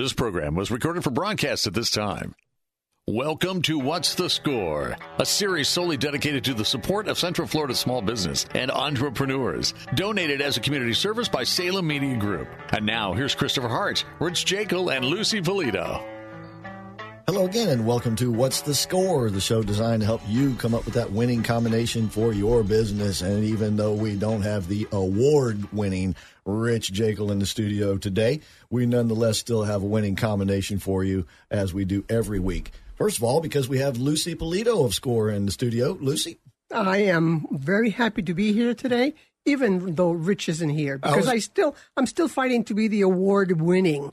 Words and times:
This 0.00 0.14
program 0.14 0.54
was 0.54 0.70
recorded 0.70 1.04
for 1.04 1.10
broadcast 1.10 1.66
at 1.66 1.74
this 1.74 1.90
time. 1.90 2.34
Welcome 3.06 3.60
to 3.60 3.78
What's 3.78 4.14
the 4.14 4.30
Score, 4.30 4.96
a 5.18 5.26
series 5.26 5.68
solely 5.68 5.98
dedicated 5.98 6.42
to 6.44 6.54
the 6.54 6.64
support 6.64 7.06
of 7.06 7.18
Central 7.18 7.46
Florida 7.46 7.74
small 7.74 8.00
business 8.00 8.46
and 8.54 8.70
entrepreneurs. 8.70 9.74
Donated 9.96 10.40
as 10.40 10.56
a 10.56 10.60
community 10.60 10.94
service 10.94 11.28
by 11.28 11.44
Salem 11.44 11.86
Media 11.86 12.16
Group. 12.16 12.48
And 12.72 12.86
now, 12.86 13.12
here's 13.12 13.34
Christopher 13.34 13.68
Hart, 13.68 14.02
Rich 14.20 14.46
Jekyll, 14.46 14.90
and 14.90 15.04
Lucy 15.04 15.42
Polito. 15.42 16.02
Hello 17.26 17.44
again, 17.44 17.68
and 17.68 17.86
welcome 17.86 18.16
to 18.16 18.32
What's 18.32 18.62
the 18.62 18.74
Score, 18.74 19.30
the 19.30 19.40
show 19.40 19.62
designed 19.62 20.00
to 20.00 20.06
help 20.06 20.22
you 20.26 20.54
come 20.54 20.74
up 20.74 20.86
with 20.86 20.94
that 20.94 21.12
winning 21.12 21.42
combination 21.42 22.08
for 22.08 22.32
your 22.32 22.64
business. 22.64 23.20
And 23.20 23.44
even 23.44 23.76
though 23.76 23.92
we 23.92 24.16
don't 24.16 24.42
have 24.42 24.66
the 24.66 24.88
award 24.92 25.70
winning 25.72 26.16
Rich 26.50 26.92
Jekyll 26.92 27.32
in 27.32 27.38
the 27.38 27.46
studio 27.46 27.96
today, 27.96 28.40
we 28.68 28.86
nonetheless 28.86 29.38
still 29.38 29.64
have 29.64 29.82
a 29.82 29.86
winning 29.86 30.16
combination 30.16 30.78
for 30.78 31.04
you 31.04 31.26
as 31.50 31.72
we 31.72 31.84
do 31.84 32.04
every 32.08 32.38
week. 32.38 32.72
First 32.96 33.16
of 33.16 33.24
all, 33.24 33.40
because 33.40 33.68
we 33.68 33.78
have 33.78 33.96
Lucy 33.96 34.34
Polito 34.34 34.84
of 34.84 34.94
Score 34.94 35.30
in 35.30 35.46
the 35.46 35.52
studio. 35.52 35.96
Lucy? 36.00 36.38
I 36.70 36.98
am 36.98 37.46
very 37.50 37.90
happy 37.90 38.22
to 38.22 38.34
be 38.34 38.52
here 38.52 38.74
today, 38.74 39.14
even 39.44 39.94
though 39.94 40.12
Rich 40.12 40.48
isn't 40.48 40.68
here, 40.68 40.98
because 40.98 41.14
I, 41.14 41.18
was, 41.18 41.28
I 41.28 41.38
still 41.38 41.76
I'm 41.96 42.06
still 42.06 42.28
fighting 42.28 42.64
to 42.64 42.74
be 42.74 42.88
the 42.88 43.00
award 43.00 43.60
winning 43.60 44.12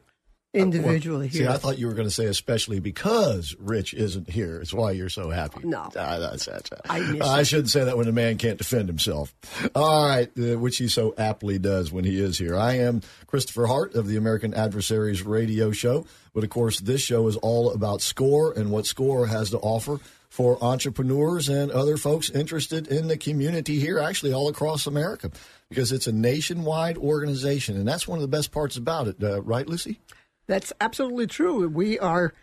individually 0.57 1.27
here. 1.27 1.43
See, 1.43 1.47
I 1.47 1.57
thought 1.57 1.77
you 1.77 1.87
were 1.87 1.93
going 1.93 2.07
to 2.07 2.13
say 2.13 2.25
especially 2.25 2.79
because 2.79 3.55
Rich 3.59 3.93
isn't 3.93 4.29
here. 4.29 4.59
It's 4.61 4.73
why 4.73 4.91
you're 4.91 5.09
so 5.09 5.29
happy. 5.29 5.61
No, 5.63 5.89
ah, 5.95 6.17
that's, 6.19 6.45
that's, 6.45 6.69
I, 6.89 6.99
miss 6.99 7.21
I 7.21 7.43
shouldn't 7.43 7.69
say 7.69 7.83
that 7.83 7.97
when 7.97 8.07
a 8.07 8.11
man 8.11 8.37
can't 8.37 8.57
defend 8.57 8.87
himself. 8.87 9.33
All 9.75 10.07
right, 10.07 10.29
uh, 10.37 10.57
which 10.57 10.77
he 10.77 10.87
so 10.87 11.13
aptly 11.17 11.59
does 11.59 11.91
when 11.91 12.03
he 12.03 12.19
is 12.19 12.37
here. 12.37 12.55
I 12.55 12.73
am 12.73 13.01
Christopher 13.27 13.67
Hart 13.67 13.95
of 13.95 14.07
the 14.07 14.17
American 14.17 14.53
Adversaries 14.53 15.23
Radio 15.23 15.71
Show, 15.71 16.05
but 16.33 16.43
of 16.43 16.49
course, 16.49 16.79
this 16.79 17.01
show 17.01 17.27
is 17.27 17.35
all 17.37 17.71
about 17.71 18.01
Score 18.01 18.51
and 18.53 18.71
what 18.71 18.85
Score 18.85 19.27
has 19.27 19.49
to 19.51 19.57
offer 19.59 19.99
for 20.29 20.61
entrepreneurs 20.63 21.49
and 21.49 21.71
other 21.71 21.97
folks 21.97 22.29
interested 22.29 22.87
in 22.87 23.07
the 23.07 23.17
community 23.17 23.79
here, 23.79 23.99
actually 23.99 24.33
all 24.33 24.49
across 24.49 24.85
America, 24.85 25.31
because 25.69 25.91
it's 25.91 26.07
a 26.07 26.11
nationwide 26.11 26.97
organization, 26.97 27.75
and 27.77 27.87
that's 27.87 28.07
one 28.07 28.17
of 28.17 28.21
the 28.21 28.27
best 28.27 28.51
parts 28.51 28.77
about 28.77 29.07
it, 29.07 29.15
uh, 29.23 29.41
right, 29.41 29.67
Lucy? 29.67 29.99
That's 30.47 30.73
absolutely 30.79 31.27
true. 31.27 31.67
We 31.67 31.99
are 31.99 32.33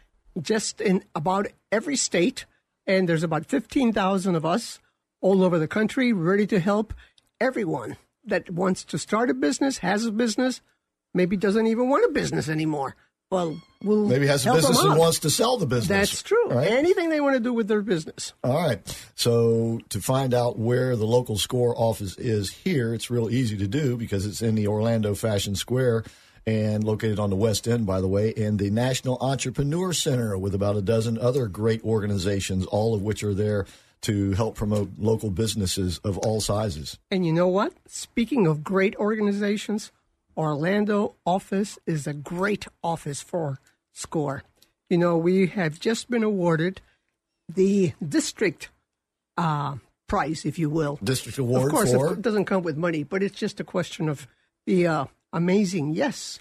just 0.41 0.81
in 0.81 1.05
about 1.15 1.49
every 1.73 1.97
state, 1.97 2.45
and 2.87 3.09
there's 3.09 3.23
about 3.23 3.47
15,000 3.47 4.35
of 4.35 4.45
us 4.45 4.79
all 5.21 5.43
over 5.43 5.59
the 5.59 5.69
country 5.69 6.13
ready 6.13 6.47
to 6.49 6.61
help 6.61 6.93
everyone 7.41 7.97
that 8.25 8.51
wants 8.51 8.85
to 8.85 8.99
start 8.99 9.31
a 9.31 9.35
business, 9.35 9.79
has 9.79 10.05
a 10.07 10.13
business, 10.13 10.61
maybe 11.13 11.37
doesn't 11.37 11.67
even 11.67 11.89
want 11.89 12.05
a 12.05 12.13
business 12.13 12.49
anymore. 12.49 12.97
Well, 13.31 13.61
we'll 13.83 14.07
maybe 14.07 14.27
has 14.27 14.47
a 14.47 14.53
business 14.53 14.81
and 14.81 14.97
wants 14.97 15.21
to 15.21 15.31
sell 15.31 15.57
the 15.57 15.67
business. 15.67 15.89
That's 15.89 16.23
true. 16.23 16.51
Right? 16.51 16.71
Anything 16.71 17.09
they 17.09 17.21
want 17.21 17.35
to 17.35 17.41
do 17.41 17.53
with 17.53 17.69
their 17.69 17.81
business. 17.81 18.33
All 18.45 18.55
right. 18.55 19.09
So 19.15 19.81
to 19.89 20.01
find 20.01 20.35
out 20.35 20.59
where 20.59 20.95
the 20.95 21.07
local 21.07 21.37
score 21.39 21.75
office 21.77 22.17
is 22.17 22.51
here, 22.51 22.95
it's 22.95 23.11
real 23.11 23.31
easy 23.31 23.57
to 23.57 23.67
do 23.67 23.97
because 23.97 24.27
it's 24.27 24.43
in 24.43 24.55
the 24.55 24.69
Orlando 24.69 25.15
Fashion 25.15 25.57
Square 25.57 26.05
and 26.47 26.85
located 26.85 27.19
on 27.19 27.31
the 27.31 27.37
West 27.37 27.67
End, 27.67 27.87
by 27.87 28.01
the 28.01 28.09
way, 28.09 28.31
in 28.31 28.59
the 28.59 28.71
National 28.71 29.17
Entrepreneur 29.21 29.93
Center 29.93 30.37
with 30.37 30.55
about 30.55 30.77
a 30.77 30.83
dozen 30.83 31.19
other 31.19 31.47
great 31.47 31.83
organizations, 31.85 32.67
all 32.67 32.95
of 32.95 33.03
which 33.03 33.23
are 33.23 33.35
there 33.35 33.67
to 34.03 34.33
help 34.33 34.55
promote 34.55 34.91
local 34.99 35.31
businesses 35.31 35.99
of 36.05 36.19
all 36.19 36.41
sizes. 36.41 36.99
And 37.11 37.25
you 37.25 37.33
know 37.33 37.49
what? 37.49 37.73
Speaking 37.87 38.47
of 38.47 38.63
great 38.63 38.95
organizations, 38.97 39.93
Orlando 40.37 41.15
office 41.25 41.79
is 41.87 42.07
a 42.07 42.13
great 42.13 42.67
office 42.83 43.23
for 43.23 43.59
SCORE. 43.93 44.43
You 44.91 44.99
know, 44.99 45.17
we 45.17 45.47
have 45.47 45.81
just 45.81 46.11
been 46.11 46.23
awarded 46.23 46.83
the 47.49 47.93
district 48.07 48.69
uh, 49.39 49.77
prize, 50.07 50.45
if 50.45 50.59
you 50.59 50.69
will. 50.69 50.99
District 51.03 51.39
award 51.39 51.67
Of 51.67 51.71
course, 51.71 51.93
for? 51.93 52.13
it 52.13 52.23
doesn't 52.23 52.45
come 52.45 52.63
with 52.63 52.77
money, 52.77 53.05
but 53.05 53.23
it's 53.23 53.39
just 53.39 53.61
a 53.61 53.65
question 53.65 54.09
of 54.11 54.27
the 54.67 54.87
uh, 54.87 55.05
amazing 55.35 55.93
yes. 55.95 56.41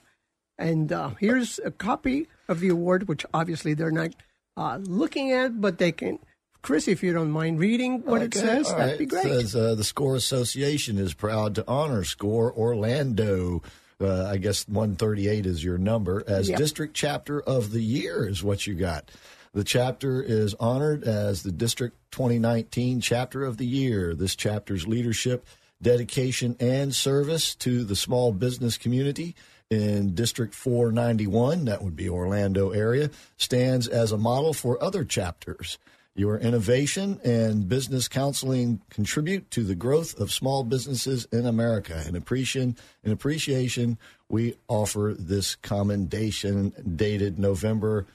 And 0.58 0.94
uh, 0.94 1.12
here's 1.20 1.60
a 1.60 1.72
copy 1.72 2.28
of 2.48 2.60
the 2.62 2.70
award, 2.70 3.08
which 3.08 3.26
obviously 3.34 3.74
they're 3.74 3.92
not 3.92 4.12
uh, 4.56 4.80
looking 4.84 5.32
at, 5.32 5.60
but 5.60 5.80
they 5.80 5.92
can. 5.92 6.20
Chris, 6.62 6.88
if 6.88 7.04
you 7.04 7.12
don't 7.12 7.32
mind 7.32 7.60
reading 7.60 8.04
what 8.04 8.22
okay, 8.22 8.28
it 8.28 8.34
says, 8.36 8.70
that'd 8.70 8.92
right. 8.92 9.00
be 9.00 9.06
great. 9.06 9.26
It 9.26 9.30
says 9.50 9.56
uh, 9.56 9.76
the 9.76 9.84
Score 9.84 10.16
Association 10.16 10.98
is 10.98 11.14
proud 11.14 11.56
to 11.56 11.66
honor 11.68 12.06
Score 12.06 12.54
Orlando. 12.54 13.62
Uh, 14.00 14.26
I 14.26 14.38
guess 14.38 14.68
138 14.68 15.46
is 15.46 15.64
your 15.64 15.78
number 15.78 16.24
as 16.26 16.50
Yep. 16.50 16.58
district 16.58 16.94
chapter 16.94 17.42
of 17.42 17.72
the 17.72 17.82
year 17.82 18.28
is 18.28 18.44
what 18.44 18.66
you 18.66 18.76
got. 18.76 19.12
The 19.54 19.64
chapter 19.64 20.22
is 20.22 20.56
honored 20.56 21.04
as 21.04 21.44
the 21.44 21.52
district 21.52 21.98
2019 22.12 23.02
chapter 23.02 23.44
of 23.44 23.58
the 23.58 23.68
year. 23.68 24.16
This 24.16 24.36
chapter's 24.36 24.88
leadership, 24.88 25.46
dedication, 25.84 26.56
and 26.60 26.96
service 26.96 27.54
to 27.56 27.84
the 27.84 27.96
small 27.96 28.32
business 28.32 28.78
community 28.78 29.36
in 29.70 30.16
District 30.16 30.56
491, 30.56 31.66
that 31.66 31.84
would 31.84 31.96
be 31.96 32.10
Orlando 32.10 32.72
area, 32.72 33.12
stands 33.38 33.88
as 33.88 34.12
a 34.12 34.18
model 34.18 34.54
for 34.54 34.82
other 34.84 35.04
chapters. 35.04 35.78
Your 36.16 36.38
innovation 36.38 37.20
and 37.24 37.68
business 37.68 38.08
counseling 38.08 38.82
contribute 38.92 39.50
to 39.52 39.64
the 39.64 39.74
growth 39.74 40.20
of 40.20 40.32
small 40.32 40.64
businesses 40.64 41.26
in 41.32 41.48
America. 41.48 42.04
In 42.08 42.16
appreciation, 42.16 42.78
in 43.04 43.12
appreciation, 43.12 43.98
we 44.30 44.56
offer 44.68 45.16
this 45.18 45.56
commendation 45.56 46.72
dated 46.96 47.40
November 47.40 48.06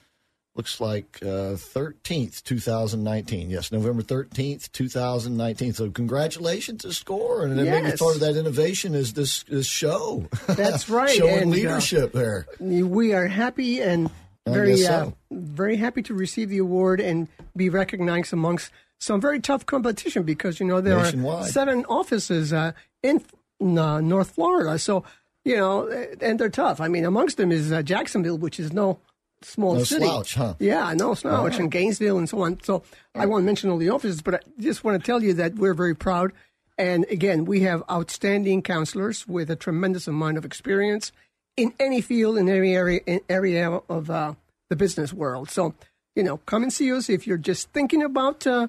looks 0.58 0.80
like 0.80 1.18
uh, 1.22 1.54
13th, 1.54 2.42
2019. 2.42 3.48
Yes, 3.48 3.70
November 3.72 4.02
13th, 4.02 4.70
2019. 4.72 5.72
So 5.72 5.90
congratulations 5.90 6.82
to 6.82 6.92
SCORE. 6.92 7.44
And 7.44 7.56
then 7.58 7.64
maybe 7.66 7.86
Yes. 7.88 7.98
part 8.00 8.16
of 8.16 8.20
that 8.20 8.36
innovation 8.36 8.94
is 8.94 9.12
this, 9.14 9.44
this 9.44 9.66
show. 9.66 10.26
That's 10.48 10.88
right. 11.00 11.10
Showing 11.16 11.42
And, 11.42 11.52
uh, 11.52 11.56
leadership 11.56 12.12
there. 12.12 12.46
We 12.58 13.12
are 13.14 13.28
happy 13.28 13.80
and 13.80 14.10
very, 14.46 14.76
so. 14.78 14.92
uh, 14.92 15.10
very 15.30 15.76
happy 15.76 16.02
to 16.02 16.14
receive 16.14 16.48
the 16.50 16.58
award 16.58 17.00
and 17.00 17.28
be 17.56 17.68
recognized 17.70 18.32
amongst 18.32 18.72
some 18.98 19.20
very 19.20 19.38
tough 19.40 19.64
competition 19.64 20.24
because 20.24 20.58
you 20.58 20.66
know 20.66 20.80
there 20.80 20.96
Nationwide. 20.96 21.44
are 21.44 21.48
seven 21.48 21.84
offices 21.84 22.52
uh, 22.52 22.72
in 23.02 23.22
uh, 23.60 24.00
North 24.00 24.32
Florida. 24.32 24.76
So 24.78 25.04
you 25.44 25.56
know, 25.56 25.86
and 26.20 26.38
they're 26.40 26.48
tough. 26.50 26.80
I 26.80 26.88
mean, 26.88 27.04
amongst 27.04 27.36
them 27.36 27.52
is 27.52 27.70
uh, 27.70 27.82
Jacksonville, 27.82 28.38
which 28.38 28.58
is 28.58 28.72
no 28.72 28.98
small 29.42 29.74
No 29.76 29.84
city. 29.84 30.04
slouch, 30.04 30.34
huh? 30.34 30.54
Yeah, 30.58 30.92
no 30.94 31.14
slouch, 31.14 31.58
and 31.58 31.70
Gainesville 31.70 32.18
and 32.18 32.28
so 32.28 32.42
on. 32.42 32.62
So 32.62 32.82
I 33.14 33.26
won't 33.26 33.44
mention 33.44 33.70
all 33.70 33.78
the 33.78 33.90
offices, 33.90 34.22
but 34.22 34.34
I 34.34 34.40
just 34.58 34.84
want 34.84 35.00
to 35.00 35.06
tell 35.06 35.22
you 35.22 35.34
that 35.34 35.54
we're 35.56 35.74
very 35.74 35.94
proud. 35.94 36.32
And 36.76 37.04
again, 37.10 37.44
we 37.44 37.60
have 37.60 37.82
outstanding 37.90 38.62
counselors 38.62 39.26
with 39.26 39.50
a 39.50 39.56
tremendous 39.56 40.06
amount 40.06 40.38
of 40.38 40.44
experience 40.44 41.10
in 41.56 41.74
any 41.80 42.00
field, 42.00 42.38
in 42.38 42.48
any 42.48 42.74
area, 42.74 43.00
in 43.06 43.20
area 43.28 43.68
of 43.88 44.10
uh, 44.10 44.34
the 44.70 44.76
business 44.76 45.12
world. 45.12 45.50
So, 45.50 45.74
you 46.14 46.22
know, 46.22 46.36
come 46.38 46.62
and 46.62 46.72
see 46.72 46.92
us 46.92 47.08
if 47.10 47.26
you're 47.26 47.36
just 47.36 47.70
thinking 47.72 48.02
about 48.02 48.46
uh, 48.46 48.68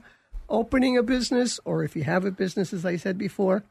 opening 0.49 0.97
a 0.97 1.03
business, 1.03 1.59
or 1.65 1.83
if 1.83 1.95
you 1.95 2.03
have 2.03 2.25
a 2.25 2.31
business, 2.31 2.73
as 2.73 2.83
I 2.85 2.95
said 2.95 3.17
before. 3.17 3.63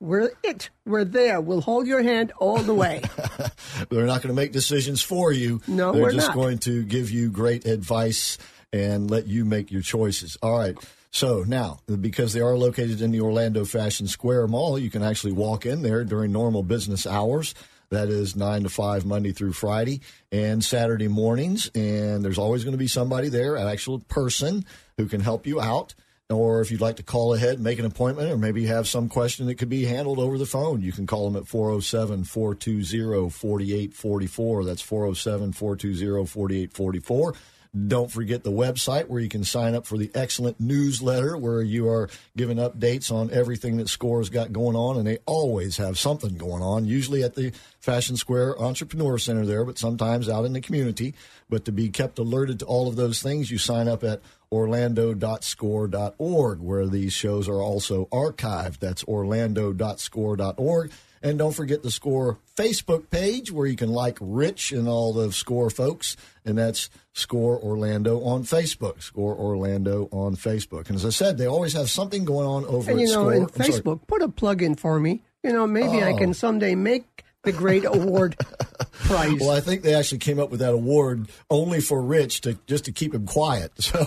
We're 0.00 0.32
it. 0.42 0.70
We're 0.84 1.04
there. 1.04 1.40
We'll 1.40 1.60
hold 1.60 1.86
your 1.86 2.02
hand 2.02 2.32
all 2.38 2.58
the 2.58 2.74
way. 2.74 3.02
They're 3.90 4.06
not 4.06 4.22
going 4.22 4.34
to 4.34 4.40
make 4.40 4.52
decisions 4.52 5.00
for 5.02 5.32
you. 5.32 5.60
No, 5.66 5.92
They're 5.92 6.02
we're 6.02 6.12
just 6.12 6.28
not. 6.28 6.34
going 6.36 6.58
to 6.60 6.82
give 6.84 7.10
you 7.10 7.30
great 7.30 7.64
advice 7.66 8.36
and 8.72 9.10
let 9.10 9.26
you 9.26 9.44
make 9.44 9.70
your 9.70 9.82
choices. 9.82 10.36
All 10.42 10.58
right. 10.58 10.76
So 11.10 11.44
now, 11.46 11.78
because 12.00 12.32
they 12.32 12.40
are 12.40 12.56
located 12.56 13.00
in 13.00 13.12
the 13.12 13.20
Orlando 13.20 13.64
Fashion 13.64 14.08
Square 14.08 14.48
Mall, 14.48 14.78
you 14.78 14.90
can 14.90 15.02
actually 15.04 15.32
walk 15.32 15.64
in 15.64 15.82
there 15.82 16.04
during 16.04 16.32
normal 16.32 16.64
business 16.64 17.06
hours. 17.06 17.54
That 17.90 18.08
is 18.08 18.34
9 18.34 18.64
to 18.64 18.68
5 18.68 19.06
Monday 19.06 19.30
through 19.30 19.52
Friday 19.52 20.00
and 20.32 20.64
Saturday 20.64 21.06
mornings. 21.06 21.70
And 21.74 22.24
there's 22.24 22.38
always 22.38 22.64
going 22.64 22.72
to 22.72 22.78
be 22.78 22.88
somebody 22.88 23.28
there, 23.28 23.54
an 23.54 23.68
actual 23.68 24.00
person 24.00 24.64
who 24.98 25.06
can 25.06 25.20
help 25.20 25.46
you 25.46 25.60
out. 25.60 25.94
Or 26.30 26.62
if 26.62 26.70
you'd 26.70 26.80
like 26.80 26.96
to 26.96 27.02
call 27.02 27.34
ahead 27.34 27.54
and 27.54 27.62
make 27.64 27.78
an 27.78 27.84
appointment, 27.84 28.30
or 28.30 28.38
maybe 28.38 28.62
you 28.62 28.68
have 28.68 28.88
some 28.88 29.08
question 29.08 29.46
that 29.46 29.56
could 29.56 29.68
be 29.68 29.84
handled 29.84 30.18
over 30.18 30.38
the 30.38 30.46
phone, 30.46 30.80
you 30.80 30.92
can 30.92 31.06
call 31.06 31.30
them 31.30 31.40
at 31.40 31.46
407 31.46 32.24
420 32.24 33.30
4844. 33.30 34.64
That's 34.64 34.80
407 34.82 35.52
420 35.52 36.26
4844. 36.26 37.34
Don't 37.74 38.10
forget 38.10 38.44
the 38.44 38.52
website 38.52 39.08
where 39.08 39.20
you 39.20 39.28
can 39.28 39.42
sign 39.42 39.74
up 39.74 39.84
for 39.84 39.98
the 39.98 40.08
excellent 40.14 40.60
newsletter 40.60 41.36
where 41.36 41.60
you 41.60 41.88
are 41.88 42.08
given 42.36 42.58
updates 42.58 43.10
on 43.10 43.32
everything 43.32 43.78
that 43.78 43.88
Score's 43.88 44.30
got 44.30 44.52
going 44.52 44.76
on. 44.76 44.96
And 44.96 45.04
they 45.04 45.18
always 45.26 45.78
have 45.78 45.98
something 45.98 46.36
going 46.36 46.62
on, 46.62 46.84
usually 46.84 47.24
at 47.24 47.34
the 47.34 47.52
Fashion 47.80 48.16
Square 48.16 48.62
Entrepreneur 48.62 49.18
Center 49.18 49.44
there, 49.44 49.64
but 49.64 49.78
sometimes 49.78 50.28
out 50.28 50.44
in 50.44 50.52
the 50.52 50.60
community. 50.60 51.14
But 51.48 51.64
to 51.64 51.72
be 51.72 51.88
kept 51.88 52.20
alerted 52.20 52.60
to 52.60 52.66
all 52.66 52.86
of 52.88 52.94
those 52.94 53.20
things, 53.20 53.50
you 53.50 53.58
sign 53.58 53.88
up 53.88 54.04
at 54.04 54.20
orlando.score.org, 54.52 56.60
where 56.60 56.86
these 56.86 57.12
shows 57.12 57.48
are 57.48 57.60
also 57.60 58.04
archived. 58.12 58.78
That's 58.78 59.02
orlando.score.org. 59.04 60.92
And 61.24 61.38
don't 61.38 61.52
forget 61.52 61.82
the 61.82 61.90
Score 61.90 62.38
Facebook 62.54 63.10
page 63.10 63.50
where 63.50 63.66
you 63.66 63.76
can 63.76 63.88
like 63.88 64.18
Rich 64.20 64.72
and 64.72 64.86
all 64.86 65.14
the 65.14 65.32
Score 65.32 65.70
folks. 65.70 66.18
And 66.44 66.58
that's 66.58 66.90
Score 67.14 67.58
Orlando 67.62 68.20
on 68.24 68.42
Facebook. 68.42 69.00
Score 69.02 69.34
Orlando 69.36 70.08
on 70.10 70.34
Facebook. 70.36 70.88
And 70.88 70.96
as 70.96 71.06
I 71.06 71.10
said, 71.10 71.38
they 71.38 71.46
always 71.46 71.72
have 71.72 71.88
something 71.88 72.24
going 72.24 72.46
on 72.46 72.64
over 72.66 72.90
And 72.90 73.00
at 73.00 73.06
you 73.06 73.12
know, 73.12 73.46
Score. 73.46 73.64
sorry. 73.64 73.70
Facebook, 73.80 74.06
put 74.06 74.20
a 74.20 74.28
plug 74.28 74.62
in 74.62 74.74
for 74.74 74.98
me. 74.98 75.22
You 75.44 75.52
know, 75.52 75.66
maybe 75.66 76.02
I 76.02 76.12
Oh. 76.12 76.16
can 76.18 76.34
someday 76.34 76.74
make 76.74 77.24
the 77.44 77.52
great 77.52 77.84
award 77.84 78.36
prize. 79.04 79.38
Well, 79.38 79.50
I 79.50 79.60
think 79.60 79.82
they 79.82 79.94
actually 79.94 80.18
came 80.18 80.40
up 80.40 80.50
with 80.50 80.60
that 80.60 80.72
award 80.72 81.28
only 81.50 81.80
for 81.80 82.02
Rich 82.02 82.40
to 82.42 82.58
just 82.66 82.86
to 82.86 82.92
keep 82.92 83.14
him 83.14 83.26
quiet. 83.26 83.70
So 83.80 84.04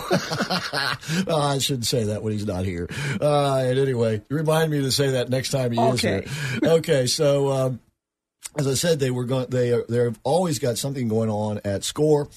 Oh, 1.28 1.42
I 1.42 1.60
shouldn't 1.60 1.86
say 1.86 2.06
that 2.06 2.24
when 2.24 2.34
he's 2.34 2.46
not 2.46 2.66
here. 2.66 2.90
Uh, 3.22 3.58
and 3.66 3.80
anyway, 3.80 4.22
remind 4.30 4.72
me 4.72 4.82
to 4.82 4.92
say 4.92 5.12
that 5.12 5.30
next 5.30 5.52
time 5.52 5.72
he 5.72 5.80
Okay. 5.80 6.24
is 6.26 6.32
here. 6.62 6.70
Okay, 6.72 7.06
so 7.08 7.52
um, 7.52 7.80
as 8.58 8.68
I 8.68 8.74
said, 8.74 9.00
they 9.00 9.12
were 9.12 9.26
going. 9.26 9.46
They 9.50 9.72
are, 9.72 9.86
they've 9.88 10.18
always 10.24 10.60
got 10.60 10.78
something 10.78 11.08
going 11.08 11.30
on 11.30 11.62
at 11.64 11.84
Score, 11.84 12.28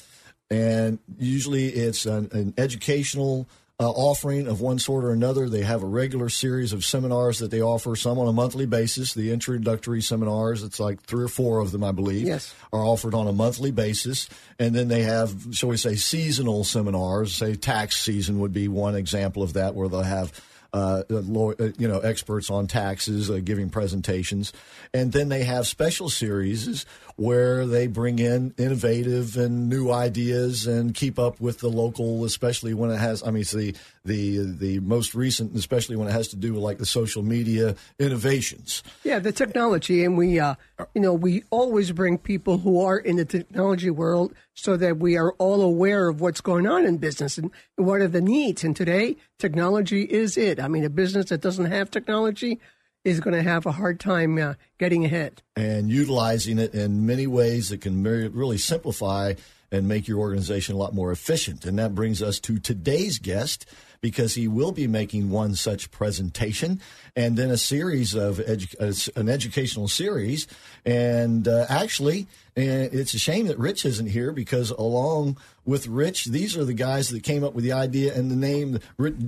and 0.50 0.99
usually 1.19 1.69
it's 1.69 2.06
an, 2.06 2.29
an 2.32 2.55
educational. 2.58 3.49
Uh, 3.82 3.88
offering 3.93 4.47
of 4.47 4.61
one 4.61 4.79
sort 4.79 5.06
or 5.06 5.11
another. 5.11 5.49
They 5.49 5.62
have 5.62 5.82
a 5.82 5.87
regular 5.87 6.29
series 6.29 6.75
of 6.75 6.85
seminars 6.85 7.38
that 7.38 7.50
they 7.50 7.62
offer, 7.62 7.97
some 7.97 8.19
on 8.19 8.29
a 8.29 8.32
monthly 8.32 8.67
basis. 8.67 9.14
The 9.14 9.32
introductory 9.32 10.02
seminars, 10.02 10.62
it's 10.62 10.79
like 10.79 11.00
three 11.00 11.25
or 11.25 11.29
four 11.29 11.61
of 11.61 11.73
them, 11.73 11.82
I 11.82 11.91
believe, 11.93 12.26
Yes. 12.26 12.55
are 12.75 12.85
offered 12.85 13.14
on 13.14 13.26
a 13.26 13.32
monthly 13.32 13.70
basis. 13.70 14.29
And 14.58 14.75
then 14.75 14.88
they 14.88 15.05
have, 15.05 15.35
shall 15.52 15.70
we 15.70 15.79
say, 15.79 15.94
seasonal 15.94 16.62
seminars. 16.64 17.35
Say 17.35 17.55
tax 17.55 17.97
season 17.97 18.38
would 18.41 18.52
be 18.52 18.69
one 18.69 18.94
example 18.97 19.43
of 19.43 19.55
that, 19.55 19.75
where 19.75 19.88
they'll 19.88 20.02
have 20.02 20.38
uh, 20.72 21.02
law- 21.08 21.52
uh, 21.58 21.70
you 21.78 21.88
know, 21.88 22.00
experts 22.00 22.50
on 22.50 22.67
taxes 22.67 23.31
uh, 23.31 23.40
giving 23.43 23.70
presentations, 23.70 24.52
and 24.94 25.12
then 25.12 25.28
they 25.28 25.44
have 25.44 25.67
special 25.67 26.08
series 26.08 26.84
where 27.17 27.67
they 27.67 27.87
bring 27.87 28.19
in 28.19 28.55
innovative 28.56 29.37
and 29.37 29.69
new 29.69 29.90
ideas 29.90 30.67
and 30.67 30.94
keep 30.94 31.19
up 31.19 31.40
with 31.40 31.58
the 31.58 31.69
local, 31.69 32.25
especially 32.25 32.75
when 32.75 32.90
it 32.90 32.99
has. 32.99 33.22
I 33.22 33.31
mean, 33.31 33.44
the 33.52 33.75
the 34.05 34.38
the 34.38 34.81
most 34.81 35.14
recent, 35.14 35.55
especially 35.55 35.97
when 35.97 36.08
it 36.08 36.12
has 36.12 36.29
to 36.29 36.37
do 36.37 36.55
with 36.55 36.62
like 36.62 36.79
the 36.79 36.87
social 36.87 37.23
media 37.23 37.76
innovations. 37.99 38.82
Yeah, 39.05 39.19
the 39.19 39.32
technology, 39.32 40.05
and 40.05 40.17
we, 40.17 40.41
uh, 40.41 40.55
you 40.94 41.02
know, 41.02 41.12
we 41.12 41.44
always 41.50 41.93
bring 41.93 42.19
people 42.19 42.58
who 42.58 42.81
are 42.81 42.99
in 42.99 43.17
the 43.17 43.25
technology 43.25 43.91
world 43.91 44.35
so 44.55 44.76
that 44.76 44.99
we 44.99 45.17
are 45.17 45.32
all 45.35 45.61
aware 45.61 46.08
of 46.08 46.20
what's 46.20 46.41
going 46.41 46.67
on 46.67 46.87
in 46.87 46.97
business 46.97 47.37
and 47.38 47.50
what 47.76 48.00
are 48.00 48.08
the 48.08 48.20
needs. 48.20 48.64
And 48.64 48.75
today, 48.75 49.17
technology 49.38 50.02
is 50.02 50.37
it. 50.38 50.61
I 50.61 50.69
mean, 50.69 50.85
a 50.85 50.91
business 50.91 51.29
that 51.29 51.41
doesn't 51.43 51.67
have 51.67 51.91
technology 51.91 52.58
is 53.05 53.20
going 53.20 53.35
to 53.35 53.43
have 53.43 53.64
a 53.64 53.73
hard 53.73 53.99
time 53.99 54.38
uh, 54.38 54.55
getting 54.79 55.05
ahead. 55.05 55.43
and 55.56 55.91
utilizing 55.91 56.58
it 56.58 56.75
in 56.75 57.06
many 57.06 57.26
ways 57.26 57.70
that 57.70 57.81
can 57.81 58.02
really 58.02 58.58
simplify 58.58 59.32
and 59.73 59.87
make 59.87 60.08
your 60.08 60.19
organization 60.19 60.75
a 60.75 60.79
lot 60.79 60.94
more 60.94 61.12
efficient. 61.12 61.64
And 61.64 61.79
that 61.79 61.94
brings 61.94 62.20
us 62.23 62.41
to 62.41 62.58
today's 62.58 63.19
guest 63.19 63.67
because 64.00 64.35
he 64.35 64.49
will 64.49 64.73
be 64.73 64.87
making 64.87 65.31
one 65.31 65.55
such 65.55 65.91
presentation 65.91 66.81
and 67.14 67.37
then 67.37 67.50
a 67.50 67.56
series 67.56 68.14
of 68.14 68.38
edu- 68.38 68.75
uh, 68.81 69.20
an 69.20 69.29
educational 69.29 69.88
series. 69.88 70.47
And 70.85 71.47
uh, 71.47 71.67
actually, 71.69 72.23
uh, 72.56 72.88
it's 72.93 73.14
a 73.14 73.19
shame 73.19 73.47
that 73.49 73.58
Rich 73.58 73.85
isn't 73.85 74.06
here 74.06 74.32
because 74.32 74.70
along 74.70 75.38
with 75.64 75.87
Rich, 75.87 76.26
these 76.26 76.56
are 76.56 76.64
the 76.64 76.75
guys 76.75 77.11
that 77.11 77.23
came 77.23 77.44
up 77.44 77.55
with 77.55 77.64
the 77.64 77.73
idea 77.73 78.14
and 78.14 78.31
the 78.31 78.37
name. 78.37 78.79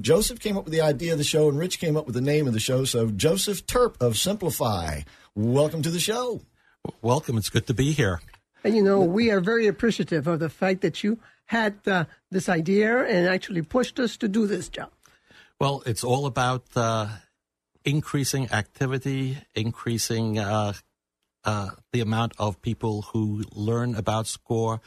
Joseph 0.01 0.41
came 0.41 0.57
up 0.57 0.65
with 0.65 0.73
the 0.73 0.81
idea 0.81 1.13
of 1.13 1.19
the 1.19 1.25
show, 1.25 1.49
and 1.49 1.59
Rich 1.59 1.79
came 1.79 1.97
up 1.97 2.07
with 2.07 2.15
the 2.15 2.21
name 2.21 2.47
of 2.47 2.53
the 2.53 2.61
show. 2.61 2.85
So 2.85 3.11
Joseph 3.11 3.67
Turp 3.67 4.01
of 4.01 4.17
Simplify, 4.17 5.03
welcome 5.35 5.83
to 5.83 5.91
the 5.91 6.01
show. 6.01 6.41
Welcome. 7.01 7.37
It's 7.37 7.51
good 7.51 7.67
to 7.69 7.75
be 7.75 7.93
here. 7.93 8.21
And, 8.65 8.77
you 8.77 8.83
know, 8.83 9.01
we 9.01 9.31
are 9.31 9.41
very 9.41 9.67
appreciative 9.67 10.27
of 10.27 10.39
the 10.39 10.49
fact 10.49 10.83
that 10.83 11.03
you 11.03 11.19
had 11.47 11.79
uh, 11.87 12.05
this 12.31 12.49
idea 12.49 13.05
and 13.05 13.27
actually 13.27 13.63
pushed 13.63 13.99
us 14.01 14.17
to 14.19 14.29
do 14.29 14.47
this 14.47 14.69
job. 14.69 14.91
Well, 15.61 15.83
it's 15.87 16.03
all 16.03 16.27
about 16.27 16.65
uh, 16.75 17.09
increasing 17.85 18.51
activity, 18.51 19.39
increasing 19.55 20.39
uh, 20.39 20.73
uh, 21.45 21.71
the 21.93 22.01
amount 22.01 22.33
of 22.39 22.61
people 22.63 23.03
who 23.13 23.45
learn 23.53 23.95
about 23.95 24.27
SCORE 24.27 24.81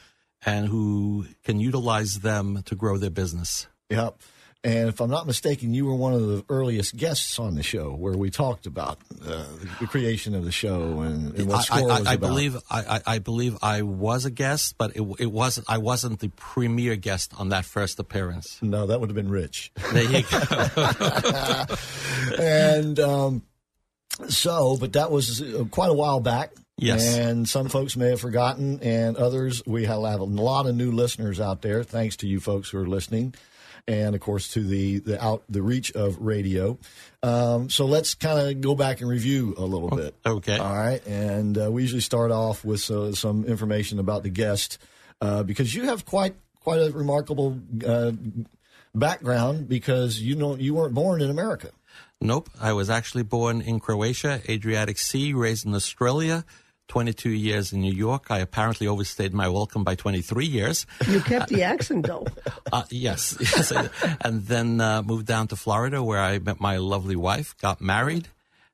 and 0.44 0.68
who 0.68 1.26
can 1.44 1.60
utilize 1.60 2.20
them 2.20 2.62
to 2.64 2.74
grow 2.74 2.98
their 2.98 3.10
business. 3.10 3.68
Yep. 3.90 4.20
And 4.66 4.88
if 4.88 5.00
I'm 5.00 5.10
not 5.10 5.28
mistaken, 5.28 5.72
you 5.74 5.86
were 5.86 5.94
one 5.94 6.12
of 6.12 6.26
the 6.26 6.44
earliest 6.48 6.96
guests 6.96 7.38
on 7.38 7.54
the 7.54 7.62
show 7.62 7.92
where 7.92 8.16
we 8.16 8.30
talked 8.30 8.66
about 8.66 8.98
uh, 9.24 9.44
the 9.78 9.86
creation 9.86 10.34
of 10.34 10.44
the 10.44 10.50
show 10.50 11.02
and, 11.02 11.32
and 11.36 11.46
what 11.46 11.58
I, 11.58 11.62
score 11.62 11.78
I, 11.92 11.98
was 12.00 12.08
I 12.08 12.14
about. 12.14 12.26
believe 12.26 12.56
I, 12.68 12.80
I 12.80 13.00
I 13.14 13.18
believe 13.20 13.56
I 13.62 13.82
was 13.82 14.24
a 14.24 14.30
guest, 14.30 14.74
but 14.76 14.96
it, 14.96 15.02
it 15.20 15.30
wasn't. 15.30 15.70
I 15.70 15.78
wasn't 15.78 16.18
the 16.18 16.30
premier 16.30 16.96
guest 16.96 17.32
on 17.38 17.50
that 17.50 17.64
first 17.64 18.00
appearance. 18.00 18.58
No, 18.60 18.88
that 18.88 18.98
would 18.98 19.08
have 19.08 19.14
been 19.14 19.30
Rich. 19.30 19.70
There 19.92 20.02
you 20.02 20.24
go. 20.24 21.66
and 22.42 22.98
um, 22.98 23.42
so, 24.28 24.76
but 24.80 24.94
that 24.94 25.12
was 25.12 25.42
uh, 25.42 25.64
quite 25.70 25.90
a 25.90 25.94
while 25.94 26.18
back. 26.18 26.50
Yes. 26.76 27.16
And 27.16 27.48
some 27.48 27.68
folks 27.68 27.96
may 27.96 28.08
have 28.08 28.20
forgotten, 28.20 28.80
and 28.82 29.16
others, 29.16 29.62
we 29.64 29.84
have 29.84 29.98
a 29.98 30.24
lot 30.24 30.66
of 30.66 30.74
new 30.74 30.90
listeners 30.90 31.40
out 31.40 31.62
there. 31.62 31.84
Thanks 31.84 32.16
to 32.16 32.26
you 32.26 32.40
folks 32.40 32.70
who 32.70 32.78
are 32.78 32.88
listening. 32.88 33.32
And 33.88 34.14
of 34.16 34.20
course, 34.20 34.52
to 34.54 34.64
the 34.64 34.98
the 34.98 35.24
out 35.24 35.44
the 35.48 35.62
reach 35.62 35.92
of 35.92 36.18
radio. 36.18 36.76
Um, 37.22 37.70
so 37.70 37.86
let's 37.86 38.14
kind 38.14 38.48
of 38.48 38.60
go 38.60 38.74
back 38.74 39.00
and 39.00 39.08
review 39.08 39.54
a 39.56 39.64
little 39.64 39.90
bit. 39.90 40.14
okay. 40.26 40.58
All 40.58 40.74
right, 40.74 41.06
and 41.06 41.56
uh, 41.56 41.70
we 41.70 41.82
usually 41.82 42.00
start 42.00 42.32
off 42.32 42.64
with 42.64 42.90
uh, 42.90 43.12
some 43.12 43.44
information 43.44 44.00
about 44.00 44.24
the 44.24 44.30
guest 44.30 44.78
uh, 45.20 45.44
because 45.44 45.72
you 45.72 45.84
have 45.84 46.04
quite 46.04 46.34
quite 46.60 46.80
a 46.80 46.90
remarkable 46.90 47.58
uh, 47.86 48.10
background 48.92 49.68
because 49.68 50.20
you 50.20 50.34
know 50.34 50.56
you 50.56 50.74
weren't 50.74 50.94
born 50.94 51.20
in 51.20 51.30
America. 51.30 51.70
Nope. 52.20 52.50
I 52.60 52.72
was 52.72 52.88
actually 52.88 53.24
born 53.24 53.60
in 53.60 53.78
Croatia, 53.78 54.40
Adriatic 54.48 54.98
Sea, 54.98 55.32
raised 55.32 55.66
in 55.66 55.74
Australia, 55.74 56.44
22 56.88 57.30
years 57.30 57.72
in 57.72 57.80
New 57.80 57.92
York. 57.92 58.30
I 58.30 58.38
apparently 58.38 58.86
overstayed 58.86 59.34
my 59.34 59.48
welcome 59.48 59.82
by 59.84 59.94
23 59.96 60.46
years. 60.46 60.86
You 61.08 61.20
kept 61.20 61.48
the 61.48 61.62
accent, 61.62 62.06
though. 62.06 62.26
Uh, 62.72 62.82
yes. 62.90 63.36
yes. 63.40 63.72
And 64.20 64.44
then 64.46 64.80
uh, 64.80 65.00
moved 65.02 65.26
down 65.26 65.46
to 65.48 65.56
Florida 65.56 66.02
where 66.02 66.20
I 66.20 66.38
met 66.40 66.60
my 66.60 66.78
lovely 66.78 67.14
wife, 67.14 67.54
got 67.62 67.80
married, 67.80 68.26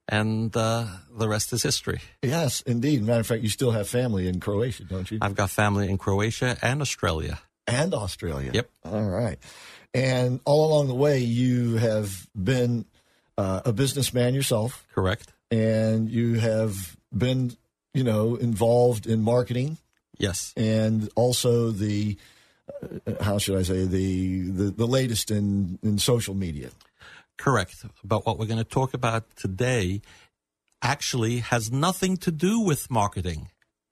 and 0.09 0.55
uh, 0.57 0.87
the 1.15 1.29
rest 1.29 1.53
is 1.53 1.63
history. 1.63 2.01
Yes, 2.23 2.63
indeed. 2.63 3.03
Matter 3.03 3.21
of 3.21 3.27
fact, 3.27 3.43
you 3.43 3.51
still 3.51 3.71
have 3.73 3.87
family 3.89 4.29
in 4.29 4.41
Croatia, 4.41 4.85
don't 4.85 5.11
you? 5.11 5.19
I've 5.21 5.35
got 5.35 5.51
family 5.51 5.91
in 5.91 5.99
Croatia 5.99 6.57
and 6.63 6.81
Australia. 6.81 7.39
and 7.67 7.93
Australia. 7.95 8.51
Yep. 8.55 8.71
All 8.87 9.05
right. 9.09 9.39
And 9.95 10.41
all 10.47 10.69
along 10.73 10.89
the 10.89 10.95
way, 10.95 11.19
you 11.19 11.77
have 11.77 12.27
been 12.35 12.87
uh, 13.37 13.61
a 13.67 13.73
businessman 13.75 14.33
yourself, 14.33 14.87
Correct? 14.95 15.33
and 15.51 16.09
you 16.11 16.41
have 16.41 16.97
been, 17.17 17.55
you 17.95 18.05
know, 18.05 18.37
involved 18.37 19.07
in 19.07 19.23
marketing 19.23 19.79
Yes. 20.19 20.53
and 20.57 21.09
also 21.15 21.71
the 21.71 22.17
uh, 23.07 23.23
how 23.25 23.39
should 23.39 23.59
I 23.59 23.63
say 23.63 23.85
the 23.85 24.43
the, 24.51 24.65
the 24.71 24.87
latest 24.87 25.31
in 25.31 25.79
in 25.83 25.99
social 25.99 26.35
media. 26.35 26.71
Correct. 27.39 27.85
But 28.05 28.25
what 28.25 28.39
we're 28.39 28.47
going 28.47 28.59
to 28.59 28.65
talk 28.65 28.95
about 28.95 29.25
today 29.37 30.01
actually 30.81 31.39
has 31.39 31.73
nothing 31.73 32.17
to 32.19 32.31
do 32.31 32.61
with 32.61 32.91
marketing. 32.91 33.49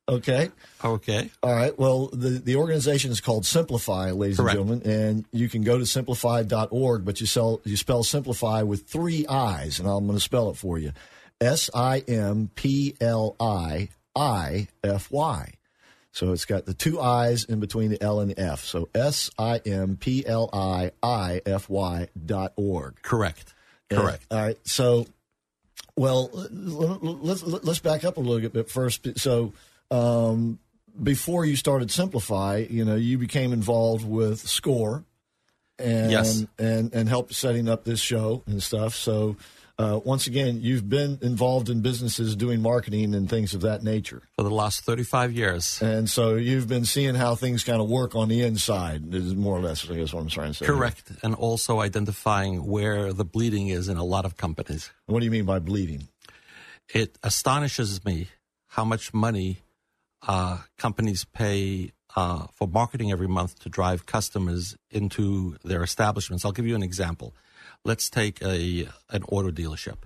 Okay. 0.09 0.50
Okay. 0.85 1.30
All 1.42 1.52
right. 1.54 1.76
Well, 1.78 2.09
the, 2.12 2.30
the 2.30 2.57
organization 2.57 3.12
is 3.12 3.21
called 3.21 3.47
Simplify, 3.47 4.11
ladies 4.11 4.38
Correct. 4.38 4.59
and 4.59 4.83
gentlemen, 4.83 4.90
and 5.07 5.25
you 5.33 5.49
can 5.49 5.62
go 5.62 5.78
to 5.78 5.87
simplify.org, 5.87 7.04
but 7.04 7.21
you 7.21 7.26
sell 7.26 7.61
you 7.64 7.76
spell 7.76 8.02
Simplify 8.02 8.62
with 8.62 8.88
three 8.88 9.26
I's, 9.26 9.78
and 9.78 9.88
I'm 9.88 10.07
going 10.07 10.19
to 10.19 10.23
spell 10.25 10.50
it 10.50 10.57
for 10.57 10.78
you: 10.78 10.92
S 11.40 11.70
I 11.75 12.00
M 12.06 12.50
P 12.54 12.94
L 13.00 13.37
I 13.40 13.88
I 14.14 14.68
F 14.85 15.11
Y. 15.11 15.52
So 16.12 16.32
it's 16.32 16.44
got 16.44 16.66
the 16.66 16.75
two 16.75 17.00
I's 17.00 17.44
in 17.44 17.61
between 17.61 17.90
the 17.90 18.02
L 18.02 18.20
and 18.20 18.30
the 18.32 18.40
F. 18.40 18.64
So 18.64 18.88
S 18.94 19.30
I 19.38 19.59
M 19.64 19.97
P 19.97 20.26
L 20.26 20.50
I 20.52 20.90
I 21.02 21.40
F 21.47 21.68
Y 21.70 22.09
dot 22.26 22.52
org. 22.56 23.00
Correct. 23.02 23.54
And- 23.90 24.00
Correct. 24.00 24.25
all 24.30 24.38
right. 24.40 24.59
So, 24.64 25.06
well, 25.97 26.30
let's 26.32 27.42
let's 27.42 27.80
back 27.80 28.04
up 28.04 28.16
a 28.16 28.20
little 28.20 28.49
bit 28.49 28.68
first. 28.70 29.06
So, 29.18 29.52
um, 29.90 30.59
before 31.02 31.44
you 31.44 31.56
started 31.56 31.90
Simplify, 31.90 32.66
you 32.68 32.85
know, 32.85 32.97
you 32.97 33.18
became 33.18 33.52
involved 33.52 34.04
with 34.04 34.40
Score, 34.40 35.04
and 35.78 36.11
Yes. 36.11 36.44
and 36.59 36.94
and 36.94 37.09
helped 37.09 37.35
setting 37.35 37.68
up 37.68 37.85
this 37.85 38.00
show 38.00 38.42
and 38.47 38.62
stuff. 38.62 38.94
So. 38.94 39.37
Uh, 39.81 39.99
once 40.05 40.27
again, 40.27 40.61
you've 40.61 40.91
been 40.91 41.19
involved 41.23 41.71
in 41.71 41.81
businesses 41.81 42.37
doing 42.37 42.61
marketing 42.61 43.15
and 43.15 43.31
things 43.31 43.55
of 43.55 43.63
that 43.63 43.83
nature. 43.83 44.23
For 44.37 44.43
the 44.43 44.51
last 44.51 44.85
35 44.85 45.33
years. 45.33 45.81
And 45.81 46.09
so 46.09 46.35
you've 46.35 46.69
been 46.69 46.85
seeing 46.85 47.15
how 47.15 47.35
things 47.35 47.65
kind 47.65 47.81
of 47.81 47.89
work 47.89 48.15
on 48.15 48.29
the 48.29 48.43
inside, 48.43 49.15
is 49.15 49.35
more 49.35 49.57
or 49.57 49.61
less, 49.61 49.89
I 49.91 49.95
guess, 49.95 50.13
what 50.13 50.21
I'm 50.21 50.29
trying 50.29 50.53
to 50.53 50.55
say. 50.55 50.67
Correct. 50.67 51.11
And 51.23 51.35
also 51.35 51.81
identifying 51.81 52.67
where 52.67 53.15
the 53.15 53.25
bleeding 53.25 53.69
is 53.69 53.89
in 53.89 53.97
a 53.97 54.05
lot 54.05 54.27
of 54.27 54.37
companies. 54.37 54.91
What 55.07 55.21
do 55.21 55.25
you 55.25 55.31
mean 55.31 55.47
by 55.47 55.61
bleeding? 55.61 56.09
It 56.93 57.17
astonishes 57.23 58.05
me 58.05 58.29
how 58.67 58.85
much 58.85 59.15
money 59.15 59.61
uh, 60.29 60.59
companies 60.77 61.25
pay 61.25 61.93
uh, 62.17 62.49
for 62.53 62.69
marketing 62.69 63.13
every 63.13 63.29
month 63.29 63.59
to 63.61 63.71
drive 63.71 64.05
customers 64.05 64.77
into 64.91 65.57
their 65.65 65.83
establishments. 65.83 66.45
I'll 66.45 66.53
give 66.53 66.67
you 66.67 66.75
an 66.75 66.83
example. 66.83 67.35
Let's 67.85 68.11
take 68.11 68.43
a 68.43 68.89
an 69.11 69.23
auto 69.25 69.51
dealership. 69.51 69.97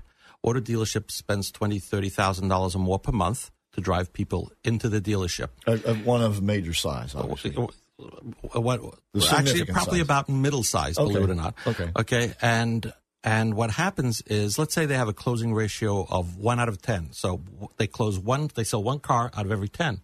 Auto 0.43 0.61
dealership 0.61 1.11
spends 1.11 1.51
twenty, 1.51 1.79
thirty 1.79 2.09
thousand 2.09 2.49
dollars 2.49 2.75
or 2.75 2.79
more 2.79 2.99
per 2.99 3.13
month 3.13 3.51
to 3.73 3.81
drive 3.81 4.13
people 4.13 4.53
into 4.63 4.89
the 4.89 5.01
dealership. 5.01 5.49
Uh, 5.67 5.79
uh, 5.85 5.95
one 5.95 6.23
of 6.23 6.41
major 6.43 6.73
size, 6.75 7.15
obviously. 7.15 7.51
What, 7.53 8.81
The 9.13 9.29
actually, 9.37 9.65
probably 9.65 9.99
size. 9.99 10.05
about 10.05 10.29
middle 10.29 10.63
size, 10.63 10.99
Okay. 10.99 11.13
believe 11.13 11.29
it 11.29 11.33
or 11.33 11.35
not. 11.37 11.55
Okay. 11.67 11.91
Okay. 11.97 12.35
And 12.43 12.93
and 13.23 13.55
what 13.55 13.71
happens 13.71 14.21
is, 14.27 14.59
let's 14.59 14.75
say 14.75 14.85
they 14.87 14.97
have 14.97 15.09
a 15.09 15.13
closing 15.15 15.55
ratio 15.55 16.05
of 16.09 16.37
one 16.37 16.61
out 16.61 16.69
of 16.69 16.83
ten. 16.83 17.09
So 17.13 17.41
they 17.79 17.87
close 17.87 18.19
one, 18.19 18.51
they 18.55 18.65
sell 18.65 18.83
one 18.83 18.99
car 19.01 19.31
out 19.35 19.47
of 19.47 19.51
every 19.53 19.69
ten. 19.69 20.01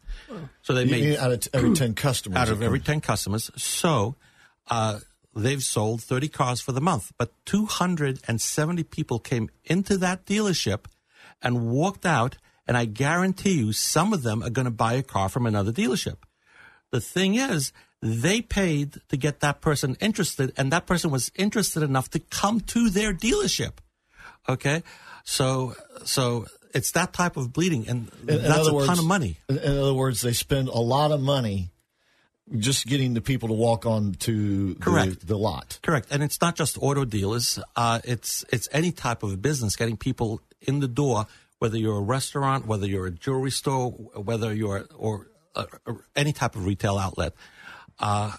So 0.62 0.72
they 0.74 0.84
You 0.84 0.90
made 0.90 1.04
mean 1.04 1.18
out 1.18 1.30
of 1.32 1.40
t- 1.40 1.50
every 1.52 1.74
10 1.74 1.94
customers. 2.06 2.36
out 2.38 2.48
of 2.48 2.62
every 2.62 2.80
10 2.80 3.00
customers. 3.00 3.50
So 3.56 4.14
uh, 4.70 5.00
they've 5.34 5.62
sold 5.62 6.02
30 6.02 6.28
cars 6.28 6.60
for 6.60 6.72
the 6.72 6.80
month, 6.80 7.12
but 7.18 7.32
270 7.46 8.82
people 8.84 9.18
came 9.18 9.48
into 9.64 9.96
that 9.98 10.26
dealership 10.26 10.86
and 11.42 11.68
walked 11.68 12.04
out. 12.06 12.36
And 12.66 12.76
I 12.76 12.84
guarantee 12.84 13.54
you, 13.58 13.72
some 13.72 14.12
of 14.12 14.22
them 14.22 14.42
are 14.42 14.50
going 14.50 14.66
to 14.66 14.70
buy 14.70 14.92
a 14.94 15.02
car 15.02 15.28
from 15.28 15.46
another 15.46 15.72
dealership. 15.72 16.18
The 16.90 17.00
thing 17.00 17.34
is, 17.34 17.72
they 18.02 18.40
paid 18.42 19.00
to 19.08 19.16
get 19.16 19.40
that 19.40 19.60
person 19.60 19.96
interested, 20.00 20.52
and 20.56 20.72
that 20.72 20.86
person 20.86 21.10
was 21.10 21.30
interested 21.34 21.82
enough 21.82 22.08
to 22.10 22.18
come 22.18 22.60
to 22.60 22.88
their 22.90 23.12
dealership. 23.12 23.74
Okay, 24.48 24.82
so 25.24 25.74
so 26.04 26.46
it's 26.74 26.92
that 26.92 27.12
type 27.12 27.36
of 27.36 27.52
bleeding, 27.52 27.86
and 27.88 28.10
In- 28.26 28.42
that's 28.42 28.68
a 28.68 28.72
words- 28.72 28.86
ton 28.86 28.98
of 28.98 29.04
money. 29.04 29.38
In 29.48 29.58
other 29.58 29.94
words, 29.94 30.22
they 30.22 30.32
spend 30.32 30.68
a 30.68 30.78
lot 30.78 31.10
of 31.12 31.20
money 31.20 31.70
just 32.58 32.86
getting 32.86 33.14
the 33.14 33.20
people 33.20 33.48
to 33.48 33.54
walk 33.54 33.86
on 33.86 34.12
to 34.12 34.74
Correct. 34.80 35.26
the 35.26 35.38
lot. 35.38 35.78
Correct, 35.82 36.08
and 36.10 36.22
it's 36.22 36.40
not 36.40 36.56
just 36.56 36.78
auto 36.80 37.04
dealers. 37.04 37.58
Uh, 37.76 38.00
it's 38.04 38.44
it's 38.52 38.68
any 38.72 38.92
type 38.92 39.22
of 39.22 39.32
a 39.32 39.36
business 39.36 39.76
getting 39.76 39.96
people 39.96 40.40
in 40.60 40.80
the 40.80 40.88
door. 40.88 41.26
Whether 41.58 41.76
you're 41.76 41.98
a 41.98 42.02
restaurant, 42.02 42.66
whether 42.66 42.86
you're 42.86 43.06
a 43.06 43.10
jewelry 43.10 43.50
store, 43.50 43.90
whether 43.90 44.54
you're 44.54 44.86
or 44.96 45.28
uh, 45.54 45.66
or 45.86 46.04
any 46.16 46.32
type 46.32 46.56
of 46.56 46.64
retail 46.64 46.98
outlet, 46.98 47.34
uh, 47.98 48.32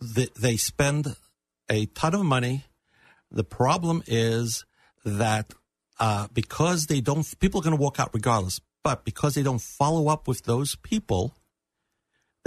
they, 0.00 0.28
they 0.38 0.56
spend 0.56 1.16
a 1.68 1.86
ton 1.86 2.14
of 2.14 2.24
money. 2.24 2.64
The 3.30 3.44
problem 3.44 4.02
is 4.06 4.64
that 5.04 5.52
uh, 5.98 6.28
because 6.32 6.86
they 6.86 7.00
don't, 7.00 7.26
people 7.38 7.60
are 7.60 7.64
going 7.64 7.76
to 7.76 7.80
walk 7.80 8.00
out 8.00 8.10
regardless. 8.12 8.60
But 8.82 9.04
because 9.04 9.34
they 9.34 9.42
don't 9.42 9.60
follow 9.60 10.08
up 10.08 10.26
with 10.26 10.44
those 10.44 10.74
people, 10.76 11.36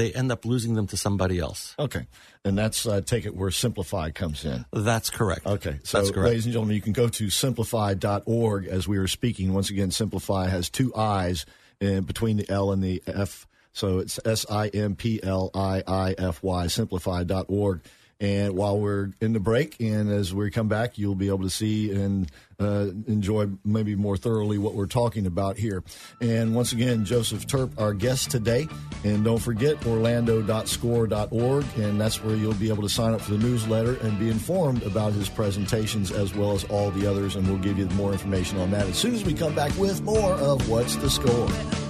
they 0.04 0.12
end 0.14 0.32
up 0.32 0.44
losing 0.44 0.74
them 0.74 0.88
to 0.88 0.98
somebody 0.98 1.40
else. 1.40 1.76
Okay. 1.80 2.06
And 2.44 2.58
that's, 2.58 2.86
uh, 2.86 3.00
take 3.02 3.26
it 3.26 3.36
where 3.36 3.52
Simplify 3.52 4.10
comes 4.12 4.44
in. 4.44 4.66
That's 4.74 5.10
correct. 5.10 5.46
Okay. 5.46 5.80
So, 5.84 6.00
That's 6.00 6.12
correct. 6.12 6.28
ladies 6.28 6.46
and 6.46 6.52
gentlemen, 6.52 6.76
you 6.76 6.82
can 6.82 6.92
go 6.92 7.08
to 7.08 7.30
simplify.org 7.30 8.68
as 8.68 8.88
we 8.88 9.00
were 9.00 9.08
speaking. 9.08 9.54
Once 9.54 9.70
again, 9.70 9.92
Simplify 9.92 10.50
has 10.50 10.70
two 10.70 10.94
I's 10.94 11.46
in 11.80 12.04
between 12.04 12.38
the 12.38 12.50
L 12.50 12.72
and 12.72 12.84
the 12.84 13.02
F. 13.08 13.48
So 13.72 14.00
it's 14.00 14.20
S 14.26 14.46
I 14.50 14.68
M 14.68 14.96
P 14.96 15.20
L 15.24 15.50
I 15.56 15.84
I 15.88 16.16
F 16.18 16.44
Y, 16.44 16.68
simplify.org. 16.68 17.82
And 18.24 18.56
while 18.56 18.80
we're 18.80 19.10
in 19.20 19.34
the 19.34 19.42
break 19.42 19.82
and 19.82 20.10
as 20.10 20.34
we 20.34 20.50
come 20.50 20.70
back, 20.70 20.98
you'll 20.98 21.14
be 21.14 21.28
able 21.28 21.42
to 21.42 21.50
see 21.50 21.92
and 21.92 22.32
uh, 22.58 22.88
enjoy 23.06 23.50
maybe 23.66 23.98
more 23.98 24.16
thoroughly 24.16 24.58
what 24.58 24.76
we're 24.76 24.86
talking 24.86 25.26
about 25.26 25.58
here. 25.58 25.84
And 26.22 26.56
once 26.56 26.72
again, 26.72 27.04
Joseph 27.04 27.46
Turp, 27.48 27.78
our 27.78 27.94
guest 27.94 28.32
today. 28.32 28.70
And 29.04 29.26
don't 29.26 29.40
forget 29.40 29.86
orlando.score.org. 29.86 31.66
And 31.76 32.00
that's 32.00 32.24
where 32.24 32.38
you'll 32.38 32.54
be 32.54 32.70
able 32.70 32.84
to 32.84 32.90
sign 32.90 33.14
up 33.14 33.20
for 33.20 33.32
the 33.32 33.40
newsletter 33.40 33.96
and 33.96 34.18
be 34.18 34.30
informed 34.30 34.84
about 34.84 35.12
his 35.12 35.28
presentations 35.28 36.10
as 36.10 36.34
well 36.34 36.54
as 36.54 36.64
all 36.66 36.92
the 36.92 37.06
others. 37.06 37.36
And 37.36 37.46
we'll 37.46 37.58
give 37.58 37.78
you 37.78 37.88
more 37.88 38.14
information 38.14 38.58
on 38.58 38.72
that 38.72 38.88
as 38.88 38.98
soon 38.98 39.16
as 39.16 39.26
we 39.26 39.34
come 39.34 39.54
back 39.54 39.78
with 39.78 40.02
more 40.02 40.32
of 40.36 40.70
What's 40.70 40.96
the 40.96 41.10
Score. 41.10 41.83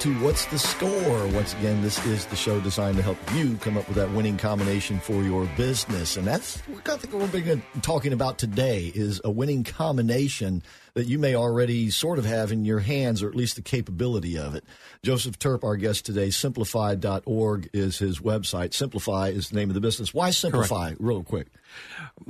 To 0.00 0.14
What's 0.20 0.44
the 0.46 0.60
Score? 0.60 1.26
Once 1.34 1.54
again, 1.54 1.82
this 1.82 2.04
is 2.06 2.24
the 2.26 2.36
show 2.36 2.60
designed 2.60 2.96
to 2.98 3.02
help 3.02 3.18
you 3.34 3.56
come 3.56 3.76
up 3.76 3.88
with 3.88 3.96
that 3.96 4.08
winning 4.12 4.36
combination 4.36 5.00
for 5.00 5.24
your 5.24 5.44
business. 5.56 6.16
And 6.16 6.24
that's 6.24 6.60
what 6.68 6.88
I 6.88 6.96
think 6.98 7.12
we're 7.12 7.62
talking 7.82 8.12
about 8.12 8.38
today 8.38 8.92
is 8.94 9.20
a 9.24 9.30
winning 9.30 9.64
combination 9.64 10.62
that 10.94 11.08
you 11.08 11.18
may 11.18 11.34
already 11.34 11.90
sort 11.90 12.20
of 12.20 12.24
have 12.26 12.52
in 12.52 12.64
your 12.64 12.78
hands, 12.78 13.24
or 13.24 13.28
at 13.28 13.34
least 13.34 13.56
the 13.56 13.62
capability 13.62 14.38
of 14.38 14.54
it. 14.54 14.62
Joseph 15.02 15.36
Turp, 15.40 15.64
our 15.64 15.76
guest 15.76 16.06
today, 16.06 16.30
simplify.org 16.30 17.68
is 17.72 17.98
his 17.98 18.20
website. 18.20 18.74
Simplify 18.74 19.30
is 19.30 19.48
the 19.48 19.56
name 19.56 19.68
of 19.68 19.74
the 19.74 19.80
business. 19.80 20.14
Why 20.14 20.30
simplify? 20.30 20.94
Real 21.00 21.24
quick. 21.24 21.48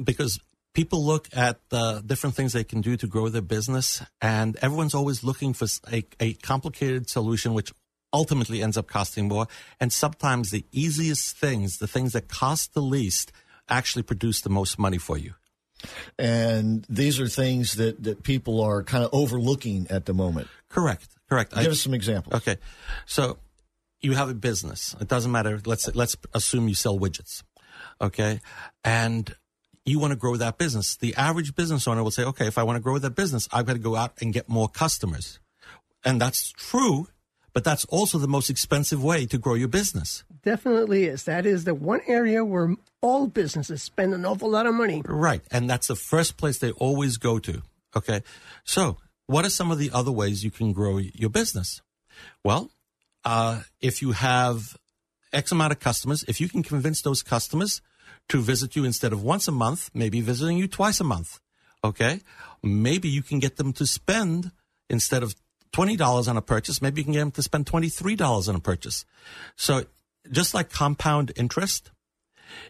because 0.02 0.40
people 0.74 1.04
look 1.04 1.28
at 1.32 1.60
uh, 1.72 2.00
different 2.00 2.36
things 2.36 2.52
they 2.52 2.64
can 2.64 2.80
do 2.80 2.96
to 2.96 3.06
grow 3.06 3.28
their 3.28 3.42
business, 3.42 4.02
and 4.20 4.56
everyone's 4.62 4.94
always 4.94 5.24
looking 5.24 5.52
for 5.52 5.66
a, 5.92 6.04
a 6.20 6.34
complicated 6.34 7.08
solution, 7.08 7.54
which 7.54 7.72
ultimately 8.12 8.62
ends 8.62 8.76
up 8.76 8.86
costing 8.86 9.28
more. 9.28 9.46
And 9.80 9.92
sometimes 9.92 10.50
the 10.50 10.64
easiest 10.72 11.36
things, 11.36 11.78
the 11.78 11.86
things 11.86 12.12
that 12.12 12.28
cost 12.28 12.74
the 12.74 12.80
least, 12.80 13.32
actually 13.68 14.02
produce 14.02 14.40
the 14.40 14.50
most 14.50 14.78
money 14.78 14.98
for 14.98 15.18
you. 15.18 15.34
And 16.18 16.84
these 16.88 17.20
are 17.20 17.28
things 17.28 17.74
that, 17.74 18.02
that 18.02 18.22
people 18.22 18.60
are 18.60 18.82
kind 18.82 19.04
of 19.04 19.10
overlooking 19.12 19.86
at 19.90 20.06
the 20.06 20.14
moment. 20.14 20.48
Correct. 20.68 21.08
Correct. 21.28 21.54
Give 21.54 21.66
I- 21.66 21.70
us 21.70 21.80
some 21.80 21.94
examples. 21.94 22.34
Okay, 22.36 22.56
so 23.06 23.38
you 24.00 24.12
have 24.12 24.28
a 24.28 24.34
business. 24.34 24.96
It 25.00 25.08
doesn't 25.08 25.30
matter. 25.30 25.60
Let's 25.64 25.94
let's 25.94 26.16
assume 26.34 26.68
you 26.68 26.74
sell 26.74 26.98
widgets. 26.98 27.42
Okay, 28.00 28.40
and 28.84 29.34
you 29.88 29.98
want 29.98 30.12
to 30.12 30.16
grow 30.16 30.36
that 30.36 30.58
business. 30.58 30.96
The 30.96 31.14
average 31.16 31.54
business 31.54 31.86
owner 31.88 32.02
will 32.02 32.10
say, 32.10 32.24
"Okay, 32.24 32.46
if 32.46 32.58
I 32.58 32.62
want 32.62 32.76
to 32.76 32.80
grow 32.80 32.98
that 32.98 33.14
business, 33.14 33.48
I've 33.52 33.66
got 33.66 33.74
to 33.74 33.78
go 33.78 33.96
out 33.96 34.12
and 34.20 34.32
get 34.32 34.48
more 34.48 34.68
customers," 34.68 35.38
and 36.04 36.20
that's 36.20 36.50
true. 36.50 37.08
But 37.54 37.64
that's 37.64 37.84
also 37.86 38.18
the 38.18 38.28
most 38.28 38.50
expensive 38.50 39.02
way 39.02 39.26
to 39.26 39.38
grow 39.38 39.54
your 39.54 39.68
business. 39.68 40.22
Definitely 40.44 41.04
is. 41.04 41.24
That 41.24 41.44
is 41.44 41.64
the 41.64 41.74
one 41.74 42.02
area 42.06 42.44
where 42.44 42.76
all 43.00 43.26
businesses 43.26 43.82
spend 43.82 44.14
an 44.14 44.24
awful 44.24 44.50
lot 44.50 44.66
of 44.66 44.74
money. 44.74 45.02
Right. 45.04 45.42
And 45.50 45.68
that's 45.68 45.88
the 45.88 45.96
first 45.96 46.36
place 46.36 46.58
they 46.58 46.70
always 46.72 47.16
go 47.16 47.38
to. 47.40 47.62
Okay. 47.96 48.22
So, 48.64 48.98
what 49.26 49.44
are 49.44 49.50
some 49.50 49.70
of 49.70 49.78
the 49.78 49.90
other 49.92 50.12
ways 50.12 50.44
you 50.44 50.50
can 50.50 50.72
grow 50.72 50.98
your 50.98 51.30
business? 51.30 51.82
Well, 52.44 52.70
uh, 53.24 53.62
if 53.80 54.02
you 54.02 54.12
have 54.12 54.76
X 55.32 55.52
amount 55.52 55.72
of 55.72 55.80
customers, 55.80 56.24
if 56.28 56.40
you 56.40 56.48
can 56.48 56.62
convince 56.62 57.02
those 57.02 57.22
customers 57.22 57.80
to 58.28 58.40
visit 58.40 58.76
you 58.76 58.84
instead 58.84 59.12
of 59.12 59.22
once 59.22 59.48
a 59.48 59.52
month, 59.52 59.90
maybe 59.94 60.20
visiting 60.20 60.58
you 60.58 60.68
twice 60.68 61.00
a 61.00 61.04
month. 61.04 61.40
Okay. 61.82 62.20
Maybe 62.62 63.08
you 63.08 63.22
can 63.22 63.38
get 63.38 63.56
them 63.56 63.72
to 63.74 63.86
spend 63.86 64.50
instead 64.90 65.22
of 65.22 65.34
$20 65.72 66.28
on 66.28 66.36
a 66.36 66.42
purchase, 66.42 66.80
maybe 66.80 67.00
you 67.00 67.04
can 67.04 67.12
get 67.12 67.20
them 67.20 67.30
to 67.32 67.42
spend 67.42 67.66
$23 67.66 68.48
on 68.48 68.54
a 68.54 68.60
purchase. 68.60 69.04
So 69.56 69.84
just 70.30 70.54
like 70.54 70.70
compound 70.70 71.32
interest, 71.36 71.90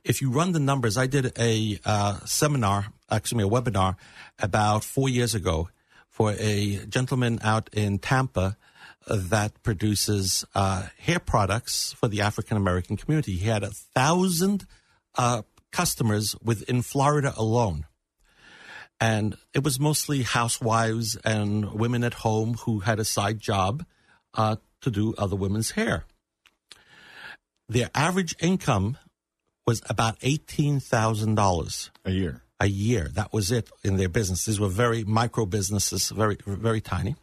if 0.04 0.20
you 0.20 0.30
run 0.30 0.52
the 0.52 0.60
numbers, 0.60 0.96
I 0.96 1.06
did 1.06 1.32
a 1.38 1.78
uh, 1.84 2.18
seminar, 2.24 2.86
actually 3.10 3.44
a 3.44 3.48
webinar 3.48 3.96
about 4.38 4.84
four 4.84 5.08
years 5.08 5.34
ago 5.34 5.68
for 6.08 6.34
a 6.38 6.84
gentleman 6.88 7.38
out 7.42 7.70
in 7.72 7.98
Tampa 7.98 8.56
that 9.06 9.62
produces 9.62 10.44
uh, 10.54 10.86
hair 10.98 11.20
products 11.20 11.92
for 11.92 12.08
the 12.08 12.20
African 12.20 12.56
American 12.56 12.96
community. 12.96 13.36
He 13.36 13.48
had 13.48 13.62
a 13.62 13.70
thousand 13.70 14.66
uh, 15.18 15.42
customers 15.70 16.34
within 16.42 16.80
Florida 16.80 17.34
alone. 17.36 17.84
And 19.00 19.36
it 19.54 19.62
was 19.62 19.78
mostly 19.78 20.22
housewives 20.22 21.16
and 21.24 21.72
women 21.72 22.02
at 22.02 22.14
home 22.14 22.54
who 22.64 22.80
had 22.80 22.98
a 22.98 23.04
side 23.04 23.38
job 23.38 23.84
uh, 24.34 24.56
to 24.80 24.90
do 24.90 25.14
other 25.18 25.36
women's 25.36 25.72
hair. 25.72 26.04
Their 27.68 27.90
average 27.94 28.34
income 28.40 28.96
was 29.66 29.82
about 29.90 30.18
$18,000 30.20 31.90
A 32.06 32.10
year. 32.10 32.42
a 32.58 32.66
year. 32.66 33.08
That 33.12 33.32
was 33.32 33.52
it 33.52 33.70
in 33.84 33.98
their 33.98 34.08
business. 34.08 34.46
These 34.46 34.58
were 34.58 34.68
very 34.68 35.04
micro 35.04 35.44
businesses, 35.46 36.08
very, 36.08 36.38
very 36.46 36.80
tiny. 36.80 37.14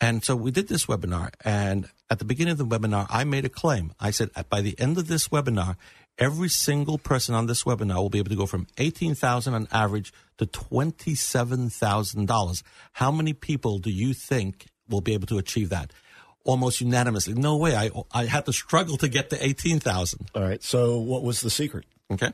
And 0.00 0.24
so 0.24 0.34
we 0.34 0.50
did 0.50 0.68
this 0.68 0.86
webinar. 0.86 1.30
And 1.44 1.88
at 2.08 2.18
the 2.18 2.24
beginning 2.24 2.52
of 2.52 2.58
the 2.58 2.66
webinar, 2.66 3.06
I 3.10 3.24
made 3.24 3.44
a 3.44 3.50
claim. 3.50 3.92
I 4.00 4.10
said, 4.10 4.30
by 4.48 4.62
the 4.62 4.78
end 4.80 4.96
of 4.96 5.08
this 5.08 5.28
webinar, 5.28 5.76
every 6.18 6.48
single 6.48 6.98
person 6.98 7.34
on 7.34 7.46
this 7.46 7.64
webinar 7.64 7.96
will 7.96 8.10
be 8.10 8.18
able 8.18 8.30
to 8.30 8.36
go 8.36 8.46
from 8.46 8.66
18000 8.76 9.54
on 9.54 9.68
average 9.70 10.12
to 10.38 10.46
$27,000. 10.46 12.62
How 12.92 13.10
many 13.10 13.32
people 13.32 13.78
do 13.78 13.90
you 13.90 14.14
think 14.14 14.66
will 14.88 15.00
be 15.00 15.14
able 15.14 15.26
to 15.28 15.38
achieve 15.38 15.70
that? 15.70 15.92
Almost 16.44 16.80
unanimously. 16.80 17.34
No 17.34 17.56
way. 17.56 17.76
I, 17.76 17.90
I 18.12 18.24
had 18.24 18.46
to 18.46 18.52
struggle 18.52 18.96
to 18.98 19.08
get 19.08 19.30
to 19.30 19.44
18,000. 19.44 20.30
All 20.34 20.42
right. 20.42 20.62
So, 20.62 20.98
what 20.98 21.22
was 21.22 21.40
the 21.40 21.50
secret? 21.50 21.84
Okay. 22.10 22.32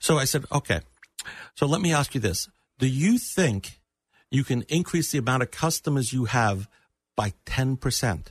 So 0.00 0.18
I 0.18 0.24
said, 0.24 0.44
okay. 0.52 0.80
So 1.54 1.66
let 1.66 1.80
me 1.80 1.92
ask 1.92 2.14
you 2.14 2.20
this. 2.20 2.48
Do 2.78 2.86
you 2.86 3.18
think 3.18 3.80
you 4.30 4.44
can 4.44 4.62
increase 4.68 5.10
the 5.10 5.18
amount 5.18 5.42
of 5.42 5.50
customers 5.50 6.12
you 6.12 6.26
have 6.26 6.68
by 7.16 7.32
10%? 7.46 8.26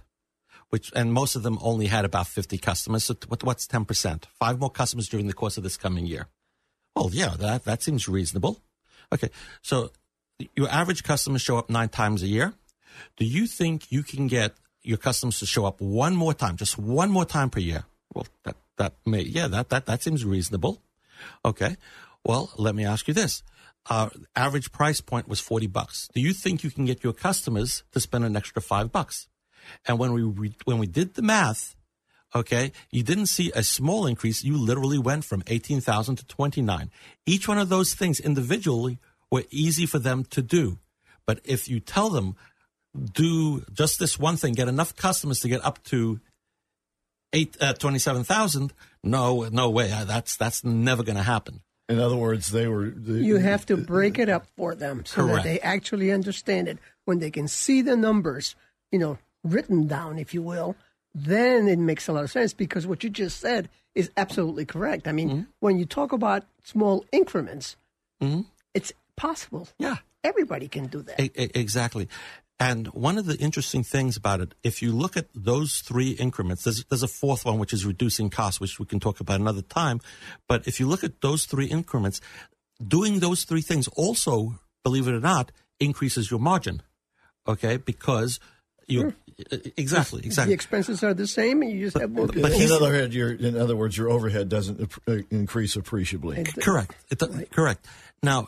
Which, 0.72 0.92
and 0.96 1.14
most 1.14 1.36
of 1.36 1.44
them 1.44 1.60
only 1.62 1.88
had 1.88 2.06
about 2.06 2.28
50 2.28 2.58
customers. 2.58 3.04
So 3.04 3.16
what, 3.28 3.44
what's 3.44 3.68
10%? 3.68 4.24
Five 4.40 4.60
more 4.60 4.70
customers 4.70 5.08
during 5.10 5.28
the 5.28 5.34
course 5.34 5.58
of 5.58 5.64
this 5.64 5.78
coming 5.78 6.06
year. 6.06 6.28
Well, 6.96 7.10
yeah, 7.12 7.36
that, 7.40 7.66
that 7.66 7.84
seems 7.84 8.08
reasonable. 8.08 8.62
Okay. 9.14 9.30
So 9.62 9.92
your 10.56 10.70
average 10.70 11.04
customers 11.04 11.42
show 11.42 11.58
up 11.58 11.70
nine 11.70 11.90
times 11.90 12.24
a 12.24 12.28
year. 12.28 12.54
Do 13.18 13.26
you 13.26 13.48
think 13.48 13.92
you 13.92 14.04
can 14.04 14.28
get 14.28 14.56
your 14.82 14.98
customers 14.98 15.40
to 15.40 15.46
show 15.46 15.66
up 15.66 15.80
one 15.82 16.16
more 16.16 16.34
time, 16.34 16.58
just 16.58 16.78
one 16.78 17.12
more 17.12 17.26
time 17.26 17.50
per 17.50 17.60
year? 17.60 17.86
Well, 18.14 18.28
that, 18.44 18.56
that 18.78 18.94
may, 19.06 19.22
yeah, 19.22 19.48
that, 19.48 19.70
that, 19.70 19.86
that 19.86 20.04
seems 20.04 20.26
reasonable. 20.26 20.82
Okay. 21.46 21.78
Well, 22.24 22.52
let 22.58 22.76
me 22.76 22.86
ask 22.86 23.08
you 23.08 23.14
this. 23.14 23.44
Our 23.90 24.12
average 24.36 24.72
price 24.72 25.02
point 25.02 25.28
was 25.28 25.40
40 25.40 25.68
bucks. 25.68 26.08
Do 26.14 26.22
you 26.22 26.34
think 26.34 26.64
you 26.64 26.72
can 26.72 26.86
get 26.86 27.04
your 27.04 27.14
customers 27.14 27.84
to 27.92 28.00
spend 28.00 28.26
an 28.26 28.36
extra 28.36 28.62
five 28.62 28.92
bucks? 28.92 29.28
And 29.88 30.00
when 30.00 30.14
we, 30.14 30.24
re- 30.24 30.56
when 30.66 30.78
we 30.78 30.88
did 30.88 31.14
the 31.16 31.22
math, 31.22 31.76
okay, 32.36 32.72
you 32.92 33.04
didn't 33.04 33.28
see 33.28 33.52
a 33.56 33.64
small 33.64 34.06
increase. 34.06 34.44
You 34.44 34.58
literally 34.58 34.98
went 35.00 35.26
from 35.26 35.44
18,000 35.48 36.16
to 36.18 36.26
29. 36.26 36.92
Each 37.26 37.48
one 37.48 37.58
of 37.58 37.70
those 37.70 37.94
things 37.94 38.20
individually 38.20 39.00
were 39.32 39.44
easy 39.50 39.86
for 39.86 40.00
them 40.00 40.24
to 40.32 40.42
do. 40.42 40.80
But 41.26 41.40
if 41.44 41.68
you 41.68 41.80
tell 41.80 42.10
them, 42.10 42.36
do 43.14 43.64
just 43.72 44.00
this 44.00 44.20
one 44.20 44.38
thing, 44.38 44.54
get 44.54 44.68
enough 44.68 44.96
customers 44.96 45.40
to 45.42 45.50
get 45.50 45.64
up 45.64 45.84
to 45.86 46.20
eight, 47.34 47.56
uh, 47.62 47.74
27,000, 47.74 48.74
no, 49.04 49.48
no 49.50 49.70
way. 49.70 49.92
Uh, 49.92 50.04
That's, 50.04 50.36
that's 50.36 50.64
never 50.64 51.04
going 51.04 51.16
to 51.16 51.24
happen. 51.24 51.62
In 51.88 52.00
other 52.00 52.16
words, 52.16 52.52
they 52.52 52.68
were. 52.68 52.90
The, 52.90 53.14
You 53.22 53.38
have 53.38 53.66
to 53.66 53.76
break 53.76 54.18
it 54.18 54.30
up 54.30 54.48
for 54.56 54.76
them 54.76 55.06
so 55.06 55.24
Correct. 55.24 55.36
that 55.36 55.44
they 55.44 55.60
actually 55.60 56.12
understand 56.12 56.70
it. 56.70 56.78
When 57.04 57.20
they 57.20 57.32
can 57.32 57.50
see 57.50 57.82
the 57.82 57.98
numbers, 57.98 58.56
you 58.92 59.00
know, 59.00 59.18
written 59.44 59.88
down, 59.88 60.18
if 60.20 60.34
you 60.34 60.42
will, 60.42 60.76
then 61.14 61.68
it 61.68 61.80
makes 61.80 62.08
a 62.08 62.14
lot 62.14 62.24
of 62.24 62.32
sense 62.32 62.54
because 62.54 62.88
what 62.88 63.04
you 63.04 63.10
just 63.10 63.40
said 63.40 63.70
is 63.96 64.10
absolutely 64.16 64.66
correct. 64.66 65.08
I 65.08 65.12
mean, 65.12 65.30
Mm-hmm. 65.30 65.42
when 65.60 65.78
you 65.80 65.86
talk 65.86 66.12
about 66.14 66.44
small 66.64 67.04
increments, 67.12 67.76
it's 68.74 68.94
possible. 69.18 69.68
Yeah. 69.80 69.98
Everybody 70.24 70.68
can 70.68 70.88
do 70.88 71.02
that. 71.02 71.20
E- 71.20 71.32
e- 71.36 71.50
exactly. 71.56 72.08
And 72.60 72.88
one 72.90 73.18
of 73.18 73.26
the 73.26 73.36
interesting 73.40 73.84
things 73.84 74.16
about 74.16 74.40
it, 74.40 74.54
if 74.64 74.84
you 74.84 74.92
look 74.92 75.18
at 75.18 75.26
those 75.34 75.80
three 75.80 76.12
increments, 76.12 76.64
there's, 76.64 76.84
there's 76.86 77.02
a 77.02 77.08
fourth 77.08 77.44
one, 77.44 77.58
which 77.58 77.74
is 77.74 77.86
reducing 77.88 78.30
costs, 78.30 78.60
which 78.62 78.80
we 78.80 78.86
can 78.86 79.00
talk 79.00 79.20
about 79.20 79.40
another 79.40 79.64
time. 79.64 80.00
But 80.48 80.68
if 80.68 80.80
you 80.80 80.88
look 80.88 81.04
at 81.04 81.22
those 81.22 81.46
three 81.46 81.66
increments, 81.66 82.22
doing 82.88 83.20
those 83.20 83.44
three 83.46 83.62
things 83.62 83.88
also, 83.90 84.60
believe 84.84 85.08
it 85.08 85.16
or 85.16 85.20
not, 85.20 85.52
increases 85.80 86.30
your 86.30 86.40
margin. 86.40 86.84
Okay. 87.48 87.78
Because 87.78 88.40
you, 88.88 89.16
exactly, 89.78 90.22
Exactly. 90.26 90.52
The 90.52 90.54
expenses 90.54 91.04
are 91.04 91.14
the 91.14 91.28
same, 91.28 91.62
and 91.62 91.72
you 91.72 91.86
just 91.86 91.98
have 91.98 92.12
more 92.12 92.28
but 92.28 92.36
people. 92.36 92.52
in 92.52 92.72
other 92.72 92.94
hand, 92.94 93.14
your 93.14 93.32
in 93.34 93.58
other 93.58 93.76
words, 93.76 93.98
your 93.98 94.10
overhead 94.10 94.50
doesn't 94.50 94.82
ap- 94.82 95.02
uh, 95.08 95.18
increase 95.30 95.76
appreciably. 95.76 96.44
Correct. 96.44 96.96
It, 97.10 97.20
do- 97.20 97.46
Correct. 97.52 97.86
Now, 98.24 98.48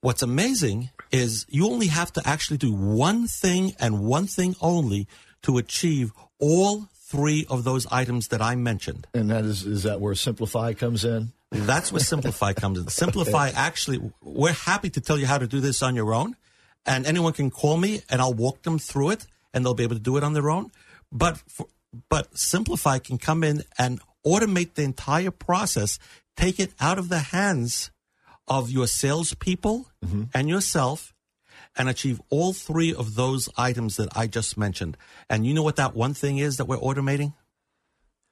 what's 0.00 0.22
amazing 0.22 0.90
is 1.10 1.46
you 1.48 1.66
only 1.66 1.88
have 1.88 2.12
to 2.14 2.22
actually 2.26 2.58
do 2.58 2.72
one 2.72 3.26
thing 3.26 3.74
and 3.78 4.04
one 4.04 4.26
thing 4.26 4.56
only 4.60 5.06
to 5.42 5.58
achieve 5.58 6.12
all 6.38 6.88
three 6.94 7.46
of 7.50 7.64
those 7.64 7.86
items 7.92 8.28
that 8.28 8.40
I 8.40 8.54
mentioned. 8.54 9.06
And 9.14 9.30
that 9.30 9.44
is 9.44 9.64
is 9.64 9.82
that 9.82 10.00
where 10.00 10.14
Simplify 10.14 10.72
comes 10.72 11.04
in? 11.04 11.32
That's 11.50 11.92
where 11.92 12.00
Simplify 12.00 12.52
comes 12.62 12.78
in. 12.78 12.88
Simplify 12.88 13.50
actually, 13.54 14.00
we're 14.22 14.52
happy 14.52 14.88
to 14.90 15.00
tell 15.00 15.18
you 15.18 15.26
how 15.26 15.38
to 15.38 15.46
do 15.46 15.60
this 15.60 15.82
on 15.82 15.94
your 15.94 16.14
own. 16.14 16.36
And 16.86 17.06
anyone 17.06 17.32
can 17.32 17.50
call 17.50 17.76
me 17.76 18.00
and 18.10 18.20
I'll 18.20 18.32
walk 18.34 18.62
them 18.62 18.78
through 18.78 19.10
it 19.10 19.26
and 19.52 19.64
they'll 19.64 19.74
be 19.74 19.84
able 19.84 19.96
to 19.96 20.02
do 20.02 20.16
it 20.16 20.24
on 20.24 20.32
their 20.32 20.50
own. 20.50 20.70
But, 21.10 21.38
for, 21.48 21.66
but 22.08 22.36
Simplify 22.36 22.98
can 22.98 23.18
come 23.18 23.44
in 23.44 23.62
and 23.78 24.00
automate 24.26 24.74
the 24.74 24.82
entire 24.82 25.30
process, 25.30 25.98
take 26.36 26.58
it 26.58 26.72
out 26.80 26.98
of 26.98 27.08
the 27.08 27.18
hands 27.18 27.90
of 28.48 28.70
your 28.70 28.86
salespeople 28.86 29.86
mm-hmm. 30.04 30.24
and 30.34 30.48
yourself 30.48 31.14
and 31.76 31.88
achieve 31.88 32.20
all 32.28 32.52
three 32.52 32.94
of 32.94 33.14
those 33.14 33.48
items 33.56 33.96
that 33.96 34.08
I 34.16 34.26
just 34.26 34.58
mentioned. 34.58 34.96
And 35.30 35.46
you 35.46 35.54
know 35.54 35.62
what 35.62 35.76
that 35.76 35.94
one 35.94 36.14
thing 36.14 36.38
is 36.38 36.56
that 36.56 36.66
we're 36.66 36.78
automating? 36.78 37.34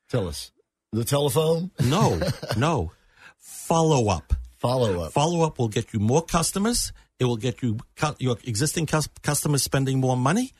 Tell 0.08 0.28
us 0.28 0.50
the 0.92 1.04
telephone 1.04 1.70
No, 1.80 2.20
no. 2.56 2.92
Follow 3.38 4.08
up. 4.08 4.34
follow 4.56 5.00
up. 5.02 5.12
Follow 5.12 5.42
up 5.46 5.58
will 5.58 5.68
get 5.68 5.92
you 5.94 6.00
more 6.00 6.22
customers. 6.22 6.92
It 7.18 7.24
will 7.24 7.36
get 7.36 7.62
you 7.62 7.78
your 8.18 8.36
existing 8.44 8.86
cus- 8.86 9.08
customers 9.22 9.62
spending 9.62 10.00
more 10.00 10.16
money, 10.16 10.52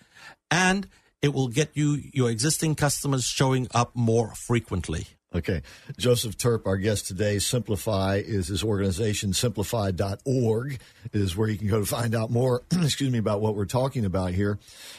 and 0.51 0.89
it 1.23 1.35
will 1.35 1.49
get 1.49 1.71
you 1.75 2.03
your 2.13 2.31
existing 2.31 2.75
customers 2.75 3.25
showing 3.25 3.69
up 3.75 3.95
more 3.95 4.35
frequently. 4.35 5.07
Okay. 5.33 5.63
Joseph 5.97 6.37
Turp, 6.37 6.67
our 6.67 6.77
guest 6.77 7.07
today. 7.07 7.39
Simplify 7.39 8.17
is 8.17 8.49
his 8.49 8.65
organization. 8.65 9.33
Simplify.org 9.33 10.81
is 11.13 11.37
where 11.37 11.49
you 11.49 11.57
can 11.57 11.69
go 11.69 11.79
to 11.79 11.87
find 11.87 12.17
out 12.17 12.31
more, 12.31 12.65
excuse 12.73 13.13
me, 13.13 13.19
about 13.19 13.41
what 13.41 13.55
we're 13.55 13.65
talking 13.65 14.05
about 14.05 14.33
here. 14.33 14.59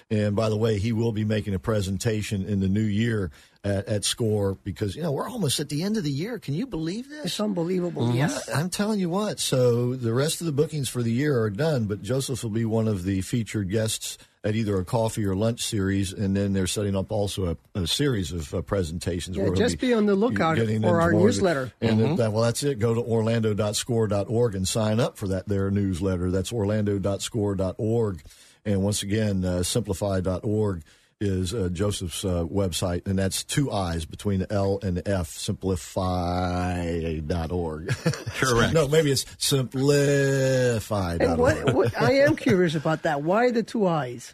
And 0.09 0.33
by 0.33 0.47
the 0.47 0.55
way, 0.55 0.79
he 0.79 0.93
will 0.93 1.11
be 1.11 1.25
making 1.25 1.53
a 1.53 1.59
presentation 1.59 2.45
in 2.45 2.61
the 2.61 2.69
new 2.69 2.79
year 2.79 3.29
at, 3.63 3.87
at 3.87 4.05
SCORE 4.05 4.57
because, 4.63 4.95
you 4.95 5.03
know, 5.03 5.11
we're 5.11 5.29
almost 5.29 5.59
at 5.59 5.69
the 5.69 5.83
end 5.83 5.97
of 5.97 6.03
the 6.03 6.11
year. 6.11 6.39
Can 6.39 6.53
you 6.53 6.65
believe 6.65 7.09
this? 7.09 7.25
It's 7.25 7.39
unbelievable. 7.39 8.03
Mm-hmm. 8.07 8.17
Yes. 8.17 8.49
I'm 8.49 8.69
telling 8.69 8.99
you 8.99 9.09
what. 9.09 9.39
So 9.39 9.95
the 9.95 10.13
rest 10.13 10.41
of 10.41 10.45
the 10.47 10.51
bookings 10.51 10.89
for 10.89 11.03
the 11.03 11.11
year 11.11 11.39
are 11.41 11.49
done, 11.49 11.85
but 11.85 12.01
Joseph 12.01 12.43
will 12.43 12.49
be 12.49 12.65
one 12.65 12.87
of 12.87 13.03
the 13.03 13.21
featured 13.21 13.69
guests 13.69 14.17
at 14.43 14.55
either 14.55 14.75
a 14.79 14.83
coffee 14.83 15.23
or 15.23 15.35
lunch 15.35 15.61
series, 15.61 16.11
and 16.13 16.35
then 16.35 16.53
they're 16.53 16.65
setting 16.65 16.95
up 16.95 17.11
also 17.11 17.55
a, 17.75 17.79
a 17.79 17.85
series 17.85 18.31
of 18.31 18.51
uh, 18.55 18.61
presentations. 18.63 19.37
Yeah, 19.37 19.43
where 19.43 19.53
just 19.53 19.79
be 19.79 19.93
on 19.93 20.07
the 20.07 20.15
lookout 20.15 20.57
for 20.57 20.63
into 20.63 20.87
our 20.87 20.93
more 20.93 21.09
of 21.09 21.13
it. 21.13 21.17
newsletter. 21.17 21.71
And 21.79 22.17
that, 22.17 22.33
well, 22.33 22.41
that's 22.41 22.63
it. 22.63 22.79
Go 22.79 22.95
to 22.95 23.01
orlando.score.org 23.01 24.55
and 24.55 24.67
sign 24.67 24.99
up 24.99 25.17
for 25.17 25.27
that 25.27 25.47
there 25.47 25.69
newsletter. 25.69 26.31
That's 26.31 26.51
orlando.score.org. 26.51 28.23
And 28.65 28.83
once 28.83 29.03
again, 29.03 29.45
uh, 29.45 29.61
simplify.org 29.61 30.83
is 31.21 31.53
uh, 31.53 31.69
Joseph's 31.71 32.25
uh, 32.25 32.43
website, 32.43 33.07
and 33.07 33.17
that's 33.17 33.43
two 33.43 33.71
I's 33.71 34.05
between 34.05 34.39
the 34.39 34.51
L 34.51 34.79
and 34.81 34.97
the 34.97 35.07
F, 35.07 35.29
simplify.org. 35.29 37.87
Correct. 38.35 38.73
no, 38.73 38.87
maybe 38.87 39.11
it's 39.11 39.25
simplify.org. 39.37 41.21
And 41.21 41.37
what, 41.37 41.73
what 41.73 42.01
I 42.01 42.13
am 42.19 42.35
curious 42.35 42.75
about 42.75 43.03
that. 43.03 43.21
Why 43.21 43.51
the 43.51 43.63
two 43.63 43.87
eyes? 43.87 44.33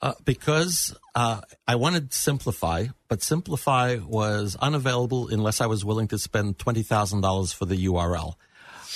Uh, 0.00 0.12
because 0.24 0.96
uh, 1.16 1.40
I 1.66 1.74
wanted 1.74 2.12
Simplify, 2.12 2.86
but 3.08 3.22
Simplify 3.22 3.96
was 3.96 4.56
unavailable 4.60 5.28
unless 5.28 5.60
I 5.60 5.66
was 5.66 5.84
willing 5.84 6.08
to 6.08 6.18
spend 6.18 6.58
twenty 6.58 6.82
thousand 6.82 7.22
dollars 7.22 7.52
for 7.52 7.64
the 7.64 7.86
URL. 7.86 8.34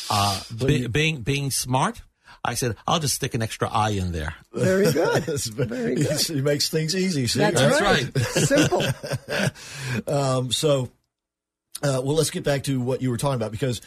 Uh, 0.09 0.41
be, 0.65 0.87
being 0.87 1.23
being 1.23 1.51
smart, 1.51 2.03
I 2.45 2.55
said 2.55 2.77
I'll 2.87 2.99
just 2.99 3.15
stick 3.15 3.35
an 3.35 3.43
extra 3.43 3.69
I 3.69 3.91
in 3.91 4.13
there. 4.13 4.35
Very 4.53 4.91
good. 4.93 5.23
That's 5.23 5.47
Very 5.47 5.95
good. 6.03 6.21
he 6.21 6.41
makes 6.41 6.69
things 6.71 6.95
easy. 6.97 7.27
See? 7.27 7.39
That's, 7.39 7.61
That's 7.61 7.81
right. 7.81 8.11
right. 8.15 8.25
Simple. 10.03 10.13
Um, 10.13 10.51
so, 10.53 10.91
uh, 11.83 12.01
well, 12.05 12.15
let's 12.17 12.31
get 12.31 12.45
back 12.45 12.65
to 12.65 12.81
what 12.81 13.01
you 13.03 13.11
were 13.11 13.17
talking 13.17 13.37
about 13.37 13.53
because 13.53 13.81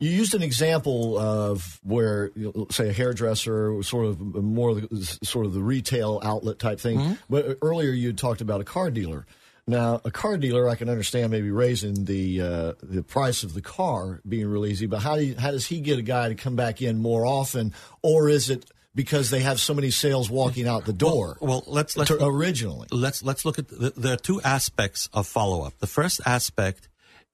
You 0.00 0.10
used 0.10 0.34
an 0.34 0.42
example 0.42 1.16
of 1.18 1.78
where, 1.82 2.30
you 2.34 2.52
know, 2.54 2.66
say, 2.70 2.88
a 2.88 2.92
hairdresser, 2.92 3.82
sort 3.82 4.06
of 4.06 4.20
more 4.20 4.70
of 4.70 4.88
the, 4.88 5.18
sort 5.22 5.46
of 5.46 5.54
the 5.54 5.62
retail 5.62 6.20
outlet 6.22 6.58
type 6.58 6.80
thing. 6.80 6.98
Mm-hmm. 6.98 7.12
But 7.30 7.58
earlier 7.62 7.90
you 7.92 8.12
talked 8.12 8.40
about 8.40 8.60
a 8.60 8.64
car 8.64 8.90
dealer. 8.90 9.24
Now, 9.66 10.00
a 10.04 10.10
car 10.10 10.36
dealer, 10.36 10.68
I 10.68 10.74
can 10.74 10.90
understand 10.90 11.30
maybe 11.30 11.50
raising 11.50 12.04
the 12.04 12.40
uh, 12.40 12.72
the 12.82 13.02
price 13.02 13.42
of 13.44 13.54
the 13.54 13.62
car 13.62 14.20
being 14.28 14.46
real 14.46 14.66
easy, 14.66 14.86
but 14.86 15.00
how 15.00 15.16
do 15.16 15.24
you, 15.24 15.36
how 15.36 15.52
does 15.52 15.66
he 15.66 15.80
get 15.80 15.98
a 15.98 16.02
guy 16.02 16.28
to 16.28 16.34
come 16.34 16.54
back 16.54 16.82
in 16.82 16.98
more 16.98 17.24
often, 17.24 17.72
or 18.02 18.28
is 18.28 18.50
it 18.50 18.70
because 18.94 19.30
they 19.30 19.40
have 19.40 19.58
so 19.58 19.72
many 19.72 19.90
sales 19.90 20.28
walking 20.28 20.68
out 20.68 20.84
the 20.84 20.92
door? 20.92 21.38
Well, 21.40 21.64
let's 21.66 21.96
let's 21.96 22.10
to- 22.10 22.24
originally. 22.24 22.88
let's 22.90 23.22
let's 23.22 23.46
look 23.46 23.58
at 23.58 23.68
the, 23.68 23.94
there 23.96 24.12
are 24.12 24.18
two 24.18 24.40
aspects 24.42 25.08
of 25.14 25.26
follow 25.26 25.64
up. 25.64 25.78
The 25.78 25.86
first 25.86 26.20
aspect 26.26 26.88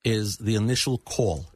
is 0.04 0.38
the 0.38 0.54
initial 0.54 0.98
call. 0.98 1.46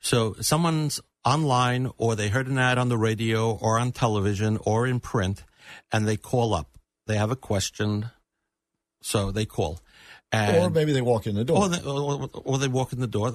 So 0.00 0.34
someone's 0.40 1.00
online 1.24 1.90
or 1.98 2.14
they 2.14 2.28
heard 2.28 2.48
an 2.48 2.58
ad 2.58 2.78
on 2.78 2.88
the 2.88 2.98
radio 2.98 3.52
or 3.52 3.78
on 3.78 3.92
television 3.92 4.58
or 4.64 4.86
in 4.86 5.00
print 5.00 5.44
and 5.90 6.06
they 6.06 6.16
call 6.16 6.52
up. 6.52 6.70
They 7.06 7.16
have 7.16 7.30
a 7.30 7.36
question, 7.36 8.10
so 9.00 9.30
they 9.30 9.46
call. 9.46 9.80
And 10.32 10.56
or 10.56 10.70
maybe 10.70 10.92
they 10.92 11.02
walk 11.02 11.26
in 11.26 11.34
the 11.36 11.44
door. 11.44 11.58
or 11.58 11.68
they, 11.68 11.82
or, 11.82 12.28
or 12.44 12.58
they 12.58 12.68
walk 12.68 12.92
in 12.92 13.00
the 13.00 13.06
door. 13.06 13.32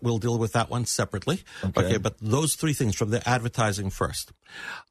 We'll 0.00 0.18
deal 0.18 0.38
with 0.38 0.52
that 0.52 0.70
one 0.70 0.86
separately. 0.86 1.42
Okay. 1.62 1.84
Okay, 1.84 1.96
but 1.98 2.16
those 2.20 2.54
three 2.54 2.72
things 2.72 2.96
from 2.96 3.10
the 3.10 3.26
advertising 3.28 3.90
first. 3.90 4.32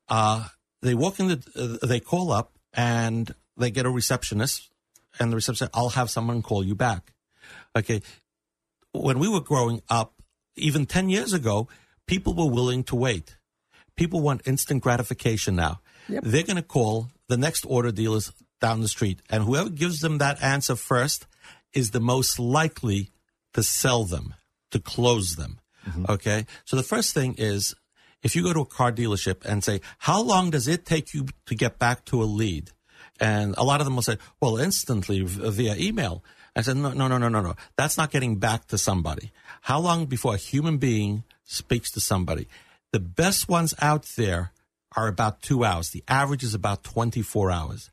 Uh, 0.08 0.48
they 0.82 0.94
walk 0.94 1.20
in 1.20 1.28
the, 1.30 1.80
uh, 1.84 1.86
they 1.86 2.00
call 2.00 2.32
up 2.32 2.54
and 2.74 3.34
they 3.58 3.72
get 3.72 3.86
a 3.86 3.90
receptionist, 3.90 4.70
and 5.20 5.32
the 5.32 5.36
receptionist, 5.36 5.72
I'll 5.76 5.90
have 5.90 6.10
someone 6.10 6.42
call 6.42 6.64
you 6.64 6.76
back. 6.76 7.14
Okay. 7.76 8.02
When 8.94 9.20
we 9.20 9.28
were 9.28 9.42
growing 9.42 9.82
up, 9.90 10.14
even 10.56 10.86
10 10.86 11.10
years 11.10 11.34
ago, 11.34 11.68
people 12.08 12.34
were 12.34 12.50
willing 12.50 12.84
to 12.86 12.96
wait. 12.96 13.38
People 13.96 14.22
want 14.22 14.42
instant 14.46 14.84
gratification 14.84 15.56
now. 15.56 15.82
They're 16.08 16.44
going 16.44 16.58
to 16.58 16.62
call 16.62 17.10
the 17.28 17.38
next 17.38 17.66
order 17.66 17.92
dealers 17.92 18.32
down 18.60 18.82
the 18.82 18.88
street, 18.88 19.22
and 19.30 19.44
whoever 19.44 19.70
gives 19.70 20.02
them 20.02 20.20
that 20.20 20.42
answer 20.42 20.76
first 20.76 21.26
is 21.74 21.92
the 21.92 22.00
most 22.00 22.40
likely 22.40 23.12
to 23.54 23.64
sell 23.64 24.04
them, 24.04 24.34
to 24.72 24.80
close 24.80 25.36
them. 25.36 25.60
Mm-hmm. 25.88 26.06
Okay. 26.10 26.46
So 26.66 26.76
the 26.76 26.84
first 26.84 27.14
thing 27.14 27.36
is 27.38 27.76
if 28.24 28.36
you 28.36 28.44
go 28.44 28.54
to 28.54 28.62
a 28.62 28.66
car 28.66 28.92
dealership 28.92 29.46
and 29.46 29.64
say, 29.64 29.82
How 30.00 30.22
long 30.22 30.52
does 30.52 30.68
it 30.68 30.86
take 30.86 31.14
you 31.14 31.28
to 31.48 31.56
get 31.56 31.80
back 31.80 32.06
to 32.06 32.22
a 32.22 32.26
lead? 32.26 32.72
And 33.20 33.56
a 33.58 33.64
lot 33.64 33.82
of 33.82 33.86
them 33.86 33.96
will 33.96 34.04
say, 34.04 34.18
Well, 34.40 34.58
instantly 34.58 35.22
via 35.22 35.76
email. 35.76 36.24
I 36.56 36.62
said, 36.62 36.78
No, 36.78 36.92
no, 36.92 37.08
no, 37.08 37.18
no, 37.18 37.30
no, 37.30 37.42
no. 37.42 37.56
That's 37.78 37.98
not 37.98 38.12
getting 38.12 38.38
back 38.38 38.68
to 38.68 38.78
somebody. 38.78 39.32
How 39.62 39.80
long 39.80 40.06
before 40.06 40.36
a 40.36 40.38
human 40.38 40.78
being 40.78 41.24
speaks 41.44 41.92
to 41.92 42.00
somebody? 42.00 42.48
The 42.92 43.00
best 43.00 43.50
ones 43.50 43.74
out 43.82 44.04
there 44.18 44.52
are 44.96 45.08
about 45.08 45.42
two 45.42 45.64
hours. 45.64 45.90
The 45.90 46.04
average 46.08 46.44
is 46.44 46.54
about 46.54 46.84
24 46.84 47.52
hours. 47.52 47.92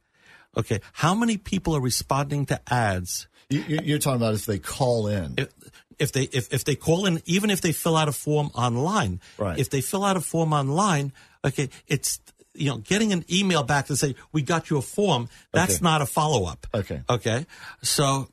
Okay. 0.56 0.80
How 0.92 1.14
many 1.14 1.36
people 1.36 1.74
are 1.74 1.80
responding 1.80 2.46
to 2.46 2.60
ads 2.72 3.28
You- 3.50 3.80
You're 3.82 3.98
talking 3.98 4.16
about 4.20 4.34
if 4.34 4.46
they 4.46 4.58
call 4.58 5.06
in. 5.08 5.34
if, 5.38 5.48
if 5.98 6.12
they 6.12 6.22
if, 6.24 6.52
if 6.52 6.64
they 6.64 6.74
call 6.76 7.06
in, 7.06 7.22
even 7.24 7.50
if 7.50 7.60
they 7.60 7.72
fill 7.72 7.96
out 7.96 8.08
a 8.08 8.12
form 8.12 8.50
online, 8.54 9.20
Right. 9.38 9.58
if 9.58 9.70
they 9.70 9.80
fill 9.80 10.04
out 10.04 10.16
a 10.16 10.20
form 10.20 10.52
online, 10.52 11.12
okay, 11.44 11.70
it's 11.86 12.20
you 12.54 12.68
know 12.70 12.78
getting 12.78 13.12
an 13.12 13.24
email 13.32 13.62
back 13.62 13.86
to 13.86 13.96
say 13.96 14.14
we 14.32 14.42
got 14.42 14.68
you 14.70 14.76
a 14.78 14.82
form. 14.82 15.28
That's 15.52 15.76
Okay. 15.76 15.82
not 15.84 16.02
a 16.02 16.06
follow 16.06 16.44
up. 16.46 16.66
Okay. 16.74 17.02
Okay. 17.08 17.46
So 17.82 18.28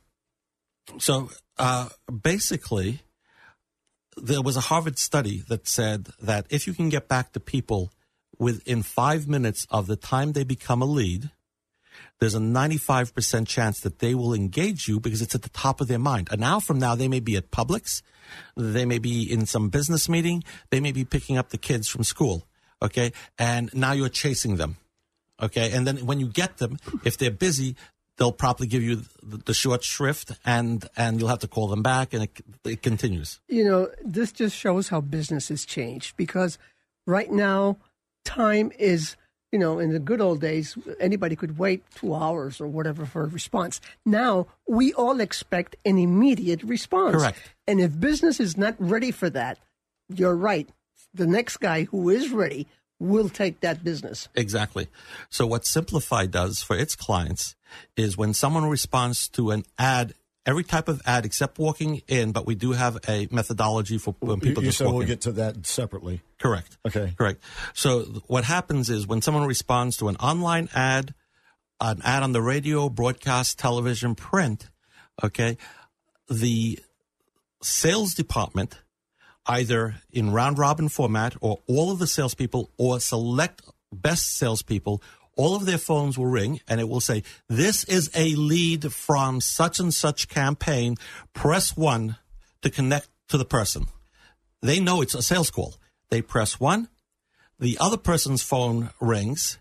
so 0.98 1.30
uh, 1.58 1.88
basically, 2.22 3.00
there 4.16 4.42
was 4.42 4.56
a 4.56 4.60
Harvard 4.60 4.98
study 4.98 5.42
that 5.48 5.66
said 5.66 6.08
that 6.20 6.46
if 6.50 6.66
you 6.66 6.74
can 6.74 6.88
get 6.90 7.08
back 7.08 7.32
to 7.32 7.40
people 7.40 7.90
within 8.38 8.82
five 8.82 9.26
minutes 9.26 9.66
of 9.70 9.86
the 9.86 9.96
time 9.96 10.32
they 10.32 10.44
become 10.44 10.82
a 10.82 10.86
lead, 10.86 11.30
there's 12.20 12.34
a 12.34 12.40
95% 12.40 13.46
chance 13.46 13.80
that 13.80 13.98
they 13.98 14.14
will 14.14 14.32
engage 14.32 14.88
you 14.88 15.00
because 15.00 15.20
it's 15.20 15.34
at 15.34 15.42
the 15.42 15.48
top 15.50 15.80
of 15.80 15.88
their 15.88 15.98
mind. 15.98 16.28
An 16.30 16.42
hour 16.42 16.60
from 16.60 16.78
now, 16.78 16.94
they 16.94 17.08
may 17.08 17.20
be 17.20 17.36
at 17.36 17.50
Publix, 17.50 18.02
they 18.56 18.84
may 18.84 18.98
be 18.98 19.30
in 19.30 19.46
some 19.46 19.68
business 19.68 20.08
meeting, 20.08 20.42
they 20.70 20.80
may 20.80 20.92
be 20.92 21.04
picking 21.04 21.36
up 21.36 21.50
the 21.50 21.58
kids 21.58 21.88
from 21.88 22.04
school. 22.04 22.46
Okay. 22.82 23.12
And 23.38 23.70
now 23.74 23.92
you're 23.92 24.08
chasing 24.08 24.56
them. 24.56 24.76
Okay. 25.40 25.72
And 25.72 25.86
then 25.86 26.06
when 26.06 26.20
you 26.20 26.28
get 26.28 26.58
them, 26.58 26.78
if 27.04 27.18
they're 27.18 27.30
busy, 27.30 27.76
they'll 28.16 28.32
probably 28.32 28.66
give 28.66 28.82
you 28.82 29.02
the, 29.22 29.54
short 29.54 29.84
shrift 29.84 30.32
and, 30.44 30.86
and 30.96 31.20
you'll 31.20 31.28
have 31.28 31.40
to 31.40 31.48
call 31.48 31.68
them 31.68 31.82
back 31.82 32.14
and 32.14 32.24
it, 32.24 32.40
it 32.64 32.82
continues. 32.82 33.40
you 33.48 33.64
know, 33.64 33.90
this 34.02 34.32
just 34.32 34.56
shows 34.56 34.88
how 34.88 35.00
business 35.00 35.48
has 35.48 35.64
changed 35.66 36.16
because 36.16 36.58
right 37.06 37.30
now, 37.30 37.76
time 38.24 38.72
is, 38.78 39.16
you 39.56 39.60
know, 39.60 39.78
in 39.78 39.90
the 39.90 39.98
good 39.98 40.20
old 40.20 40.42
days, 40.42 40.76
anybody 41.00 41.34
could 41.34 41.56
wait 41.56 41.82
two 41.94 42.14
hours 42.14 42.60
or 42.60 42.66
whatever 42.66 43.06
for 43.06 43.22
a 43.22 43.26
response. 43.26 43.80
Now, 44.04 44.48
we 44.68 44.92
all 44.92 45.18
expect 45.18 45.76
an 45.86 45.96
immediate 45.96 46.62
response. 46.62 47.16
Correct. 47.16 47.38
And 47.66 47.80
if 47.80 47.98
business 47.98 48.38
is 48.38 48.58
not 48.58 48.74
ready 48.78 49.10
for 49.10 49.30
that, 49.30 49.56
you're 50.10 50.36
right. 50.36 50.68
The 51.14 51.26
next 51.26 51.56
guy 51.56 51.84
who 51.84 52.10
is 52.10 52.32
ready 52.32 52.66
will 53.00 53.30
take 53.30 53.60
that 53.60 53.82
business. 53.82 54.28
Exactly. 54.34 54.88
So 55.30 55.46
what 55.46 55.64
Simplify 55.64 56.26
does 56.26 56.62
for 56.62 56.76
its 56.76 56.94
clients 56.94 57.56
is 57.96 58.18
when 58.18 58.34
someone 58.34 58.68
responds 58.68 59.26
to 59.28 59.52
an 59.52 59.64
ad, 59.78 60.12
every 60.46 60.62
type 60.62 60.88
of 60.88 61.02
ad 61.04 61.26
except 61.26 61.58
walking 61.58 62.02
in, 62.06 62.32
but 62.32 62.46
we 62.46 62.54
do 62.54 62.72
have 62.72 62.98
a 63.08 63.28
methodology 63.30 63.98
for 63.98 64.14
when 64.20 64.40
people 64.40 64.62
you 64.62 64.68
just 64.68 64.78
said 64.78 64.86
we'll 64.86 65.06
get 65.06 65.22
to 65.22 65.32
that 65.32 65.66
separately. 65.66 66.22
Correct. 66.38 66.78
Okay. 66.86 67.12
Correct. 67.18 67.42
So 67.74 68.02
what 68.28 68.44
happens 68.44 68.88
is 68.88 69.06
when 69.06 69.20
someone 69.20 69.46
responds 69.46 69.96
to 69.98 70.08
an 70.08 70.16
online 70.16 70.68
ad, 70.74 71.12
an 71.80 72.00
ad 72.04 72.22
on 72.22 72.32
the 72.32 72.40
radio, 72.40 72.88
broadcast, 72.88 73.58
television, 73.58 74.14
print, 74.14 74.70
okay, 75.22 75.58
the 76.28 76.78
sales 77.60 78.14
department, 78.14 78.78
either 79.46 79.96
in 80.12 80.32
round 80.32 80.58
robin 80.58 80.88
format 80.88 81.34
or 81.40 81.60
all 81.66 81.90
of 81.90 81.98
the 81.98 82.06
salespeople 82.06 82.70
or 82.78 83.00
select 83.00 83.62
best 83.92 84.36
salespeople, 84.36 85.02
all 85.36 85.54
of 85.54 85.66
their 85.66 85.78
phones 85.78 86.18
will 86.18 86.26
ring 86.26 86.60
and 86.66 86.80
it 86.80 86.88
will 86.88 87.00
say, 87.00 87.22
This 87.48 87.84
is 87.84 88.10
a 88.14 88.34
lead 88.34 88.92
from 88.92 89.40
such 89.40 89.78
and 89.78 89.92
such 89.92 90.28
campaign. 90.28 90.96
Press 91.34 91.76
one 91.76 92.16
to 92.62 92.70
connect 92.70 93.08
to 93.28 93.38
the 93.38 93.44
person. 93.44 93.86
They 94.62 94.80
know 94.80 95.02
it's 95.02 95.14
a 95.14 95.22
sales 95.22 95.50
call. 95.50 95.74
They 96.10 96.22
press 96.22 96.58
one, 96.58 96.88
the 97.58 97.76
other 97.80 97.96
person's 97.96 98.42
phone 98.42 98.90
rings, 99.00 99.58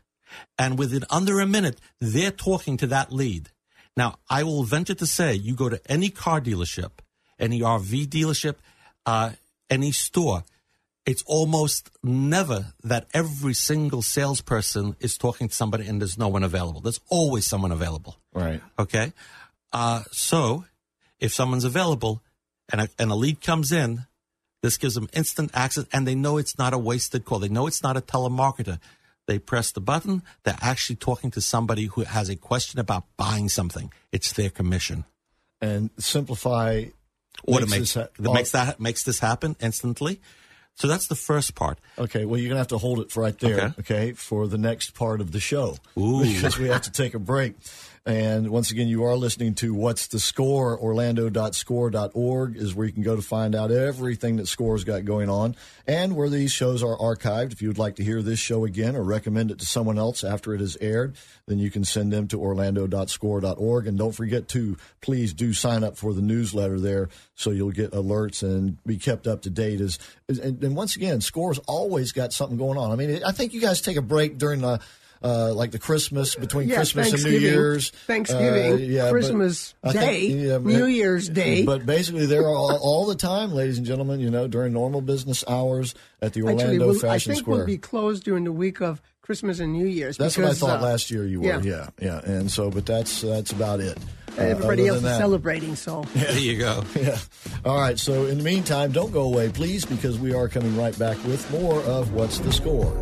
and 0.60 0.78
within 0.78 1.04
under 1.10 1.40
a 1.40 1.48
minute, 1.48 1.80
they're 2.00 2.32
talking 2.32 2.78
to 2.78 2.88
that 2.88 3.12
lead. 3.12 3.50
Now, 3.98 4.20
I 4.30 4.44
will 4.44 4.64
venture 4.64 4.94
to 4.96 5.08
say 5.08 5.34
you 5.34 5.56
go 5.56 5.70
to 5.70 5.82
any 5.90 6.10
car 6.10 6.42
dealership, 6.42 6.92
any 7.40 7.62
RV 7.62 8.08
dealership, 8.08 8.56
uh, 9.06 9.32
any 9.70 9.92
store, 9.92 10.44
it's 11.06 11.24
almost 11.28 11.92
never 12.04 12.74
that 12.84 13.08
every 13.14 13.54
single 13.54 14.02
salesperson 14.02 14.96
is 15.00 15.18
talking 15.18 15.48
to 15.48 15.56
somebody 15.56 15.88
and 15.88 16.02
there's 16.02 16.18
no 16.18 16.28
one 16.28 16.44
available. 16.44 16.82
There's 16.82 17.00
always 17.10 17.46
someone 17.46 17.72
available. 17.72 18.18
Right. 18.34 18.62
Okay. 18.80 19.14
Uh, 19.72 20.04
so 20.12 20.66
if 21.20 21.34
someone's 21.34 21.64
available 21.64 22.24
and 22.72 22.82
a, 22.82 22.90
and 22.98 23.12
a 23.12 23.16
lead 23.16 23.42
comes 23.42 23.72
in, 23.72 24.06
this 24.64 24.78
gives 24.78 24.96
them 24.96 25.08
instant 25.14 25.52
access 25.54 25.86
and 25.94 26.08
they 26.08 26.16
know 26.16 26.38
it's 26.38 26.58
not 26.58 26.74
a 26.74 26.78
wasted 26.78 27.24
call. 27.24 27.38
They 27.38 27.50
know 27.50 27.68
it's 27.68 27.84
not 27.84 27.98
a 27.98 28.02
telemarketer. 28.02 28.80
They 29.28 29.38
press 29.38 29.72
the 29.72 29.82
button. 29.82 30.24
They're 30.44 30.58
actually 30.62 30.96
talking 30.98 31.30
to 31.32 31.42
somebody 31.42 31.86
who 31.86 32.02
has 32.02 32.30
a 32.30 32.36
question 32.36 32.80
about 32.80 33.06
buying 33.18 33.50
something. 33.50 33.92
It's 34.12 34.34
their 34.34 34.50
commission. 34.50 35.06
And 35.62 35.90
simplify 35.98 36.86
Automate 37.48 37.94
that 38.18 38.34
makes 38.34 38.52
that 38.52 38.80
makes 38.80 39.04
this 39.04 39.20
happen 39.20 39.56
instantly. 39.60 40.22
So 40.76 40.88
that's 40.88 41.08
the 41.08 41.16
first 41.16 41.56
part. 41.56 41.80
Okay, 41.98 42.26
well, 42.26 42.40
you're 42.40 42.50
going 42.50 42.56
to 42.56 42.60
have 42.60 42.68
to 42.68 42.78
hold 42.78 43.00
it 43.00 43.16
right 43.16 43.38
there, 43.40 43.74
okay. 43.80 43.80
Okay. 43.80 44.12
for 44.12 44.48
the 44.48 44.58
next 44.58 44.94
part 44.94 45.22
of 45.22 45.32
the 45.32 45.40
show. 45.40 45.78
Ooh. 45.98 46.24
Because 46.36 46.60
we 46.60 46.68
have 46.68 46.82
to 46.84 46.92
take 46.92 47.14
a 47.14 47.20
break. 47.20 47.56
And 48.08 48.50
once 48.50 48.70
again, 48.70 48.88
you 48.88 49.04
are 49.04 49.16
listening 49.16 49.56
to 49.56 49.74
What's 49.74 50.06
the 50.06 50.20
Score? 50.20 50.80
Orlando.score.org 50.80 52.56
is 52.56 52.76
where 52.76 52.86
you 52.86 52.94
can 52.94 53.02
go 53.02 53.16
to 53.16 53.22
find 53.24 53.56
out 53.56 53.72
everything 53.72 54.36
that 54.36 54.48
Score's 54.48 54.84
got 54.84 55.06
going 55.06 55.28
on 55.28 55.56
and 55.88 56.16
where 56.16 56.30
these 56.30 56.52
shows 56.52 56.84
are 56.84 56.96
archived. 56.98 57.52
If 57.52 57.64
you 57.64 57.68
would 57.68 57.80
like 57.80 57.96
to 57.96 58.04
hear 58.04 58.22
this 58.22 58.38
show 58.38 58.64
again 58.64 58.96
or 58.96 59.02
recommend 59.02 59.50
it 59.50 59.58
to 59.58 59.66
someone 59.66 59.98
else 59.98 60.24
after 60.24 60.54
it 60.54 60.60
has 60.60 60.78
aired, 60.80 61.16
then 61.48 61.58
you 61.58 61.72
can 61.72 61.84
send 61.84 62.14
them 62.14 62.28
to 62.28 62.40
orlando.score.org. 62.40 63.88
And 63.88 63.98
don't 63.98 64.12
forget 64.12 64.48
to 64.50 64.78
please 65.02 65.34
do 65.34 65.52
sign 65.52 65.84
up 65.84 65.98
for 65.98 66.14
the 66.14 66.22
newsletter 66.22 66.80
there 66.80 67.10
so 67.34 67.50
you'll 67.50 67.72
get 67.72 67.90
alerts 67.90 68.44
and 68.44 68.78
be 68.84 68.98
kept 68.98 69.26
up 69.26 69.42
to 69.42 69.50
date. 69.50 69.82
As, 69.82 69.98
and, 70.30 70.64
and 70.64 70.76
once 70.76 70.96
again, 70.96 71.22
Score's 71.22 71.58
always 71.68 72.12
got 72.12 72.34
something 72.34 72.58
going 72.58 72.78
on. 72.78 72.92
I 72.92 72.96
mean, 72.98 73.24
I 73.24 73.32
think 73.32 73.54
you 73.54 73.62
guys 73.62 73.82
take 73.82 73.98
a 73.98 74.04
break 74.04 74.38
during 74.38 74.62
the 74.62 74.80
uh, 75.26 75.54
like 75.54 75.72
the 75.72 75.80
Christmas 75.80 76.36
between 76.36 76.70
Yeah, 76.70 76.76
Christmas 76.76 77.12
and 77.14 77.24
New 77.24 77.40
Years, 77.40 77.90
Thanksgiving, 77.90 78.74
uh, 78.74 78.76
yeah, 78.76 79.10
Christmas 79.10 79.74
I 79.84 79.92
think- 79.92 80.02
Day, 80.04 80.28
yeah, 80.48 80.58
New 80.60 80.86
Year's 80.86 81.28
Day. 81.28 81.66
But 81.66 81.86
basically, 81.86 82.28
they're 82.28 82.48
all, 82.48 82.78
all 82.78 83.06
the 83.08 83.16
time, 83.16 83.52
ladies 83.54 83.78
and 83.78 83.88
gentlemen. 83.88 84.20
You 84.20 84.30
know, 84.30 84.48
during 84.48 84.72
normal 84.74 85.02
business 85.02 85.44
hours 85.48 85.96
at 86.22 86.34
the 86.34 86.44
Orlando 86.44 86.64
Actually, 86.64 86.78
we'll, 86.80 87.10
I 87.12 87.20
think 87.20 87.38
Square. 87.40 87.58
we'll 87.58 87.66
be 87.66 87.78
closed 87.78 88.24
during 88.24 88.44
the 88.44 88.52
week 88.52 88.82
of 88.82 89.02
Christmas 89.22 89.60
and 89.60 89.74
New 89.74 89.88
Year's. 89.88 90.18
That's 90.18 90.36
because, 90.36 90.62
what 90.62 90.70
I 90.70 90.74
thought 90.74 90.84
uh, 90.84 90.88
last 90.88 91.10
year 91.10 91.26
you 91.26 91.42
were. 91.42 91.48
yeah. 91.48 91.62
Yeah, 91.64 91.90
yeah. 92.00 92.20
And 92.24 92.52
so, 92.52 92.70
but 92.70 92.86
that's 92.86 93.22
that's 93.22 93.52
about 93.52 93.80
it. 93.80 93.98
Uh, 94.38 94.42
Everybody 94.42 94.84
other 94.84 94.90
else 94.90 94.98
is 94.98 95.04
that- 95.04 95.18
celebrating, 95.18 95.76
so 95.76 96.04
There 96.14 96.38
you 96.38 96.58
go. 96.60 96.84
Yeah. 96.96 97.18
All 97.64 97.80
right. 97.80 97.98
So 97.98 98.26
in 98.26 98.38
the 98.38 98.44
meantime, 98.44 98.92
don't 98.92 99.12
go 99.12 99.22
away, 99.24 99.50
please, 99.50 99.86
because 99.86 100.20
we 100.20 100.34
are 100.34 100.48
coming 100.50 100.76
right 100.78 100.98
back 101.00 101.18
with 101.26 101.50
more 101.52 101.80
of 101.84 102.14
What's 102.14 102.38
the 102.40 102.52
Score. 102.52 102.94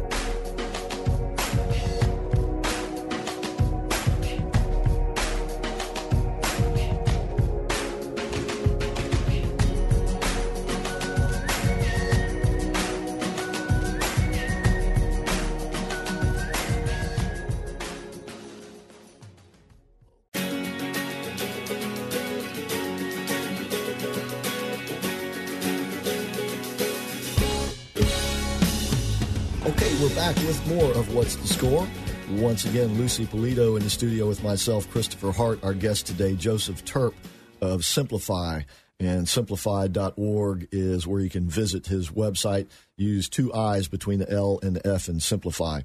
We're 30.01 30.15
back 30.15 30.35
with 30.37 30.67
more 30.67 30.91
of 30.93 31.13
What's 31.13 31.35
the 31.35 31.47
Score. 31.47 31.87
Once 32.31 32.65
again, 32.65 32.97
Lucy 32.97 33.25
Polito 33.25 33.77
in 33.77 33.83
the 33.83 33.89
studio 33.89 34.27
with 34.27 34.43
myself, 34.43 34.89
Christopher 34.89 35.31
Hart, 35.31 35.63
our 35.63 35.73
guest 35.73 36.07
today, 36.07 36.35
Joseph 36.35 36.83
Terp 36.83 37.13
of 37.61 37.85
Simplify. 37.85 38.63
And 38.99 39.29
simplify.org 39.29 40.67
is 40.71 41.05
where 41.05 41.21
you 41.21 41.29
can 41.29 41.47
visit 41.47 41.87
his 41.87 42.09
website. 42.09 42.67
Use 42.97 43.29
two 43.29 43.53
I's 43.53 43.87
between 43.87 44.19
the 44.19 44.29
L 44.29 44.59
and 44.63 44.75
the 44.75 44.87
F 44.87 45.09
and 45.09 45.21
Simplify. 45.21 45.81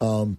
Um, 0.00 0.38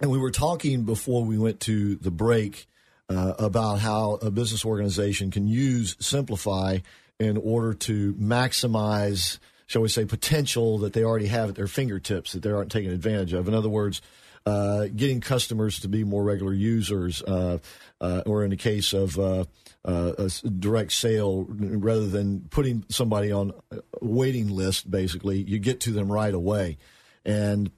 and 0.00 0.10
we 0.10 0.18
were 0.18 0.30
talking 0.30 0.84
before 0.84 1.24
we 1.24 1.38
went 1.38 1.60
to 1.60 1.96
the 1.96 2.12
break 2.12 2.66
uh, 3.08 3.34
about 3.38 3.80
how 3.80 4.14
a 4.22 4.30
business 4.30 4.64
organization 4.64 5.30
can 5.30 5.48
use 5.48 5.96
Simplify 5.98 6.78
in 7.18 7.36
order 7.36 7.74
to 7.74 8.14
maximize, 8.14 9.38
shall 9.68 9.82
we 9.82 9.88
say, 9.88 10.04
potential 10.04 10.78
that 10.78 10.94
they 10.94 11.04
already 11.04 11.26
have 11.26 11.50
at 11.50 11.54
their 11.54 11.68
fingertips 11.68 12.32
that 12.32 12.42
they 12.42 12.50
aren't 12.50 12.72
taking 12.72 12.90
advantage 12.90 13.34
of. 13.34 13.46
In 13.46 13.54
other 13.54 13.68
words, 13.68 14.02
uh, 14.46 14.86
getting 14.96 15.20
customers 15.20 15.78
to 15.80 15.88
be 15.88 16.04
more 16.04 16.24
regular 16.24 16.54
users, 16.54 17.22
uh, 17.22 17.58
uh, 18.00 18.22
or 18.24 18.44
in 18.44 18.50
the 18.50 18.56
case 18.56 18.94
of 18.94 19.18
uh, 19.18 19.44
uh, 19.84 20.12
a 20.18 20.48
direct 20.48 20.92
sale, 20.92 21.46
rather 21.48 22.06
than 22.06 22.40
putting 22.48 22.82
somebody 22.88 23.30
on 23.30 23.52
a 23.70 23.80
waiting 24.00 24.48
list, 24.48 24.90
basically, 24.90 25.42
you 25.42 25.58
get 25.58 25.80
to 25.80 25.92
them 25.92 26.10
right 26.10 26.32
away. 26.32 26.78
And 27.26 27.70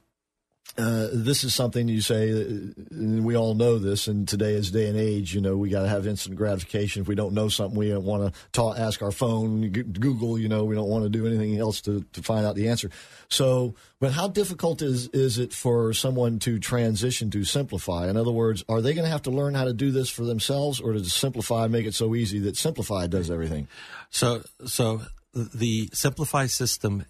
uh, 0.80 1.08
this 1.12 1.44
is 1.44 1.54
something 1.54 1.88
you 1.88 2.00
say, 2.00 2.30
and 2.30 3.24
we 3.24 3.36
all 3.36 3.54
know 3.54 3.78
this 3.78 4.08
in 4.08 4.24
today's 4.26 4.70
day 4.70 4.88
and 4.88 4.96
age. 4.96 5.34
You 5.34 5.40
know, 5.40 5.56
we 5.56 5.68
got 5.68 5.82
to 5.82 5.88
have 5.88 6.06
instant 6.06 6.36
gratification. 6.36 7.02
If 7.02 7.08
we 7.08 7.14
don't 7.14 7.34
know 7.34 7.48
something, 7.48 7.78
we 7.78 7.90
don't 7.90 8.04
want 8.04 8.34
to 8.52 8.74
ask 8.76 9.02
our 9.02 9.10
phone, 9.10 9.68
Google. 9.70 10.38
You 10.38 10.48
know, 10.48 10.64
we 10.64 10.74
don't 10.74 10.88
want 10.88 11.04
to 11.04 11.10
do 11.10 11.26
anything 11.26 11.58
else 11.58 11.80
to, 11.82 12.04
to 12.12 12.22
find 12.22 12.46
out 12.46 12.54
the 12.54 12.68
answer. 12.68 12.90
So, 13.28 13.74
but 14.00 14.12
how 14.12 14.28
difficult 14.28 14.80
is 14.80 15.08
is 15.08 15.38
it 15.38 15.52
for 15.52 15.92
someone 15.92 16.38
to 16.40 16.58
transition 16.58 17.30
to 17.30 17.44
Simplify? 17.44 18.08
In 18.08 18.16
other 18.16 18.32
words, 18.32 18.64
are 18.68 18.80
they 18.80 18.94
going 18.94 19.04
to 19.04 19.10
have 19.10 19.22
to 19.22 19.30
learn 19.30 19.54
how 19.54 19.64
to 19.64 19.74
do 19.74 19.90
this 19.90 20.08
for 20.08 20.24
themselves, 20.24 20.80
or 20.80 20.94
to 20.94 21.04
Simplify 21.04 21.66
make 21.66 21.86
it 21.86 21.94
so 21.94 22.14
easy 22.14 22.38
that 22.40 22.56
Simplify 22.56 23.06
does 23.06 23.30
everything? 23.30 23.68
So, 24.08 24.42
so 24.64 25.02
the 25.34 25.90
Simplify 25.92 26.46
system 26.46 27.04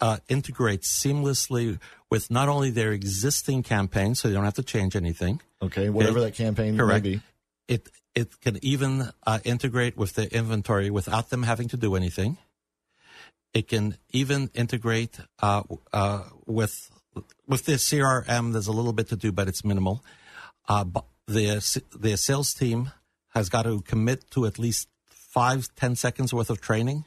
uh, 0.00 0.18
integrates 0.28 0.88
seamlessly 0.88 1.78
with 2.10 2.30
not 2.30 2.48
only 2.48 2.70
their 2.70 2.92
existing 2.92 3.62
campaign, 3.62 4.14
so 4.14 4.28
they 4.28 4.34
don't 4.34 4.44
have 4.44 4.54
to 4.54 4.62
change 4.62 4.96
anything. 4.96 5.40
Okay, 5.60 5.88
whatever 5.88 6.20
that 6.20 6.34
campaign 6.34 6.76
Correct. 6.76 7.04
may 7.04 7.16
be. 7.16 7.20
It 7.68 7.88
it 8.14 8.40
can 8.40 8.58
even 8.62 9.10
uh, 9.26 9.40
integrate 9.44 9.96
with 9.96 10.14
the 10.14 10.32
inventory 10.34 10.90
without 10.90 11.30
them 11.30 11.42
having 11.42 11.68
to 11.68 11.76
do 11.76 11.96
anything. 11.96 12.38
It 13.52 13.68
can 13.68 13.98
even 14.10 14.50
integrate 14.54 15.18
uh, 15.42 15.62
uh, 15.92 16.24
with 16.46 16.90
with 17.46 17.64
the 17.64 17.72
CRM. 17.72 18.52
There's 18.52 18.66
a 18.66 18.72
little 18.72 18.92
bit 18.92 19.08
to 19.08 19.16
do, 19.16 19.32
but 19.32 19.48
it's 19.48 19.64
minimal. 19.64 20.04
Uh, 20.68 20.84
bu- 20.84 21.00
the 21.26 21.60
the 21.98 22.16
sales 22.16 22.54
team 22.54 22.90
has 23.34 23.48
got 23.48 23.62
to 23.62 23.80
commit 23.82 24.30
to 24.30 24.46
at 24.46 24.58
least 24.58 24.88
five 25.08 25.68
ten 25.74 25.96
seconds 25.96 26.32
worth 26.32 26.50
of 26.50 26.60
training, 26.60 27.04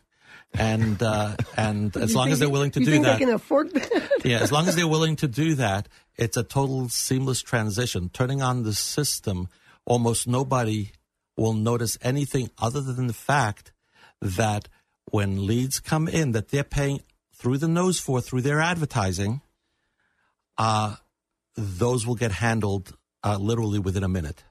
and 0.54 1.02
uh, 1.02 1.36
and 1.58 1.95
as 1.95 2.12
You 2.12 2.17
long 2.17 2.32
as 2.32 2.39
they're 2.39 2.49
willing 2.49 2.71
to 2.71 2.80
do 2.80 3.02
that, 3.04 3.19
they 3.19 3.25
can 3.25 3.34
afford 3.34 3.73
that? 3.73 4.21
yeah, 4.23 4.39
as 4.39 4.52
long 4.52 4.67
as 4.67 4.75
they're 4.75 4.88
willing 4.88 5.15
to 5.17 5.28
do 5.28 5.56
that, 5.65 5.88
it's 6.17 6.38
a 6.38 6.43
total 6.43 6.89
seamless 6.89 7.41
transition. 7.41 8.10
Turning 8.10 8.41
on 8.41 8.63
the 8.63 8.73
system, 8.73 9.47
almost 9.86 10.28
nobody 10.28 10.91
will 11.38 11.54
notice 11.54 11.97
anything 12.02 12.49
other 12.62 12.82
than 12.82 13.08
the 13.08 13.13
fact 13.13 13.71
that 14.21 14.67
when 15.12 15.45
leads 15.47 15.80
come 15.80 16.08
in 16.08 16.34
that 16.34 16.49
they're 16.49 16.63
paying 16.63 17.02
through 17.34 17.58
the 17.58 17.67
nose 17.67 17.99
for 17.99 18.19
through 18.21 18.41
their 18.41 18.60
advertising, 18.60 19.41
uh, 20.58 20.95
those 21.56 22.06
will 22.06 22.15
get 22.15 22.32
handled 22.34 22.95
uh, 23.23 23.38
literally 23.38 23.80
within 23.80 24.04
a 24.04 24.10
minute. 24.10 24.43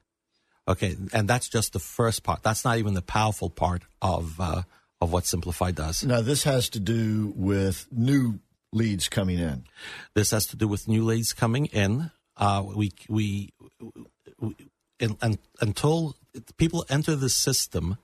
Okay, 0.66 0.96
and 1.12 1.28
that's 1.28 1.48
just 1.48 1.72
the 1.72 1.78
first 1.78 2.22
part. 2.22 2.42
That's 2.42 2.64
not 2.64 2.78
even 2.78 2.94
the 2.94 3.02
powerful 3.02 3.48
part 3.48 3.82
of 4.02 4.38
uh, 4.40 4.62
of 5.00 5.12
what 5.12 5.26
Simplify 5.26 5.70
does. 5.70 6.04
Now, 6.04 6.20
this 6.20 6.44
has 6.44 6.68
to 6.70 6.80
do 6.80 7.32
with 7.36 7.86
new 7.90 8.40
leads 8.72 9.08
coming 9.08 9.38
in. 9.38 9.64
This 10.14 10.30
has 10.30 10.46
to 10.46 10.56
do 10.56 10.68
with 10.68 10.88
new 10.88 11.04
leads 11.04 11.32
coming 11.32 11.66
in. 11.66 12.10
Uh, 12.36 12.64
we 12.74 12.92
we, 13.08 13.52
we 14.40 14.54
in, 15.00 15.16
until 15.60 16.16
people 16.56 16.84
enter 16.88 17.16
the 17.16 17.28
system, 17.28 17.98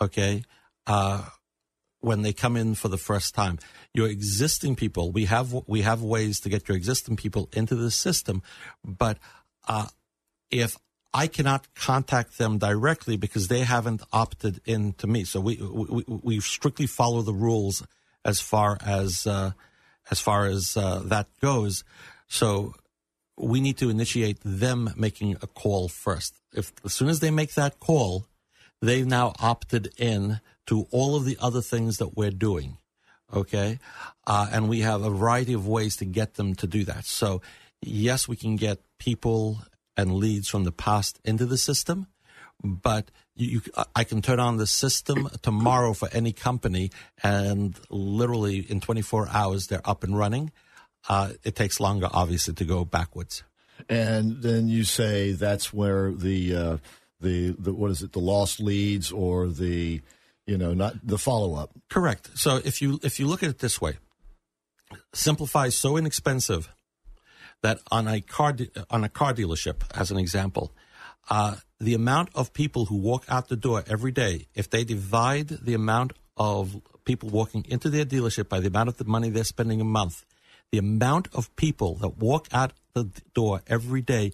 okay, 0.00 0.44
uh, 0.86 1.24
when 2.00 2.22
they 2.22 2.32
come 2.32 2.56
in 2.56 2.74
for 2.74 2.88
the 2.88 2.98
first 2.98 3.34
time, 3.34 3.58
your 3.94 4.08
existing 4.08 4.74
people, 4.74 5.12
we 5.12 5.26
have 5.26 5.54
we 5.66 5.82
have 5.82 6.02
ways 6.02 6.40
to 6.40 6.48
get 6.48 6.68
your 6.68 6.76
existing 6.76 7.16
people 7.16 7.48
into 7.52 7.74
the 7.74 7.90
system, 7.90 8.42
but 8.84 9.18
uh, 9.68 9.86
if 10.50 10.76
I 11.14 11.26
cannot 11.26 11.74
contact 11.74 12.38
them 12.38 12.58
directly 12.58 13.16
because 13.16 13.48
they 13.48 13.60
haven't 13.60 14.02
opted 14.12 14.60
in 14.64 14.94
to 14.94 15.06
me, 15.06 15.24
so 15.24 15.40
we 15.40 15.56
we, 15.56 16.04
we 16.06 16.40
strictly 16.40 16.86
follow 16.86 17.22
the 17.22 17.34
rules 17.34 17.86
as 18.24 18.40
far 18.40 18.78
as 18.84 19.26
uh, 19.26 19.52
as 20.10 20.20
far 20.20 20.46
as 20.46 20.76
uh, 20.76 21.02
that 21.04 21.28
goes. 21.40 21.84
So 22.28 22.74
we 23.36 23.60
need 23.60 23.76
to 23.78 23.90
initiate 23.90 24.38
them 24.42 24.92
making 24.96 25.36
a 25.42 25.46
call 25.46 25.88
first. 25.88 26.34
If 26.54 26.72
as 26.84 26.94
soon 26.94 27.08
as 27.08 27.20
they 27.20 27.30
make 27.30 27.54
that 27.54 27.78
call, 27.78 28.26
they've 28.80 29.06
now 29.06 29.34
opted 29.38 29.92
in 29.98 30.40
to 30.66 30.86
all 30.90 31.14
of 31.16 31.24
the 31.24 31.36
other 31.40 31.60
things 31.60 31.98
that 31.98 32.16
we're 32.16 32.30
doing. 32.30 32.78
Okay, 33.34 33.78
uh, 34.26 34.48
and 34.52 34.68
we 34.68 34.80
have 34.80 35.02
a 35.02 35.10
variety 35.10 35.52
of 35.52 35.66
ways 35.66 35.96
to 35.96 36.04
get 36.04 36.34
them 36.34 36.54
to 36.56 36.66
do 36.66 36.84
that. 36.84 37.04
So 37.04 37.42
yes, 37.82 38.28
we 38.28 38.36
can 38.36 38.56
get 38.56 38.78
people 38.98 39.58
and 39.96 40.14
leads 40.14 40.48
from 40.48 40.64
the 40.64 40.72
past 40.72 41.20
into 41.24 41.46
the 41.46 41.58
system, 41.58 42.06
but 42.62 43.10
you, 43.34 43.62
I 43.94 44.04
can 44.04 44.22
turn 44.22 44.40
on 44.40 44.56
the 44.56 44.66
system 44.66 45.28
tomorrow 45.42 45.92
for 45.92 46.08
any 46.12 46.32
company, 46.32 46.90
and 47.22 47.78
literally 47.90 48.58
in 48.58 48.80
24 48.80 49.28
hours 49.30 49.66
they're 49.66 49.88
up 49.88 50.04
and 50.04 50.16
running. 50.16 50.52
Uh, 51.08 51.32
it 51.42 51.56
takes 51.56 51.80
longer, 51.80 52.08
obviously, 52.12 52.54
to 52.54 52.64
go 52.64 52.84
backwards. 52.84 53.42
and 53.88 54.42
then 54.42 54.68
you 54.68 54.84
say 54.84 55.32
that's 55.32 55.72
where 55.72 56.12
the 56.12 56.54
uh, 56.54 56.76
the 57.20 57.54
the 57.58 57.72
what 57.72 57.90
is 57.90 58.02
it 58.02 58.12
the 58.12 58.20
lost 58.20 58.60
leads 58.60 59.10
or 59.10 59.48
the 59.48 60.00
you 60.46 60.58
know 60.58 60.74
not 60.74 60.94
the 61.02 61.18
follow 61.18 61.54
up 61.54 61.70
Correct. 61.88 62.30
So 62.34 62.60
if 62.64 62.80
you 62.80 63.00
if 63.02 63.18
you 63.18 63.26
look 63.26 63.42
at 63.42 63.48
it 63.48 63.58
this 63.58 63.80
way, 63.80 63.98
Simplify 65.12 65.66
is 65.66 65.76
so 65.76 65.96
inexpensive 65.96 66.68
that 67.62 67.80
on 67.90 68.06
a 68.06 68.20
car 68.20 68.56
on 68.90 69.04
a 69.04 69.08
car 69.08 69.32
dealership, 69.32 69.82
as 69.94 70.10
an 70.10 70.18
example, 70.18 70.72
uh, 71.30 71.56
the 71.80 71.94
amount 71.94 72.30
of 72.34 72.52
people 72.52 72.86
who 72.86 72.96
walk 72.96 73.24
out 73.28 73.48
the 73.48 73.56
door 73.56 73.82
every 73.88 74.12
day, 74.12 74.46
if 74.54 74.68
they 74.68 74.84
divide 74.84 75.48
the 75.48 75.74
amount 75.74 76.12
of 76.36 76.80
people 77.04 77.28
walking 77.28 77.64
into 77.68 77.90
their 77.90 78.04
dealership 78.04 78.48
by 78.48 78.60
the 78.60 78.68
amount 78.68 78.88
of 78.88 78.96
the 78.96 79.04
money 79.04 79.30
they're 79.30 79.44
spending 79.44 79.80
a 79.80 79.84
month, 79.84 80.24
the 80.70 80.78
amount 80.78 81.28
of 81.34 81.54
people 81.56 81.96
that 81.96 82.18
walk 82.18 82.48
out 82.52 82.72
the 82.94 83.10
door 83.34 83.62
every 83.66 84.02
day 84.02 84.32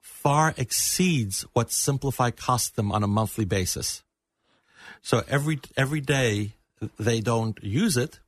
far 0.00 0.54
exceeds 0.56 1.42
what 1.52 1.70
Simplify 1.70 2.30
costs 2.30 2.70
them 2.70 2.92
on 2.92 3.02
a 3.02 3.06
monthly 3.06 3.44
basis. 3.44 4.02
So 5.02 5.22
every 5.28 5.60
every 5.76 6.00
day 6.00 6.54
they 6.98 7.20
don't 7.20 7.62
use 7.62 7.96
it, 7.96 8.20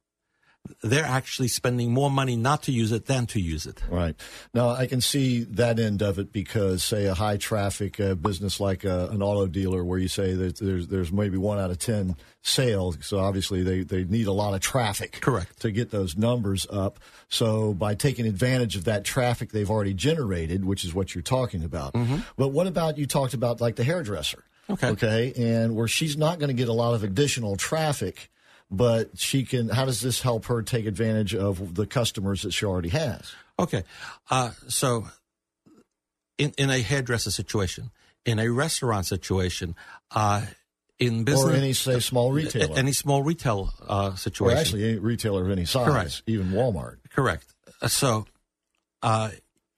they're 0.83 1.05
actually 1.05 1.49
spending 1.49 1.93
more 1.93 2.11
money 2.11 2.37
not 2.37 2.63
to 2.65 2.73
use 2.73 2.93
it 2.93 3.07
than 3.07 3.27
to 3.27 3.41
use 3.41 3.67
it. 3.67 3.83
Right. 3.91 4.15
Now, 4.55 4.71
I 4.71 4.87
can 4.87 5.01
see 5.01 5.43
that 5.45 5.81
end 5.81 6.03
of 6.03 6.19
it 6.19 6.33
because, 6.33 6.85
say, 6.85 7.07
a 7.07 7.15
high 7.15 7.37
traffic 7.37 7.99
uh, 7.99 8.15
business 8.15 8.61
like 8.61 8.85
uh, 8.85 9.09
an 9.11 9.23
auto 9.23 9.47
dealer, 9.47 9.85
where 9.85 9.99
you 9.99 10.09
say 10.09 10.35
that 10.35 10.59
there's 10.59 10.87
there's 10.87 11.13
maybe 11.13 11.37
one 11.37 11.59
out 11.59 11.71
of 11.71 11.79
ten 11.79 12.17
sales, 12.43 12.99
so 13.03 13.19
obviously 13.19 13.63
they, 13.63 13.83
they 13.83 14.05
need 14.05 14.27
a 14.27 14.33
lot 14.33 14.55
of 14.55 14.61
traffic, 14.61 15.19
Correct. 15.21 15.61
to 15.61 15.71
get 15.71 15.91
those 15.91 16.17
numbers 16.17 16.67
up. 16.71 16.99
So 17.29 17.73
by 17.75 17.95
taking 17.95 18.27
advantage 18.27 18.77
of 18.77 18.85
that 18.85 19.05
traffic 19.05 19.53
they've 19.53 19.71
already 19.71 19.95
generated, 19.95 20.65
which 20.65 20.85
is 20.85 20.93
what 20.93 21.15
you're 21.15 21.23
talking 21.23 21.63
about. 21.65 21.95
But 22.37 22.49
what 22.49 22.67
about 22.67 22.99
you 22.99 23.07
talked 23.07 23.35
about 23.35 23.61
like 23.61 23.77
the 23.77 23.85
hairdresser? 23.85 24.43
Okay. 24.71 24.89
Okay, 24.89 25.33
and 25.37 25.75
where 25.75 25.89
she's 25.89 26.17
not 26.17 26.39
going 26.39 26.49
to 26.49 26.55
get 26.55 26.69
a 26.69 26.73
lot 26.73 26.95
of 26.95 27.03
additional 27.05 27.57
traffic. 27.57 28.29
But 28.75 29.19
she 29.19 29.45
can. 29.45 29.69
How 29.69 29.85
does 29.85 30.01
this 30.01 30.23
help 30.23 30.47
her 30.47 30.63
take 30.63 30.87
advantage 30.87 31.35
of 31.35 31.75
the 31.75 31.87
customers 31.87 32.41
that 32.43 32.53
she 32.53 32.65
already 32.65 32.89
has? 32.89 33.31
Okay. 33.59 33.85
Uh, 34.31 34.53
so, 34.67 35.09
in, 36.39 36.55
in 36.57 36.71
a 36.71 36.81
hairdresser 36.81 37.31
situation, 37.31 37.91
in 38.25 38.39
a 38.39 38.49
restaurant 38.49 39.05
situation, 39.05 39.77
uh, 40.13 40.47
in 40.99 41.25
business. 41.25 41.45
or 41.45 41.53
any 41.53 41.73
say 41.75 42.01
small 42.01 42.33
retailer, 42.33 42.77
Any 42.79 42.93
small 42.93 43.23
retail 43.23 43.75
uh, 43.87 44.11
or 44.13 44.17
situation. 44.17 44.59
actually 44.59 44.89
any 44.89 44.99
retailer 44.99 45.45
of 45.45 45.51
any 45.51 45.67
size, 45.67 45.87
Correct. 45.87 46.23
even 46.27 46.49
Walmart. 46.53 46.97
Correct. 47.11 47.45
Uh, 47.83 47.89
So, 47.89 48.27
uh, 49.03 49.31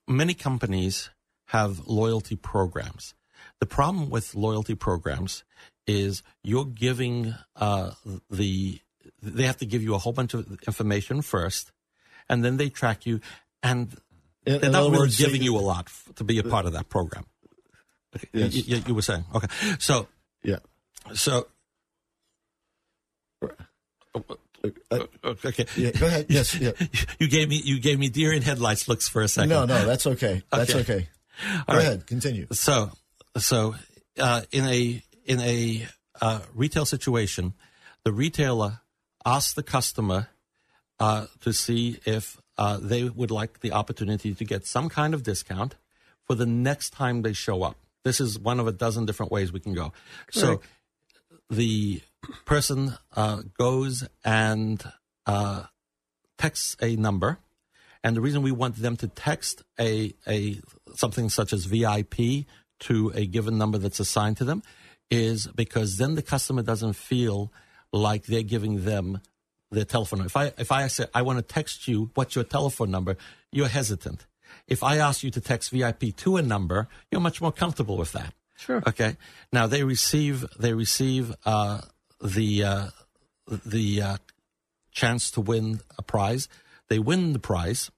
many 0.07 0.33
companies 0.35 1.09
have 1.47 1.85
loyalty 1.85 2.35
programs. 2.37 3.13
The 3.59 3.65
problem 3.65 4.09
with 4.09 4.35
loyalty 4.35 4.75
programs 4.75 5.43
is 5.87 6.23
you're 6.43 6.65
giving 6.65 7.35
uh, 7.55 7.91
the 8.29 8.79
they 9.25 9.43
have 9.43 9.57
to 9.57 9.65
give 9.65 9.81
you 9.83 9.95
a 9.95 9.97
whole 9.97 10.13
bunch 10.13 10.33
of 10.33 10.45
information 10.67 11.21
first, 11.21 11.71
and 12.29 12.43
then 12.43 12.57
they 12.57 12.69
track 12.69 13.05
you, 13.05 13.19
and 13.63 13.93
In- 14.45 14.53
they're 14.59 14.65
in 14.65 14.71
not 14.71 14.81
other 14.81 14.91
really 14.91 14.99
words, 15.03 15.17
giving 15.17 15.39
they- 15.41 15.45
you 15.45 15.57
a 15.57 15.59
lot 15.61 15.85
f- 15.87 16.09
to 16.15 16.23
be 16.23 16.37
a 16.39 16.43
part 16.43 16.65
of 16.65 16.73
that 16.73 16.89
program. 16.89 17.25
Okay, 18.15 18.27
Yes. 18.33 18.53
you, 18.53 18.63
you- 18.77 18.83
you 18.87 18.95
were 18.95 19.01
saying 19.01 19.25
okay, 19.33 19.47
so 19.79 20.07
Yeah. 20.43 20.59
so 21.13 21.47
Uh, 24.89 25.05
okay. 25.23 25.65
yeah. 25.77 25.91
Go 25.91 26.07
ahead. 26.07 26.25
Yes. 26.29 26.55
Yeah. 26.55 26.71
You 27.19 27.27
gave 27.27 27.49
me 27.49 27.57
you 27.63 27.79
gave 27.79 27.99
me 27.99 28.09
deer 28.09 28.33
in 28.33 28.41
headlights 28.41 28.87
looks 28.87 29.07
for 29.07 29.21
a 29.21 29.27
second. 29.27 29.49
No, 29.49 29.65
no, 29.65 29.85
that's 29.85 30.07
okay. 30.07 30.41
That's 30.51 30.71
Okay. 30.73 30.79
okay. 30.81 31.07
All 31.53 31.63
Go 31.67 31.73
right. 31.73 31.81
ahead. 31.81 32.07
Continue. 32.07 32.47
So, 32.51 32.91
so 33.37 33.75
uh, 34.17 34.41
in 34.51 34.65
a 34.65 35.03
in 35.25 35.39
a 35.41 35.87
uh, 36.21 36.39
retail 36.55 36.85
situation, 36.85 37.53
the 38.03 38.11
retailer 38.11 38.79
asks 39.25 39.53
the 39.53 39.63
customer 39.63 40.29
uh, 40.99 41.27
to 41.41 41.51
see 41.51 41.99
if 42.05 42.39
uh, 42.57 42.77
they 42.81 43.03
would 43.03 43.31
like 43.31 43.59
the 43.59 43.71
opportunity 43.71 44.33
to 44.33 44.45
get 44.45 44.65
some 44.65 44.87
kind 44.89 45.13
of 45.13 45.23
discount 45.23 45.75
for 46.23 46.35
the 46.35 46.45
next 46.45 46.91
time 46.91 47.21
they 47.21 47.33
show 47.33 47.63
up. 47.63 47.77
This 48.03 48.21
is 48.21 48.39
one 48.39 48.59
of 48.59 48.67
a 48.67 48.71
dozen 48.71 49.05
different 49.05 49.31
ways 49.31 49.51
we 49.51 49.59
can 49.59 49.73
go. 49.73 49.91
So, 50.31 50.61
the 51.49 52.01
person 52.45 52.97
uh, 53.15 53.43
goes 53.57 54.07
and 54.23 54.83
uh, 55.25 55.63
texts 56.37 56.75
a 56.81 56.95
number, 56.95 57.39
and 58.03 58.15
the 58.15 58.21
reason 58.21 58.41
we 58.41 58.51
want 58.51 58.77
them 58.77 58.95
to 58.97 59.07
text 59.07 59.63
a 59.79 60.13
a 60.27 60.59
something 60.95 61.29
such 61.29 61.51
as 61.53 61.65
VIP 61.65 62.45
to 62.79 63.11
a 63.15 63.25
given 63.25 63.57
number 63.57 63.77
that's 63.77 63.99
assigned 63.99 64.37
to 64.37 64.45
them 64.45 64.61
is 65.09 65.47
because 65.47 65.97
then 65.97 66.15
the 66.15 66.21
customer 66.21 66.61
doesn't 66.61 66.93
feel 66.93 67.51
like 67.95 68.25
they're 68.25 68.43
giving 68.43 68.85
them 68.85 69.21
their 69.71 69.85
telephone 69.85 70.19
number. 70.19 70.27
If 70.27 70.37
I 70.37 70.45
if 70.57 70.71
I 70.71 70.87
say 70.87 71.05
I 71.13 71.21
want 71.21 71.39
to 71.39 71.43
text 71.43 71.87
you 71.87 72.11
what's 72.13 72.35
your 72.35 72.43
telephone 72.43 72.91
number, 72.91 73.17
you're 73.51 73.67
hesitant. 73.67 74.25
If 74.67 74.83
I 74.83 74.97
ask 74.97 75.23
you 75.23 75.31
to 75.31 75.41
text 75.41 75.71
VIP 75.71 76.15
to 76.17 76.37
a 76.37 76.41
number, 76.41 76.87
you're 77.11 77.21
much 77.21 77.41
more 77.41 77.51
comfortable 77.51 77.97
with 77.97 78.11
that. 78.13 78.33
Sure. 78.57 78.81
Okay. 78.87 79.17
Now 79.51 79.67
they 79.67 79.83
receive 79.83 80.45
they 80.57 80.73
receive 80.73 81.33
uh, 81.45 81.81
the 82.21 82.63
uh, 82.63 82.87
the 83.47 84.01
uh, 84.01 84.17
chance 84.91 85.31
to 85.31 85.41
win 85.41 85.81
a 85.97 86.01
prize. 86.01 86.47
They 86.87 86.99
win 86.99 87.33
the 87.33 87.39
prize. 87.39 87.91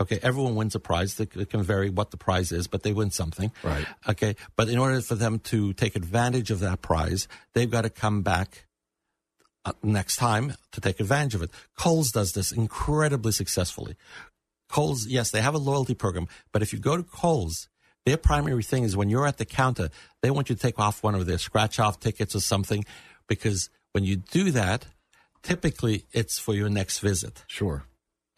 Okay, 0.00 0.20
everyone 0.22 0.54
wins 0.54 0.76
a 0.76 0.80
prize. 0.80 1.18
It 1.18 1.50
can 1.50 1.64
vary 1.64 1.90
what 1.90 2.12
the 2.12 2.16
prize 2.16 2.52
is, 2.52 2.68
but 2.68 2.84
they 2.84 2.92
win 2.92 3.10
something. 3.10 3.50
Right. 3.64 3.84
Okay, 4.08 4.36
but 4.54 4.68
in 4.68 4.78
order 4.78 5.00
for 5.00 5.16
them 5.16 5.40
to 5.50 5.72
take 5.72 5.96
advantage 5.96 6.52
of 6.52 6.60
that 6.60 6.82
prize, 6.82 7.26
they've 7.52 7.70
got 7.70 7.82
to 7.82 7.90
come 7.90 8.22
back 8.22 8.67
Uh, 9.68 9.72
next 9.82 10.16
time 10.16 10.54
to 10.72 10.80
take 10.80 10.98
advantage 10.98 11.34
of 11.34 11.42
it. 11.42 11.50
Kohl's 11.76 12.10
does 12.10 12.32
this 12.32 12.52
incredibly 12.52 13.32
successfully. 13.32 13.96
Kohl's, 14.70 15.06
yes, 15.06 15.30
they 15.30 15.42
have 15.42 15.54
a 15.54 15.58
loyalty 15.58 15.94
program, 15.94 16.26
but 16.52 16.62
if 16.62 16.72
you 16.72 16.78
go 16.78 16.96
to 16.96 17.02
Kohl's, 17.02 17.68
their 18.06 18.16
primary 18.16 18.62
thing 18.62 18.84
is 18.84 18.96
when 18.96 19.10
you're 19.10 19.26
at 19.26 19.36
the 19.36 19.44
counter, 19.44 19.90
they 20.22 20.30
want 20.30 20.48
you 20.48 20.54
to 20.54 20.62
take 20.62 20.78
off 20.78 21.02
one 21.02 21.14
of 21.14 21.26
their 21.26 21.36
scratch 21.36 21.78
off 21.78 22.00
tickets 22.00 22.34
or 22.34 22.40
something, 22.40 22.86
because 23.26 23.68
when 23.92 24.04
you 24.04 24.16
do 24.16 24.50
that, 24.52 24.86
typically 25.42 26.06
it's 26.12 26.38
for 26.38 26.54
your 26.54 26.70
next 26.70 27.00
visit. 27.00 27.44
Sure. 27.46 27.84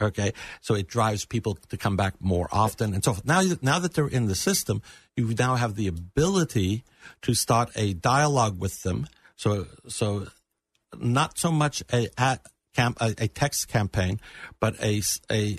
Okay, 0.03 0.33
so 0.61 0.75
it 0.75 0.89
drives 0.89 1.25
people 1.25 1.59
to 1.69 1.77
come 1.77 1.97
back 1.97 2.15
more 2.19 2.49
often 2.51 2.93
and 2.93 3.05
so 3.05 3.13
forth. 3.13 3.25
Now, 3.25 3.43
now 3.63 3.79
that 3.79 3.95
they're 3.95 4.09
in 4.09 4.27
the 4.27 4.35
system, 4.35 4.83
you 5.15 5.33
now 5.39 5.55
have 5.55 5.77
the 5.77 5.87
ability 5.87 6.83
to 7.23 7.35
start 7.35 7.71
a 7.77 7.93
dialogue 7.93 8.59
with 8.59 8.83
them. 8.83 9.07
So, 9.37 9.67
so 9.87 10.27
not 10.99 11.39
so 11.39 11.51
much 11.51 11.83
a 11.93 12.09
a, 12.19 12.39
a 12.77 13.29
text 13.29 13.69
campaign, 13.69 14.21
but 14.61 14.83
a, 14.83 15.03
a 15.31 15.59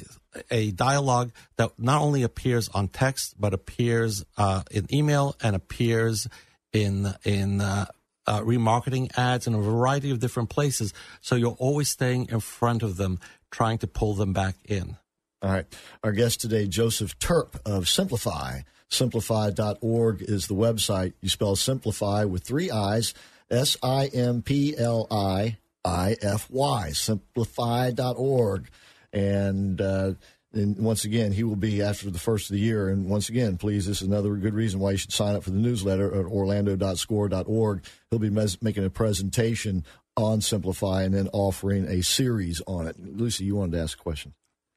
a 0.50 0.72
dialogue 0.72 1.32
that 1.58 1.72
not 1.78 2.02
only 2.02 2.24
appears 2.24 2.70
on 2.70 2.88
text 2.88 3.36
but 3.40 3.54
appears 3.54 4.24
uh, 4.38 4.64
in 4.72 4.94
email 4.94 5.36
and 5.44 5.56
appears 5.56 6.28
in 6.74 7.14
in 7.24 7.62
uh, 7.62 7.86
uh, 8.28 8.42
remarketing 8.42 9.12
ads 9.18 9.48
in 9.48 9.54
a 9.54 9.62
variety 9.62 10.12
of 10.12 10.20
different 10.20 10.50
places. 10.50 10.94
So 11.22 11.36
you're 11.36 11.58
always 11.60 11.90
staying 11.90 12.30
in 12.30 12.40
front 12.40 12.84
of 12.84 12.98
them, 12.98 13.20
trying 13.50 13.80
to 13.80 13.88
pull 13.88 14.14
them 14.14 14.34
back 14.34 14.56
in. 14.66 14.98
All 15.42 15.52
right. 15.52 15.66
Our 16.04 16.12
guest 16.12 16.42
today, 16.42 16.68
Joseph 16.68 17.18
Turp 17.20 17.60
of 17.66 17.90
Simplify. 17.90 18.62
Simplify.org 18.90 20.22
is 20.22 20.48
the 20.48 20.54
website. 20.54 21.14
You 21.22 21.30
spell 21.30 21.56
Simplify 21.56 22.26
with 22.26 22.44
three 22.44 22.70
I's, 22.70 23.14
S 23.52 23.78
I 23.84 24.08
M 24.08 24.42
P 24.42 24.76
L 24.78 25.08
I 25.12 25.58
I 25.84 26.16
F 26.22 26.50
Y, 26.50 26.92
simplify.org. 26.92 28.70
And, 29.14 29.82
uh, 29.82 30.14
and 30.54 30.78
once 30.78 31.06
again, 31.06 31.32
he 31.32 31.44
will 31.44 31.56
be 31.56 31.82
after 31.82 32.10
the 32.10 32.20
first 32.20 32.50
of 32.50 32.56
the 32.56 32.62
year. 32.62 32.90
And 32.90 33.10
once 33.10 33.30
again, 33.30 33.58
please, 33.58 33.86
this 33.86 34.02
is 34.02 34.08
another 34.08 34.36
good 34.36 34.54
reason 34.54 34.80
why 34.80 34.92
you 34.92 34.98
should 34.98 35.12
sign 35.12 35.36
up 35.36 35.44
for 35.44 35.50
the 35.50 35.58
newsletter 35.58 36.14
at 36.14 36.26
orlando.score.org. 36.26 37.84
He'll 38.10 38.20
be 38.20 38.30
mes- 38.30 38.62
making 38.62 38.86
a 38.86 38.90
presentation 38.90 39.86
on 40.18 40.42
Simplify 40.42 41.04
and 41.04 41.14
then 41.14 41.30
offering 41.34 41.88
a 41.88 42.02
series 42.02 42.62
on 42.68 42.88
it. 42.88 42.98
Lucy, 43.00 43.46
you 43.46 43.56
wanted 43.56 43.74
to 43.74 43.82
ask 43.82 43.98
a 43.98 44.02
question. 44.02 44.34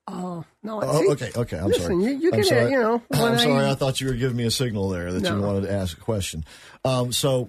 Oh 0.06 0.44
no! 0.62 0.82
Oh, 0.82 1.00
see, 1.00 1.10
okay, 1.12 1.30
okay. 1.34 1.58
I'm 1.58 1.68
listen, 1.68 1.82
sorry. 1.82 2.04
you, 2.04 2.10
you 2.18 2.28
I'm 2.28 2.34
can, 2.34 2.44
sorry. 2.44 2.70
you 2.72 2.78
know, 2.78 3.02
I'm 3.12 3.38
sorry. 3.38 3.64
I, 3.64 3.70
I 3.70 3.74
thought 3.74 4.02
you 4.02 4.08
were 4.08 4.12
giving 4.12 4.36
me 4.36 4.44
a 4.44 4.50
signal 4.50 4.90
there 4.90 5.10
that 5.10 5.22
you 5.22 5.40
wanted 5.40 5.62
to 5.62 5.72
ask 5.72 5.96
a 5.96 6.00
question. 6.00 6.44
Um, 6.84 7.10
so, 7.10 7.48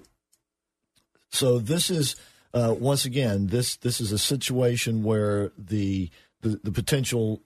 so 1.36 1.58
this 1.58 1.90
is 1.90 2.16
uh, 2.54 2.74
once 2.78 3.04
again 3.04 3.48
this 3.48 3.76
this 3.76 4.00
is 4.00 4.12
a 4.12 4.18
situation 4.18 5.02
where 5.02 5.52
the 5.58 6.10
the, 6.40 6.60
the 6.62 6.72
potential 6.72 7.42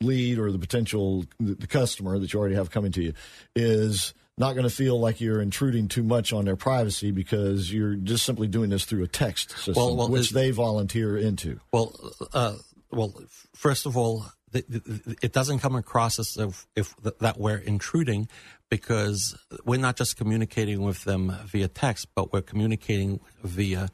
lead 0.00 0.38
or 0.38 0.52
the 0.52 0.58
potential 0.58 1.24
the, 1.40 1.54
the 1.54 1.66
customer 1.66 2.18
that 2.18 2.32
you 2.32 2.38
already 2.38 2.54
have 2.54 2.70
coming 2.70 2.92
to 2.92 3.02
you 3.02 3.12
is 3.54 4.14
not 4.36 4.52
going 4.52 4.64
to 4.64 4.74
feel 4.74 4.98
like 5.00 5.20
you're 5.20 5.42
intruding 5.42 5.88
too 5.88 6.02
much 6.02 6.32
on 6.32 6.44
their 6.44 6.56
privacy 6.56 7.10
because 7.10 7.72
you're 7.72 7.94
just 7.94 8.24
simply 8.24 8.46
doing 8.46 8.70
this 8.70 8.84
through 8.84 9.02
a 9.02 9.08
text 9.08 9.50
system, 9.50 9.74
Well, 9.74 9.96
well, 9.96 10.08
which 10.08 10.30
they 10.30 10.52
volunteer 10.52 11.18
into. 11.18 11.60
Well, 11.72 11.92
uh, 12.32 12.54
well, 12.90 13.20
first 13.54 13.84
of 13.84 13.96
all, 13.96 14.26
it 14.52 15.32
doesn't 15.32 15.58
come 15.58 15.74
across 15.74 16.18
as 16.18 16.36
if, 16.36 16.66
if 16.74 16.94
that 17.20 17.38
we're 17.38 17.58
intruding 17.58 18.28
because 18.70 19.36
we're 19.64 19.80
not 19.80 19.96
just 19.96 20.16
communicating 20.16 20.82
with 20.82 21.04
them 21.04 21.34
via 21.46 21.68
text, 21.68 22.08
but 22.14 22.32
we're 22.32 22.42
communicating 22.42 23.20
via 23.42 23.88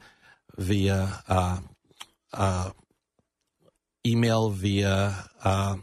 via 0.57 1.21
uh, 1.27 1.59
uh, 2.33 2.71
email, 4.05 4.49
via 4.49 5.15
uh, 5.43 5.77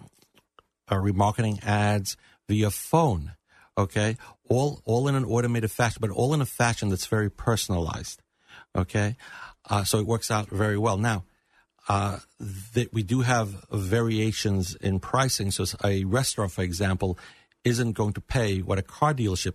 uh, 0.88 0.94
remarketing 0.96 1.64
ads, 1.64 2.16
via 2.48 2.70
phone. 2.70 3.32
Okay, 3.78 4.16
all 4.48 4.82
all 4.84 5.08
in 5.08 5.14
an 5.14 5.24
automated 5.24 5.70
fashion, 5.70 5.98
but 6.00 6.10
all 6.10 6.34
in 6.34 6.40
a 6.40 6.46
fashion 6.46 6.90
that's 6.90 7.06
very 7.06 7.30
personalized. 7.30 8.22
Okay, 8.76 9.16
uh, 9.70 9.84
so 9.84 9.98
it 9.98 10.06
works 10.06 10.30
out 10.30 10.50
very 10.50 10.76
well. 10.76 10.98
Now, 10.98 11.24
uh, 11.88 12.18
that 12.74 12.92
we 12.92 13.02
do 13.02 13.22
have 13.22 13.64
variations 13.70 14.74
in 14.76 15.00
pricing. 15.00 15.50
So 15.50 15.64
a 15.82 16.04
restaurant, 16.04 16.52
for 16.52 16.62
example, 16.62 17.18
isn't 17.64 17.92
going 17.92 18.12
to 18.14 18.20
pay 18.20 18.60
what 18.60 18.78
a 18.78 18.82
car 18.82 19.14
dealership 19.14 19.54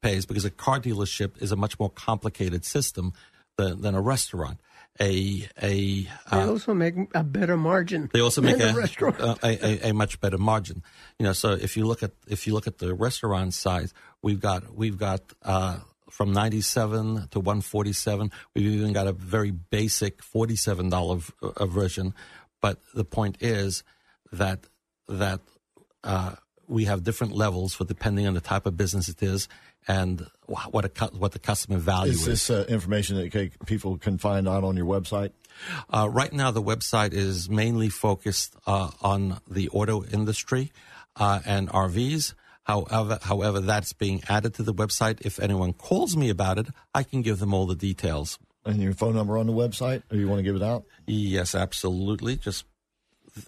pays 0.00 0.26
because 0.26 0.44
a 0.44 0.50
car 0.50 0.80
dealership 0.80 1.40
is 1.40 1.52
a 1.52 1.56
much 1.56 1.78
more 1.78 1.90
complicated 1.90 2.64
system 2.64 3.12
than, 3.56 3.80
than 3.82 3.94
a 3.94 4.00
restaurant. 4.00 4.58
a 5.00 5.46
a 5.62 6.02
They 6.02 6.08
uh, 6.30 6.48
also 6.48 6.74
make 6.74 6.94
a 7.14 7.22
better 7.22 7.56
margin. 7.56 8.10
they 8.12 8.20
also 8.20 8.42
make 8.42 8.60
a, 8.60 8.72
restaurant. 8.72 9.20
a, 9.20 9.36
a 9.44 9.90
a 9.90 9.92
much 9.92 10.20
better 10.20 10.38
margin. 10.38 10.82
You 11.18 11.24
know, 11.26 11.32
so 11.32 11.52
if 11.52 11.76
you 11.76 11.86
look 11.86 12.02
at 12.02 12.12
if 12.26 12.46
you 12.46 12.54
look 12.54 12.66
at 12.66 12.78
the 12.78 12.94
restaurant 12.94 13.54
size, 13.54 13.94
we've 14.22 14.40
got 14.40 14.74
we've 14.74 14.98
got 14.98 15.20
uh, 15.42 15.78
from 16.10 16.32
ninety 16.32 16.60
seven 16.60 17.28
to 17.30 17.40
one 17.40 17.60
forty 17.60 17.92
seven. 17.92 18.30
We've 18.54 18.66
even 18.66 18.92
got 18.92 19.06
a 19.06 19.12
very 19.12 19.50
basic 19.50 20.22
forty 20.22 20.56
seven 20.56 20.88
dollar 20.88 21.20
uh, 21.42 21.66
version. 21.66 22.14
But 22.60 22.80
the 22.94 23.04
point 23.04 23.36
is 23.40 23.82
that 24.32 24.60
that 25.08 25.40
uh, 26.04 26.34
we 26.72 26.86
have 26.86 27.04
different 27.04 27.34
levels 27.34 27.74
for 27.74 27.84
depending 27.84 28.26
on 28.26 28.34
the 28.34 28.40
type 28.40 28.66
of 28.66 28.76
business 28.76 29.08
it 29.08 29.22
is 29.22 29.48
and 29.86 30.26
what 30.46 30.84
a 30.84 31.04
what 31.16 31.32
the 31.32 31.38
customer 31.38 31.78
value 31.78 32.12
Is 32.12 32.20
is. 32.20 32.46
this 32.46 32.50
uh, 32.50 32.64
information 32.68 33.16
that 33.16 33.66
people 33.66 33.98
can 33.98 34.18
find 34.18 34.48
out 34.48 34.64
on 34.64 34.76
your 34.76 34.86
website? 34.86 35.32
Uh, 35.90 36.08
right 36.10 36.32
now, 36.32 36.50
the 36.50 36.62
website 36.62 37.12
is 37.12 37.50
mainly 37.50 37.88
focused 37.88 38.56
uh, 38.66 38.90
on 39.00 39.40
the 39.48 39.68
auto 39.70 40.04
industry 40.04 40.72
uh, 41.16 41.40
and 41.44 41.68
RVs. 41.68 42.34
However, 42.64 43.18
however, 43.22 43.60
that's 43.60 43.92
being 43.92 44.22
added 44.28 44.54
to 44.54 44.62
the 44.62 44.72
website. 44.72 45.20
If 45.22 45.40
anyone 45.40 45.72
calls 45.72 46.16
me 46.16 46.30
about 46.30 46.58
it, 46.58 46.68
I 46.94 47.02
can 47.02 47.22
give 47.22 47.40
them 47.40 47.52
all 47.52 47.66
the 47.66 47.74
details. 47.74 48.38
And 48.64 48.80
your 48.80 48.92
phone 48.94 49.16
number 49.16 49.36
on 49.36 49.46
the 49.48 49.52
website, 49.52 50.02
or 50.10 50.16
you 50.16 50.28
want 50.28 50.38
to 50.38 50.44
give 50.44 50.54
it 50.54 50.62
out? 50.62 50.84
Yes, 51.06 51.54
absolutely. 51.56 52.36
Just 52.36 52.64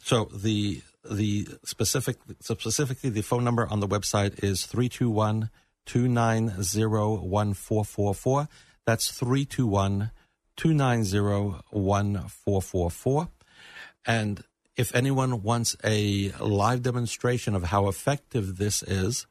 so 0.03 0.25
the 0.35 0.83
the 1.11 1.49
specific 1.65 2.17
specifically 2.41 3.11
the 3.11 3.23
phone 3.23 3.45
number 3.45 3.67
on 3.71 3.81
the 3.81 3.89
website 3.89 4.43
is 4.43 4.67
321 4.67 5.51
290 5.87 6.57
1444. 6.87 8.49
That's 8.87 9.11
321 9.11 10.11
290 10.57 11.59
1444. 11.71 13.29
And 14.07 14.45
if 14.77 14.95
anyone 14.95 15.43
wants 15.43 15.77
a 15.85 16.31
live 16.41 16.83
demonstration 16.83 17.55
of 17.55 17.65
how 17.65 17.89
effective 17.89 18.57
this 18.59 18.83
is, 18.83 19.27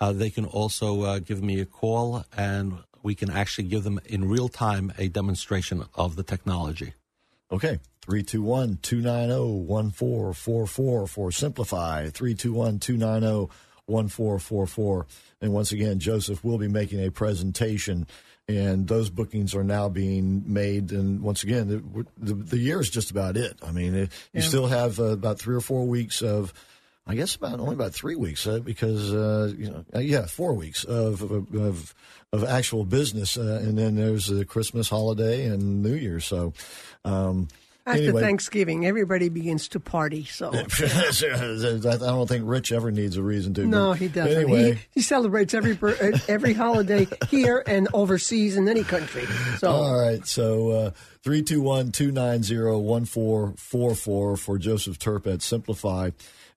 uh, 0.00 0.12
they 0.12 0.30
can 0.30 0.44
also 0.44 1.02
uh, 1.02 1.18
give 1.18 1.42
me 1.42 1.60
a 1.60 1.66
call 1.66 2.24
and 2.36 2.78
we 3.02 3.14
can 3.14 3.30
actually 3.30 3.68
give 3.68 3.84
them 3.84 4.00
in 4.04 4.28
real 4.28 4.48
time 4.48 4.92
a 4.98 5.08
demonstration 5.08 5.84
of 5.94 6.16
the 6.16 6.22
technology. 6.22 6.94
Okay. 7.50 7.78
321 8.02 8.78
290 8.80 9.64
1444 9.66 11.06
for 11.06 11.32
Simplify. 11.32 12.08
321 12.08 12.78
290 12.78 13.52
1444. 13.86 15.06
And 15.40 15.52
once 15.52 15.72
again, 15.72 15.98
Joseph 15.98 16.44
will 16.44 16.58
be 16.58 16.68
making 16.68 17.04
a 17.04 17.10
presentation, 17.10 18.06
and 18.48 18.86
those 18.88 19.10
bookings 19.10 19.54
are 19.54 19.64
now 19.64 19.88
being 19.88 20.42
made. 20.46 20.92
And 20.92 21.22
once 21.22 21.42
again, 21.42 21.68
the, 21.68 22.06
the, 22.18 22.34
the 22.34 22.58
year 22.58 22.80
is 22.80 22.90
just 22.90 23.10
about 23.10 23.36
it. 23.36 23.58
I 23.62 23.72
mean, 23.72 23.94
it, 23.94 24.12
you 24.32 24.42
still 24.42 24.66
have 24.66 24.98
uh, 25.00 25.04
about 25.04 25.38
three 25.38 25.56
or 25.56 25.60
four 25.60 25.86
weeks 25.86 26.22
of. 26.22 26.52
I 27.08 27.14
guess 27.14 27.34
about 27.34 27.58
only 27.58 27.74
about 27.74 27.94
three 27.94 28.16
weeks 28.16 28.46
uh, 28.46 28.58
because 28.58 29.14
uh, 29.14 29.52
you 29.56 29.70
know 29.70 29.84
uh, 29.94 30.00
yeah 30.00 30.26
four 30.26 30.52
weeks 30.52 30.84
of 30.84 31.22
of 31.22 31.94
of, 32.32 32.44
actual 32.44 32.84
business 32.84 33.38
uh, 33.38 33.62
and 33.62 33.78
then 33.78 33.96
there's 33.96 34.26
the 34.26 34.44
Christmas 34.44 34.90
holiday 34.90 35.46
and 35.46 35.82
New 35.82 35.94
Year 35.94 36.20
so 36.20 36.52
um, 37.06 37.48
After 37.86 38.02
anyway. 38.02 38.20
Thanksgiving, 38.20 38.84
everybody 38.84 39.30
begins 39.30 39.68
to 39.68 39.80
party. 39.80 40.26
So 40.26 40.52
I 40.54 41.96
don't 41.96 42.28
think 42.28 42.44
Rich 42.46 42.72
ever 42.72 42.90
needs 42.90 43.16
a 43.16 43.22
reason 43.22 43.54
to. 43.54 43.66
no, 43.66 43.94
he 43.94 44.08
doesn't. 44.08 44.36
Anyway, 44.36 44.74
He, 44.74 44.80
he 44.96 45.00
celebrates 45.00 45.54
every 45.54 45.78
every 46.28 46.52
holiday 46.52 47.06
here 47.30 47.62
and 47.66 47.88
overseas 47.94 48.58
in 48.58 48.68
any 48.68 48.84
country. 48.84 49.24
So 49.56 49.70
all 49.70 49.98
right. 49.98 50.26
So 50.26 50.70
uh, 50.70 50.90
three 51.24 51.40
two 51.40 51.62
one 51.62 51.90
two 51.90 52.12
nine 52.12 52.42
zero 52.42 52.78
one 52.78 53.06
four 53.06 53.54
four 53.56 53.94
four 53.94 54.36
for 54.36 54.58
Joseph 54.58 54.98
Turp 54.98 55.26
at 55.26 55.40
Simplify. 55.40 56.10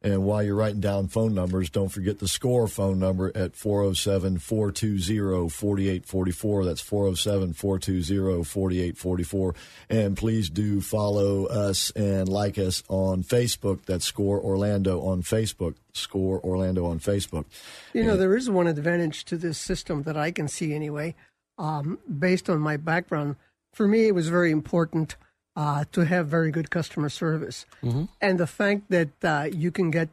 And 0.04 0.24
while 0.24 0.42
you're 0.42 0.56
writing 0.56 0.80
down 0.80 1.08
phone 1.08 1.36
numbers, 1.36 1.70
don't 1.70 1.90
forget 1.90 2.18
the 2.18 2.28
score 2.28 2.68
phone 2.68 2.98
number 2.98 3.32
at 3.36 3.56
407 3.56 4.40
420 4.40 5.50
4844. 5.50 6.66
That's 6.66 6.82
407 6.82 7.54
420 7.54 8.44
4844. 8.44 9.56
And 9.90 10.18
please 10.18 10.50
do 10.50 10.82
follow 10.82 11.46
us 11.46 11.92
and 11.92 12.28
like 12.28 12.58
us 12.58 12.82
on 12.90 13.24
Facebook. 13.24 13.86
That's 13.86 14.06
Score 14.06 14.40
Orlando 14.40 15.02
on 15.02 15.22
Facebook. 15.22 15.76
Score 15.94 16.40
Orlando 16.44 16.86
on 16.86 17.00
Facebook. 17.00 17.46
You 17.94 18.04
know, 18.04 18.18
there 18.18 18.36
is 18.36 18.50
one 18.50 18.68
advantage 18.68 19.24
to 19.26 19.38
this 19.38 19.60
system 19.60 20.04
that 20.04 20.18
I 20.18 20.32
can 20.32 20.48
see 20.48 20.74
anyway. 20.74 21.14
Um, 21.60 22.00
based 22.10 22.50
on 22.50 22.60
my 22.60 22.78
background, 22.78 23.36
for 23.74 23.88
me, 23.88 24.08
it 24.08 24.16
was 24.16 24.30
very 24.30 24.50
important 24.50 25.16
uh, 25.56 25.84
to 25.92 26.06
have 26.06 26.28
very 26.28 26.52
good 26.52 26.70
customer 26.70 27.10
service. 27.10 27.66
And 28.22 28.40
the 28.40 28.48
fact 28.48 28.84
that 28.90 29.10
uh, 29.24 29.48
you 29.52 29.72
can 29.72 29.92
get 29.92 30.10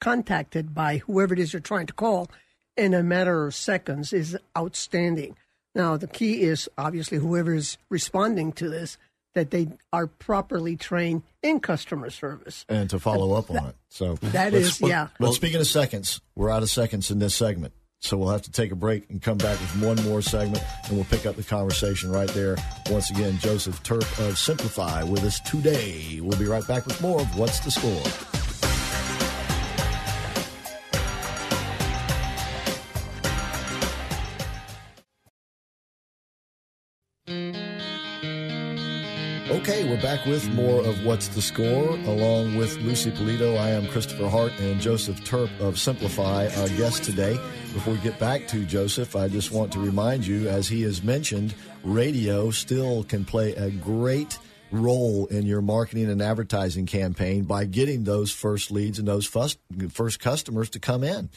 contacted 0.00 0.74
by 0.74 0.98
whoever 0.98 1.34
it 1.34 1.40
is 1.40 1.52
you're 1.52 1.60
trying 1.60 1.86
to 1.86 1.92
call 1.92 2.28
in 2.76 2.94
a 2.94 3.02
matter 3.02 3.46
of 3.46 3.54
seconds 3.54 4.12
is 4.12 4.36
outstanding. 4.56 5.36
Now, 5.74 5.96
the 5.96 6.06
key 6.06 6.42
is 6.42 6.68
obviously 6.76 7.18
whoever 7.18 7.54
is 7.54 7.78
responding 7.88 8.52
to 8.54 8.68
this 8.68 8.98
that 9.34 9.50
they 9.50 9.68
are 9.92 10.06
properly 10.06 10.76
trained 10.76 11.22
in 11.42 11.58
customer 11.60 12.10
service. 12.10 12.66
and 12.68 12.90
to 12.90 12.98
follow 12.98 13.32
up 13.34 13.50
on 13.50 13.68
it. 13.68 13.76
So 13.88 14.14
That 14.16 14.52
let's- 14.52 14.66
is, 14.66 14.80
yeah. 14.82 15.08
But 15.18 15.32
speaking 15.32 15.60
of 15.60 15.66
seconds, 15.66 16.20
we're 16.34 16.50
out 16.50 16.62
of 16.62 16.68
seconds 16.70 17.10
in 17.10 17.18
this 17.18 17.34
segment. 17.34 17.72
So 18.02 18.18
we'll 18.18 18.30
have 18.30 18.42
to 18.42 18.50
take 18.50 18.72
a 18.72 18.76
break 18.76 19.08
and 19.10 19.22
come 19.22 19.38
back 19.38 19.60
with 19.60 19.80
one 19.80 19.96
more 20.04 20.20
segment, 20.22 20.62
and 20.88 20.96
we'll 20.96 21.04
pick 21.04 21.24
up 21.24 21.36
the 21.36 21.44
conversation 21.44 22.10
right 22.10 22.28
there. 22.30 22.56
Once 22.90 23.10
again, 23.10 23.38
Joseph 23.38 23.80
Turp 23.84 24.02
of 24.28 24.36
Simplify 24.36 25.04
with 25.04 25.22
us 25.22 25.38
today. 25.40 26.18
We'll 26.20 26.38
be 26.38 26.46
right 26.46 26.66
back 26.66 26.84
with 26.84 27.00
more 27.00 27.20
of 27.20 27.38
What's 27.38 27.60
the 27.60 27.70
Score. 27.70 28.41
Okay, 39.62 39.88
we're 39.88 40.02
back 40.02 40.26
with 40.26 40.52
more 40.54 40.84
of 40.84 41.04
What's 41.04 41.28
the 41.28 41.40
Score, 41.40 41.90
along 41.90 42.56
with 42.56 42.76
Lucy 42.78 43.12
Polito. 43.12 43.56
I 43.56 43.70
am 43.70 43.86
Christopher 43.86 44.28
Hart 44.28 44.50
and 44.58 44.80
Joseph 44.80 45.20
Turp 45.20 45.50
of 45.60 45.78
Simplify, 45.78 46.48
our 46.56 46.68
guest 46.70 47.04
today. 47.04 47.34
Before 47.72 47.94
we 47.94 48.00
get 48.00 48.18
back 48.18 48.48
to 48.48 48.64
Joseph, 48.64 49.14
I 49.14 49.28
just 49.28 49.52
want 49.52 49.70
to 49.74 49.78
remind 49.78 50.26
you, 50.26 50.48
as 50.48 50.66
he 50.66 50.82
has 50.82 51.04
mentioned, 51.04 51.54
radio 51.84 52.50
still 52.50 53.04
can 53.04 53.24
play 53.24 53.54
a 53.54 53.70
great 53.70 54.36
role 54.72 55.26
in 55.26 55.46
your 55.46 55.60
marketing 55.60 56.10
and 56.10 56.22
advertising 56.22 56.86
campaign 56.86 57.44
by 57.44 57.64
getting 57.64 58.04
those 58.04 58.32
first 58.32 58.70
leads 58.70 58.98
and 58.98 59.06
those 59.06 59.26
first, 59.26 59.58
first 59.90 60.18
customers 60.18 60.70
to 60.70 60.80
come 60.80 61.04
in. 61.04 61.28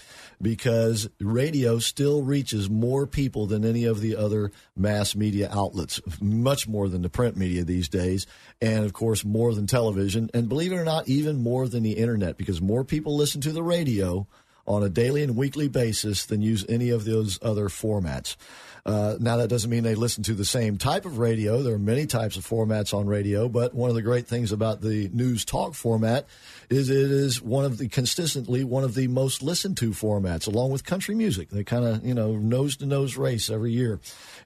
Because 0.42 1.10
radio 1.20 1.80
still 1.80 2.24
reaches 2.24 2.70
more 2.70 3.06
people 3.06 3.46
than 3.48 3.64
any 3.64 3.86
of 3.86 4.02
the 4.02 4.16
other 4.16 4.52
mass 4.76 5.16
media 5.16 5.50
outlets, 5.52 6.02
much 6.22 6.68
more 6.68 6.90
than 6.90 7.02
the 7.02 7.10
print 7.10 7.38
media 7.38 7.64
these 7.64 7.88
days, 7.88 8.26
and 8.62 8.86
of 8.86 8.94
course, 8.94 9.24
more 9.24 9.54
than 9.54 9.68
television, 9.68 10.30
and 10.34 10.50
believe 10.50 10.72
it 10.72 10.78
or 10.78 10.84
not, 10.84 11.08
even 11.08 11.38
more 11.38 11.68
than 11.68 11.84
the 11.84 11.94
internet 11.94 12.38
because 12.38 12.62
more 12.62 12.84
people 12.84 13.16
listen 13.16 13.42
to 13.42 13.52
the 13.52 13.64
radio 13.64 14.28
on 14.68 14.84
a 14.84 14.89
daily 14.89 15.24
and 15.24 15.36
weekly 15.36 15.68
basis 15.68 16.26
than 16.26 16.41
use 16.41 16.66
any 16.68 16.89
of 16.89 17.05
those 17.05 17.39
other 17.41 17.70
formats. 17.70 18.36
Uh, 18.86 19.18
now, 19.20 19.38
that 19.38 19.47
doesn't 19.47 19.72
mean 19.72 19.84
they 19.84 19.95
listen 19.95 20.22
to 20.24 20.36
the 20.36 20.45
same 20.45 20.78
type 20.78 21.05
of 21.05 21.18
radio. 21.18 21.63
There 21.63 21.74
are 21.74 21.80
many 21.80 22.05
types 22.05 22.38
of 22.38 22.47
formats 22.47 22.93
on 22.93 23.07
radio, 23.07 23.49
but 23.49 23.74
one 23.74 23.89
of 23.89 23.95
the 23.95 24.03
great 24.03 24.28
things 24.28 24.51
about 24.51 24.82
the 24.82 25.09
news 25.11 25.43
talk 25.43 25.74
format 25.74 26.28
is 26.70 26.91
it 26.91 26.97
is 26.97 27.41
one 27.41 27.66
of 27.66 27.80
the 27.80 27.89
consistently 27.89 28.63
one 28.63 28.84
of 28.84 28.93
the 28.93 29.07
most 29.07 29.41
listened 29.41 29.78
to 29.78 29.89
formats, 29.89 30.45
along 30.45 30.70
with 30.70 30.86
country 30.86 31.16
music. 31.16 31.49
They 31.49 31.63
kind 31.63 31.84
of 31.84 32.05
you 32.05 32.13
know 32.13 32.34
nose 32.34 32.78
to 32.78 32.86
nose 32.86 33.18
race 33.18 33.49
every 33.49 33.72
year, 33.72 33.99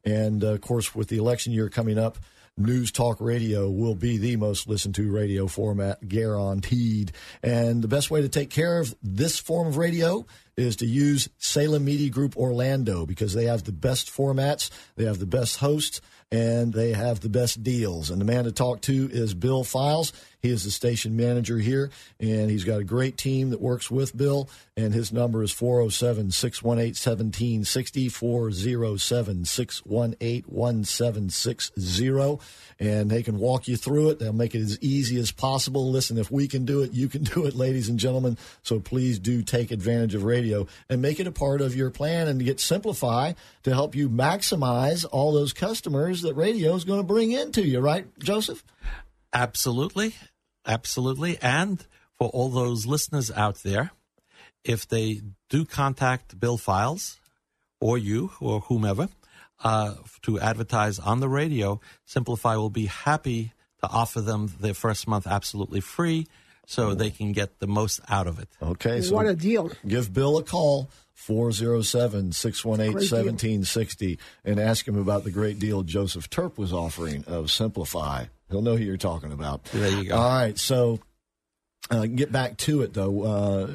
and 0.06 0.42
uh, 0.42 0.54
of 0.54 0.62
course 0.62 0.96
with 0.96 1.10
the 1.10 1.18
election 1.18 1.52
year 1.52 1.68
coming 1.68 2.00
up. 2.00 2.18
News 2.60 2.92
Talk 2.92 3.22
Radio 3.22 3.70
will 3.70 3.96
be 3.96 4.18
the 4.18 4.36
most 4.36 4.68
listened 4.68 4.96
to 4.96 5.12
radio 5.12 5.48
format, 5.48 6.08
guaranteed. 6.08 7.14
And 7.42 7.82
the 7.82 7.88
best 7.88 8.12
way 8.12 8.22
to 8.22 8.30
take 8.30 8.50
care 8.50 8.80
of 8.80 8.94
this 9.02 9.40
form 9.40 9.68
of 9.68 9.78
radio 9.78 10.26
is 10.58 10.76
to 10.78 10.86
use 10.86 11.30
Salem 11.38 11.86
Media 11.86 12.10
Group 12.10 12.36
Orlando 12.36 13.06
because 13.06 13.34
they 13.34 13.46
have 13.46 13.64
the 13.64 13.72
best 13.72 14.12
formats, 14.12 14.70
they 14.98 15.06
have 15.06 15.20
the 15.20 15.26
best 15.26 15.58
hosts, 15.58 16.02
and 16.32 16.74
they 16.74 16.94
have 16.94 17.22
the 17.22 17.30
best 17.30 17.64
deals. 17.64 18.10
And 18.10 18.20
the 18.20 18.26
man 18.26 18.44
to 18.44 18.52
talk 18.52 18.82
to 18.82 19.10
is 19.12 19.34
Bill 19.34 19.64
Files. 19.64 20.12
He 20.42 20.50
is 20.50 20.64
the 20.64 20.72
station 20.72 21.18
manager 21.18 21.58
here, 21.58 21.90
and 22.20 22.50
he's 22.50 22.64
got 22.64 22.80
a 22.80 22.84
great 22.84 23.18
team 23.18 23.50
that 23.50 23.60
works 23.60 23.92
with 23.92 24.16
Bill. 24.16 24.50
And 24.78 24.94
his 24.94 25.12
number 25.12 25.44
is 25.44 25.52
407 25.52 26.32
618 26.32 26.92
1760, 26.92 28.10
407 28.10 29.46
618 29.46 30.44
1760. 30.48 32.40
And 32.80 33.10
they 33.12 33.22
can 33.22 33.40
walk 33.40 33.68
you 33.68 33.76
through 33.76 34.12
it. 34.12 34.20
They'll 34.20 34.32
make 34.32 34.56
it 34.56 34.62
as 34.62 34.80
easy 34.80 35.20
as 35.20 35.32
possible. 35.32 35.92
Listen, 35.92 36.18
if 36.18 36.32
we 36.32 36.48
can 36.48 36.64
do 36.64 36.82
it, 36.82 36.94
you 36.94 37.10
can 37.10 37.24
do 37.36 37.46
it, 37.46 37.56
ladies 37.56 37.90
and 37.90 38.00
gentlemen. 38.00 38.38
So 38.64 38.80
please 38.80 39.20
do 39.20 39.44
take 39.44 39.72
advantage 39.72 40.16
of 40.16 40.24
radio 40.24 40.66
and 40.90 41.02
make 41.02 41.20
it 41.20 41.28
a 41.28 41.32
part 41.32 41.60
of 41.60 41.76
your 41.76 41.90
plan 41.90 42.30
and 42.30 42.44
get 42.44 42.60
Simplify 42.70 43.34
to 43.64 43.74
help 43.74 43.96
you 43.96 44.10
maximize 44.10 45.06
all 45.12 45.34
those 45.34 45.54
customers 45.54 46.22
that 46.22 46.36
radio 46.36 46.76
is 46.76 46.84
going 46.84 47.00
to 47.00 47.06
bring 47.06 47.32
into 47.32 47.66
you, 47.66 47.80
right, 47.80 48.06
Joseph? 48.20 48.64
Absolutely. 49.34 50.16
Absolutely. 50.66 51.38
And 51.42 51.86
for 52.18 52.30
all 52.30 52.50
those 52.50 52.86
listeners 52.86 53.32
out 53.32 53.64
there, 53.64 53.92
if 54.64 54.88
they 54.88 55.22
do 55.50 55.66
contact 55.66 56.40
Bill 56.40 56.58
Files 56.58 57.18
or 57.80 57.98
you 57.98 58.32
or 58.40 58.62
whomever 58.62 59.10
uh, 59.64 59.96
to 60.24 60.40
advertise 60.40 61.00
on 61.00 61.20
the 61.20 61.30
radio, 61.30 61.80
Simplify 62.06 62.56
will 62.56 62.70
be 62.70 62.88
happy 62.88 63.54
to 63.82 63.88
offer 63.88 64.22
them 64.22 64.54
their 64.60 64.74
first 64.74 65.08
month 65.08 65.26
absolutely 65.26 65.80
free 65.80 66.28
so 66.66 66.94
they 66.94 67.10
can 67.10 67.32
get 67.32 67.60
the 67.60 67.68
most 67.68 68.00
out 68.10 68.28
of 68.28 68.38
it. 68.38 68.48
Okay, 68.62 69.02
so 69.02 69.16
what 69.16 69.26
a 69.26 69.34
deal. 69.34 69.72
give 69.88 70.14
Bill 70.14 70.38
a 70.38 70.44
call. 70.44 70.90
407 71.14 72.32
618 72.32 72.94
1760 72.94 74.20
and 74.46 74.58
ask 74.58 74.88
him 74.88 74.98
about 74.98 75.26
the 75.26 75.32
great 75.32 75.60
deal 75.60 75.84
Joseph 75.84 76.30
Turp 76.30 76.58
was 76.58 76.72
offering 76.72 77.26
of 77.28 77.52
Simplify. 77.52 78.26
He'll 78.50 78.62
know 78.62 78.76
who 78.76 78.84
you're 78.84 78.98
talking 78.98 79.32
about. 79.32 79.64
There 79.66 79.90
you 79.90 80.10
go. 80.10 80.16
All 80.18 80.30
right, 80.30 80.58
so 80.58 81.00
uh, 81.92 82.06
get 82.06 82.32
back 82.32 82.58
to 82.58 82.82
it 82.82 82.94
though. 82.94 83.24
Uh, 83.24 83.68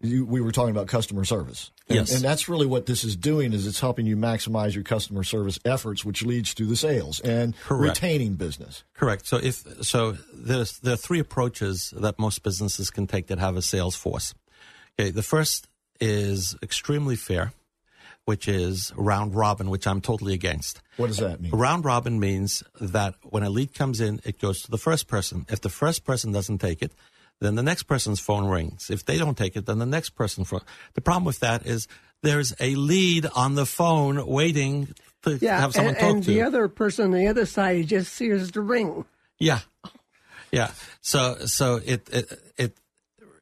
you, 0.00 0.24
we 0.24 0.40
were 0.40 0.52
talking 0.52 0.70
about 0.70 0.86
customer 0.88 1.24
service, 1.24 1.70
and, 1.88 1.96
Yes. 1.98 2.14
and 2.14 2.22
that's 2.24 2.48
really 2.48 2.66
what 2.66 2.86
this 2.86 3.04
is 3.04 3.16
doing. 3.16 3.52
Is 3.52 3.66
it's 3.66 3.80
helping 3.80 4.06
you 4.06 4.16
maximize 4.16 4.74
your 4.74 4.84
customer 4.84 5.22
service 5.24 5.58
efforts, 5.64 6.04
which 6.04 6.24
leads 6.24 6.54
to 6.54 6.64
the 6.64 6.76
sales 6.76 7.20
and 7.20 7.56
Correct. 7.60 7.96
retaining 8.00 8.34
business. 8.34 8.82
Correct. 8.94 9.26
So 9.26 9.36
if 9.36 9.64
so, 9.84 10.16
there's 10.34 10.78
there 10.80 10.94
are 10.94 10.96
three 10.96 11.20
approaches 11.20 11.92
that 11.96 12.18
most 12.18 12.42
businesses 12.42 12.90
can 12.90 13.06
take 13.06 13.26
that 13.28 13.38
have 13.38 13.56
a 13.56 13.62
sales 13.62 13.94
force. 13.94 14.34
Okay, 14.98 15.10
the 15.10 15.22
first 15.22 15.68
is 16.00 16.56
extremely 16.62 17.14
fair, 17.16 17.52
which 18.28 18.46
is 18.46 18.92
round 18.94 19.34
robin, 19.34 19.70
which 19.70 19.86
I'm 19.86 20.02
totally 20.02 20.34
against. 20.34 20.82
What 20.98 21.06
does 21.06 21.16
that 21.16 21.40
mean? 21.40 21.50
Round 21.50 21.82
robin 21.82 22.20
means 22.20 22.62
that 22.78 23.14
when 23.22 23.42
a 23.42 23.48
lead 23.48 23.72
comes 23.72 24.02
in, 24.02 24.20
it 24.22 24.38
goes 24.38 24.60
to 24.64 24.70
the 24.70 24.76
first 24.76 25.08
person. 25.08 25.46
If 25.48 25.62
the 25.62 25.70
first 25.70 26.04
person 26.04 26.30
doesn't 26.30 26.58
take 26.58 26.82
it, 26.82 26.92
then 27.40 27.54
the 27.54 27.62
next 27.62 27.84
person's 27.84 28.20
phone 28.20 28.46
rings. 28.46 28.90
If 28.90 29.06
they 29.06 29.16
don't 29.16 29.38
take 29.38 29.56
it, 29.56 29.64
then 29.64 29.78
the 29.78 29.86
next 29.86 30.10
person. 30.10 30.44
phone. 30.44 30.60
The 30.92 31.00
problem 31.00 31.24
with 31.24 31.40
that 31.40 31.64
is 31.66 31.88
there's 32.22 32.52
a 32.60 32.74
lead 32.74 33.24
on 33.34 33.54
the 33.54 33.64
phone 33.64 34.26
waiting 34.26 34.88
to 35.22 35.38
Yeah, 35.40 35.58
have 35.60 35.72
someone 35.72 35.94
and, 35.94 36.00
talk 36.00 36.14
and 36.16 36.24
to. 36.24 36.30
the 36.30 36.42
other 36.42 36.68
person 36.68 37.06
on 37.06 37.12
the 37.12 37.28
other 37.28 37.46
side 37.46 37.86
just 37.86 38.18
hears 38.18 38.50
the 38.50 38.60
ring. 38.60 39.06
Yeah, 39.38 39.60
yeah. 40.52 40.72
So 41.00 41.38
so 41.46 41.80
it 41.82 42.06
it 42.12 42.26
it, 42.58 42.72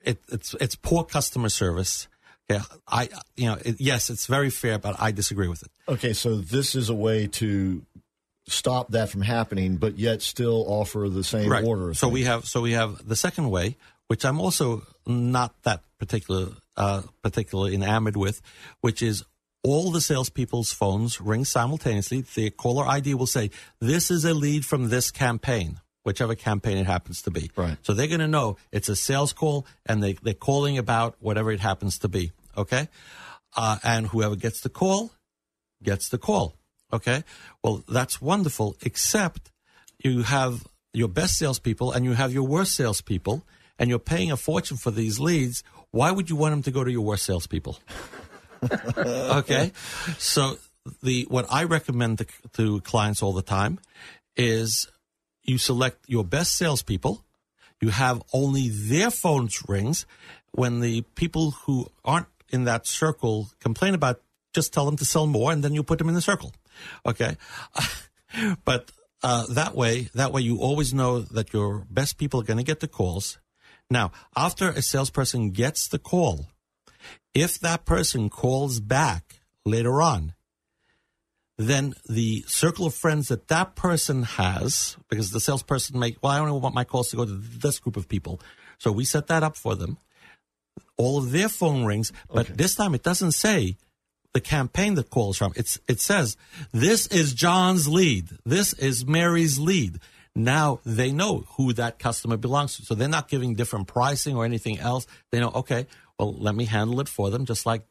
it 0.04 0.18
it's 0.28 0.54
it's 0.60 0.76
poor 0.76 1.02
customer 1.02 1.48
service. 1.48 2.06
Yeah, 2.48 2.62
I 2.86 3.08
you 3.36 3.46
know 3.46 3.58
it, 3.64 3.80
yes, 3.80 4.08
it's 4.08 4.26
very 4.26 4.50
fair, 4.50 4.78
but 4.78 4.96
I 5.00 5.10
disagree 5.10 5.48
with 5.48 5.62
it. 5.62 5.70
Okay, 5.88 6.12
so 6.12 6.36
this 6.36 6.74
is 6.76 6.88
a 6.88 6.94
way 6.94 7.26
to 7.26 7.82
stop 8.46 8.92
that 8.92 9.08
from 9.08 9.22
happening, 9.22 9.76
but 9.76 9.98
yet 9.98 10.22
still 10.22 10.64
offer 10.68 11.08
the 11.10 11.24
same 11.24 11.50
right. 11.50 11.64
order. 11.64 11.90
of 11.90 11.98
So 11.98 12.08
we 12.08 12.22
have 12.22 12.46
so 12.46 12.60
we 12.60 12.72
have 12.72 13.06
the 13.06 13.16
second 13.16 13.50
way, 13.50 13.76
which 14.06 14.24
I'm 14.24 14.40
also 14.40 14.86
not 15.06 15.60
that 15.64 15.80
particular 15.98 16.50
uh, 16.76 17.02
particularly 17.22 17.74
enamored 17.74 18.16
with, 18.16 18.40
which 18.80 19.02
is 19.02 19.24
all 19.64 19.90
the 19.90 20.00
salespeople's 20.00 20.72
phones 20.72 21.20
ring 21.20 21.44
simultaneously. 21.44 22.20
The 22.34 22.50
caller 22.50 22.86
ID 22.86 23.14
will 23.14 23.26
say, 23.26 23.50
"This 23.80 24.10
is 24.10 24.24
a 24.24 24.34
lead 24.34 24.64
from 24.64 24.88
this 24.88 25.10
campaign." 25.10 25.80
Whichever 26.06 26.36
campaign 26.36 26.78
it 26.78 26.86
happens 26.86 27.22
to 27.22 27.32
be. 27.32 27.50
Right. 27.56 27.76
So 27.82 27.92
they're 27.92 28.06
going 28.06 28.20
to 28.20 28.28
know 28.28 28.58
it's 28.70 28.88
a 28.88 28.94
sales 28.94 29.32
call 29.32 29.66
and 29.84 30.00
they, 30.00 30.12
they're 30.12 30.34
calling 30.34 30.78
about 30.78 31.16
whatever 31.18 31.50
it 31.50 31.58
happens 31.58 31.98
to 31.98 32.08
be. 32.08 32.30
Okay. 32.56 32.88
Uh, 33.56 33.78
and 33.82 34.06
whoever 34.06 34.36
gets 34.36 34.60
the 34.60 34.68
call 34.68 35.10
gets 35.82 36.08
the 36.08 36.18
call. 36.18 36.54
Okay. 36.92 37.24
Well, 37.62 37.82
that's 37.88 38.22
wonderful, 38.22 38.76
except 38.82 39.50
you 39.98 40.22
have 40.22 40.64
your 40.92 41.08
best 41.08 41.38
salespeople 41.38 41.90
and 41.90 42.04
you 42.04 42.12
have 42.12 42.32
your 42.32 42.46
worst 42.46 42.74
salespeople, 42.74 43.44
and 43.78 43.90
you're 43.90 43.98
paying 43.98 44.30
a 44.30 44.36
fortune 44.36 44.76
for 44.76 44.90
these 44.90 45.18
leads. 45.18 45.64
Why 45.90 46.10
would 46.10 46.30
you 46.30 46.36
want 46.36 46.52
them 46.52 46.62
to 46.62 46.70
go 46.70 46.84
to 46.84 46.90
your 46.90 47.02
worst 47.02 47.24
salespeople? 47.24 47.78
okay. 48.96 49.72
So 50.18 50.58
the 51.02 51.26
what 51.28 51.46
I 51.50 51.64
recommend 51.64 52.18
to, 52.18 52.26
to 52.54 52.80
clients 52.82 53.22
all 53.22 53.32
the 53.32 53.42
time 53.42 53.78
is 54.36 54.88
you 55.46 55.58
select 55.58 56.04
your 56.08 56.24
best 56.24 56.56
salespeople. 56.56 57.24
You 57.80 57.90
have 57.90 58.22
only 58.32 58.68
their 58.68 59.10
phones 59.10 59.62
rings. 59.68 60.06
When 60.52 60.80
the 60.80 61.02
people 61.14 61.52
who 61.52 61.88
aren't 62.04 62.26
in 62.48 62.64
that 62.64 62.86
circle 62.86 63.50
complain 63.60 63.94
about, 63.94 64.20
just 64.52 64.72
tell 64.72 64.86
them 64.86 64.96
to 64.96 65.04
sell 65.04 65.26
more, 65.26 65.52
and 65.52 65.62
then 65.62 65.74
you 65.74 65.82
put 65.82 65.98
them 65.98 66.08
in 66.08 66.14
the 66.14 66.22
circle. 66.22 66.52
Okay, 67.04 67.36
but 68.64 68.90
uh, 69.22 69.46
that 69.50 69.74
way, 69.74 70.08
that 70.14 70.32
way 70.32 70.40
you 70.40 70.58
always 70.58 70.94
know 70.94 71.20
that 71.20 71.52
your 71.52 71.86
best 71.90 72.16
people 72.16 72.40
are 72.40 72.44
going 72.44 72.58
to 72.58 72.64
get 72.64 72.80
the 72.80 72.88
calls. 72.88 73.38
Now, 73.90 74.12
after 74.36 74.68
a 74.68 74.82
salesperson 74.82 75.50
gets 75.50 75.88
the 75.88 75.98
call, 75.98 76.46
if 77.34 77.58
that 77.60 77.84
person 77.84 78.30
calls 78.30 78.80
back 78.80 79.40
later 79.64 80.00
on, 80.00 80.32
then 81.58 81.94
the 82.08 82.44
circle 82.46 82.86
of 82.86 82.94
friends 82.94 83.28
that 83.28 83.48
that 83.48 83.74
person 83.76 84.24
has, 84.24 84.96
because 85.08 85.30
the 85.30 85.40
salesperson 85.40 85.98
may, 85.98 86.16
well, 86.22 86.32
I 86.32 86.38
only 86.38 86.58
want 86.60 86.74
my 86.74 86.84
calls 86.84 87.10
to 87.10 87.16
go 87.16 87.24
to 87.24 87.32
this 87.32 87.78
group 87.78 87.96
of 87.96 88.08
people. 88.08 88.40
So 88.78 88.92
we 88.92 89.04
set 89.04 89.28
that 89.28 89.42
up 89.42 89.56
for 89.56 89.74
them. 89.74 89.98
All 90.98 91.18
of 91.18 91.32
their 91.32 91.48
phone 91.48 91.84
rings, 91.84 92.12
but 92.32 92.46
this 92.58 92.74
time 92.74 92.94
it 92.94 93.02
doesn't 93.02 93.32
say 93.32 93.76
the 94.34 94.40
campaign 94.40 94.94
that 94.94 95.08
calls 95.08 95.38
from. 95.38 95.52
It's, 95.56 95.78
it 95.88 96.00
says, 96.00 96.36
this 96.72 97.06
is 97.06 97.32
John's 97.32 97.88
lead. 97.88 98.28
This 98.44 98.74
is 98.74 99.06
Mary's 99.06 99.58
lead. 99.58 99.98
Now 100.34 100.80
they 100.84 101.12
know 101.12 101.46
who 101.56 101.72
that 101.72 101.98
customer 101.98 102.36
belongs 102.36 102.76
to. 102.76 102.84
So 102.84 102.94
they're 102.94 103.08
not 103.08 103.28
giving 103.28 103.54
different 103.54 103.86
pricing 103.88 104.36
or 104.36 104.44
anything 104.44 104.78
else. 104.78 105.06
They 105.32 105.40
know, 105.40 105.50
okay, 105.54 105.86
well, 106.18 106.34
let 106.34 106.54
me 106.54 106.66
handle 106.66 107.00
it 107.00 107.08
for 107.08 107.30
them, 107.30 107.46
just 107.46 107.64
like 107.64 107.82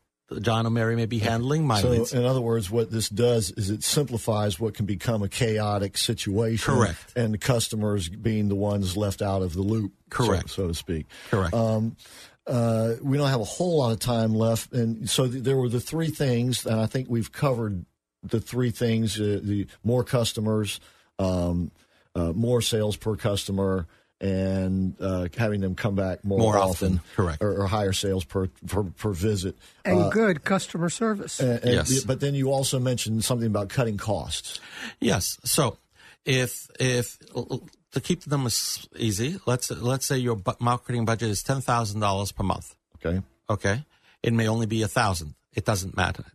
John 0.41 0.65
or 0.65 0.71
Mary 0.71 0.95
may 0.95 1.05
be 1.05 1.19
handling 1.19 1.67
my 1.67 1.81
So, 1.81 2.05
in 2.17 2.25
other 2.25 2.41
words, 2.41 2.71
what 2.71 2.89
this 2.91 3.09
does 3.09 3.51
is 3.51 3.69
it 3.69 3.83
simplifies 3.83 4.59
what 4.59 4.73
can 4.73 4.85
become 4.87 5.21
a 5.21 5.29
chaotic 5.29 5.97
situation. 5.97 6.73
Correct. 6.73 7.13
And 7.15 7.33
the 7.33 7.37
customers 7.37 8.09
being 8.09 8.47
the 8.47 8.55
ones 8.55 8.97
left 8.97 9.21
out 9.21 9.41
of 9.43 9.53
the 9.53 9.61
loop, 9.61 9.91
so- 10.11 10.25
Correct. 10.25 10.49
so, 10.49 10.67
to 10.67 10.73
speak. 10.73 11.05
Correct. 11.29 11.53
Um, 11.53 11.95
uh, 12.47 12.95
we 13.01 13.17
don't 13.17 13.29
have 13.29 13.41
a 13.41 13.45
whole 13.45 13.77
lot 13.79 13.91
of 13.91 13.99
time 13.99 14.33
left, 14.33 14.71
and 14.73 15.09
so 15.09 15.27
th- 15.27 15.43
there 15.43 15.57
were 15.57 15.69
the 15.69 15.79
three 15.79 16.09
things, 16.09 16.65
and 16.65 16.79
I 16.79 16.85
think 16.85 17.07
we've 17.09 17.31
covered 17.31 17.85
the 18.23 18.39
three 18.39 18.69
things: 18.71 19.19
uh, 19.19 19.39
the 19.43 19.67
more 19.83 20.03
customers, 20.03 20.79
um, 21.17 21.71
uh, 22.15 22.33
more 22.33 22.61
sales 22.61 22.97
per 22.97 23.15
customer, 23.15 23.87
and 24.25 24.95
uh, 24.99 25.27
having 25.37 25.61
them 25.61 25.75
come 25.75 25.95
back 25.95 26.23
more, 26.25 26.39
More 26.39 26.57
often, 26.57 26.99
correct. 27.15 27.41
or, 27.43 27.61
or 27.61 27.67
higher 27.67 27.93
sales 27.93 28.23
per 28.25 28.47
per, 28.67 28.83
per 28.83 29.11
visit. 29.11 29.55
And 29.83 30.11
good 30.11 30.43
customer 30.43 30.89
service. 30.89 31.39
And- 31.39 31.63
and 31.63 31.73
Yes. 31.73 32.03
but 32.03 32.19
then 32.19 32.33
you 32.35 32.51
also 32.51 32.79
mentioned 32.79 33.23
something 33.23 33.47
about 33.47 33.69
cutting 33.69 33.97
costs. 33.97 34.59
Yes. 34.99 35.37
So 35.43 35.77
if 36.25 36.69
if 36.79 37.17
to 37.91 38.01
keep 38.01 38.21
the 38.23 38.29
numbers 38.29 38.87
easy, 38.97 39.39
let's 39.45 39.69
let's 39.71 40.05
say 40.05 40.17
your 40.17 40.37
marketing 40.59 41.05
budget 41.05 41.29
is 41.29 41.43
ten 41.43 41.61
thousand 41.61 41.99
dollars 42.01 42.31
per 42.31 42.43
month. 42.43 42.75
Okay. 42.97 43.21
Okay, 43.47 43.85
it 44.23 44.33
may 44.33 44.47
only 44.47 44.65
be 44.65 44.81
a 44.83 44.87
thousand. 44.87 45.35
It 45.53 45.65
doesn't 45.65 45.95
matter. 45.95 46.25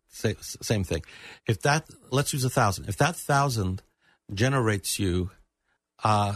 Same 0.63 0.85
thing. 0.85 1.03
If 1.47 1.63
that 1.63 1.85
let's 2.11 2.33
use 2.33 2.45
a 2.47 2.51
thousand. 2.51 2.89
If 2.89 2.97
that 2.99 3.17
thousand 3.17 3.83
generates 4.33 4.99
you 4.99 5.31
uh, 6.05 6.35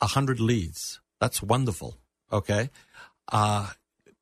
a 0.00 0.06
hundred 0.08 0.40
leads, 0.40 1.00
that's 1.20 1.42
wonderful. 1.42 1.98
Okay, 2.32 2.70
uh, 3.32 3.70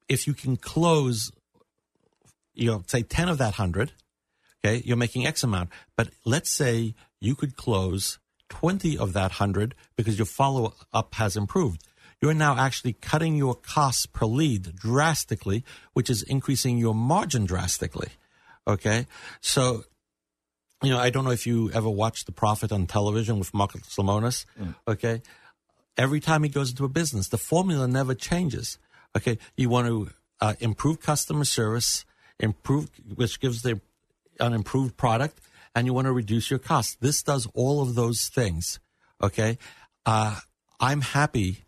if 0.08 0.26
you 0.26 0.34
can 0.34 0.56
close, 0.56 1.32
you 2.54 2.70
know, 2.70 2.84
say 2.86 3.02
ten 3.02 3.28
of 3.28 3.38
that 3.38 3.54
hundred, 3.54 3.92
okay, 4.64 4.82
you're 4.84 4.96
making 4.96 5.26
X 5.26 5.42
amount. 5.42 5.70
But 5.96 6.10
let's 6.24 6.50
say 6.50 6.94
you 7.20 7.34
could 7.34 7.56
close 7.56 8.18
20 8.52 8.98
of 8.98 9.14
that 9.14 9.30
100 9.40 9.74
because 9.96 10.18
your 10.18 10.26
follow 10.26 10.74
up 10.92 11.14
has 11.14 11.36
improved. 11.36 11.82
You're 12.20 12.34
now 12.34 12.56
actually 12.56 12.92
cutting 12.92 13.34
your 13.36 13.54
costs 13.54 14.04
per 14.06 14.26
lead 14.26 14.76
drastically, 14.76 15.64
which 15.94 16.10
is 16.10 16.22
increasing 16.22 16.76
your 16.78 16.94
margin 16.94 17.46
drastically. 17.46 18.10
Okay. 18.68 19.06
So, 19.40 19.84
you 20.82 20.90
know, 20.90 20.98
I 20.98 21.10
don't 21.10 21.24
know 21.24 21.30
if 21.30 21.46
you 21.46 21.70
ever 21.72 21.88
watched 21.90 22.26
The 22.26 22.32
Profit 22.32 22.70
on 22.70 22.86
television 22.86 23.38
with 23.38 23.54
Marcus 23.54 23.96
Lemonis. 23.96 24.44
Okay. 24.86 25.22
Every 25.96 26.20
time 26.20 26.42
he 26.42 26.48
goes 26.48 26.70
into 26.70 26.84
a 26.84 26.88
business, 26.88 27.28
the 27.28 27.38
formula 27.38 27.86
never 27.86 28.14
changes. 28.14 28.78
Okay. 29.16 29.38
You 29.56 29.68
want 29.68 29.86
to 29.88 30.10
uh, 30.40 30.54
improve 30.60 31.00
customer 31.00 31.44
service, 31.44 32.04
improve, 32.38 32.90
which 33.14 33.40
gives 33.40 33.62
the 33.62 33.80
an 34.40 34.54
improved 34.54 34.96
product 34.96 35.40
and 35.74 35.86
you 35.86 35.92
want 35.92 36.06
to 36.06 36.12
reduce 36.12 36.50
your 36.50 36.58
costs. 36.58 36.96
This 37.00 37.22
does 37.22 37.46
all 37.54 37.82
of 37.82 37.94
those 37.94 38.28
things. 38.28 38.80
Okay. 39.22 39.58
Uh, 40.04 40.40
I'm 40.80 41.00
happy 41.00 41.64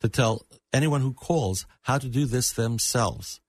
to 0.00 0.08
tell 0.08 0.46
anyone 0.72 1.00
who 1.00 1.12
calls 1.12 1.66
how 1.82 1.98
to 1.98 2.08
do 2.08 2.26
this 2.26 2.52
themselves. 2.52 3.40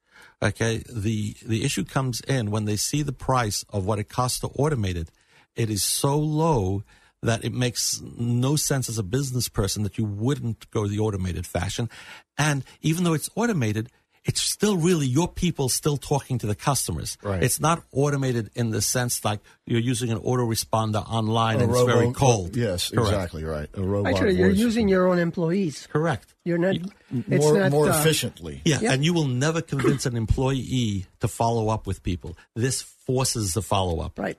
Okay, 0.41 0.84
the 0.89 1.36
the 1.45 1.63
issue 1.63 1.84
comes 1.84 2.21
in 2.21 2.49
when 2.51 2.65
they 2.65 2.77
see 2.77 3.01
the 3.01 3.11
price 3.11 3.65
of 3.69 3.86
what 3.86 3.99
it 3.99 4.07
costs 4.07 4.39
to 4.39 4.47
automate 4.49 4.95
it. 4.95 5.09
It 5.55 5.69
is 5.69 5.84
so 5.84 6.17
low 6.17 6.84
that 7.22 7.43
it 7.43 7.53
makes 7.53 8.01
no 8.17 8.55
sense 8.55 8.88
as 8.89 8.97
a 8.97 9.03
business 9.03 9.49
person 9.49 9.84
that 9.84 9.97
you 9.97 10.05
wouldn't 10.05 10.70
go 10.72 10.88
the 10.88 10.99
automated 10.99 11.45
fashion. 11.45 11.89
And 12.38 12.63
even 12.82 13.03
though 13.03 13.13
it's 13.13 13.30
automated, 13.36 13.89
it's 14.26 14.41
still 14.41 14.76
really 14.78 15.07
your 15.07 15.28
people 15.30 15.70
still 15.70 15.95
talking 15.97 16.38
to 16.39 16.45
the 16.47 16.53
customers. 16.55 17.17
Right. 17.24 17.41
It's 17.41 17.59
not 17.59 17.84
automated 17.93 18.51
in 18.53 18.70
the 18.72 18.82
sense 18.82 19.24
like 19.26 19.39
you're 19.65 19.80
using 19.80 20.11
an 20.11 20.20
autoresponder 20.20 21.03
online 21.09 21.59
A 21.59 21.63
and 21.63 21.72
it's 21.72 21.84
very 21.84 22.11
cold. 22.11 22.55
Yes, 22.55 22.89
Correct. 22.89 23.09
exactly 23.11 23.43
right. 23.45 23.70
A 23.74 23.82
robot 23.82 24.13
Actually, 24.13 24.36
you're 24.38 24.49
voice. 24.49 24.57
using 24.59 24.88
your 24.89 25.07
own 25.07 25.20
employees. 25.20 25.88
Correct. 25.91 26.36
You're 26.45 26.57
not. 26.57 26.76
It's 26.76 27.43
more 27.43 27.59
not 27.59 27.72
more 27.72 27.89
uh, 27.89 27.99
efficiently. 27.99 28.61
Yeah, 28.65 28.80
Yeah. 28.82 28.91
and 28.93 29.03
you 29.05 29.13
will 29.13 29.28
never 29.28 29.61
convince 29.61 30.05
an 30.05 30.15
employee 30.17 31.05
to 31.22 31.28
follow 31.28 31.70
up 31.70 31.88
with 31.88 32.03
people. 32.03 32.38
This 32.55 32.82
forces 32.82 33.53
the 33.53 33.61
follow 33.61 33.99
up. 34.01 34.20
Right. 34.20 34.38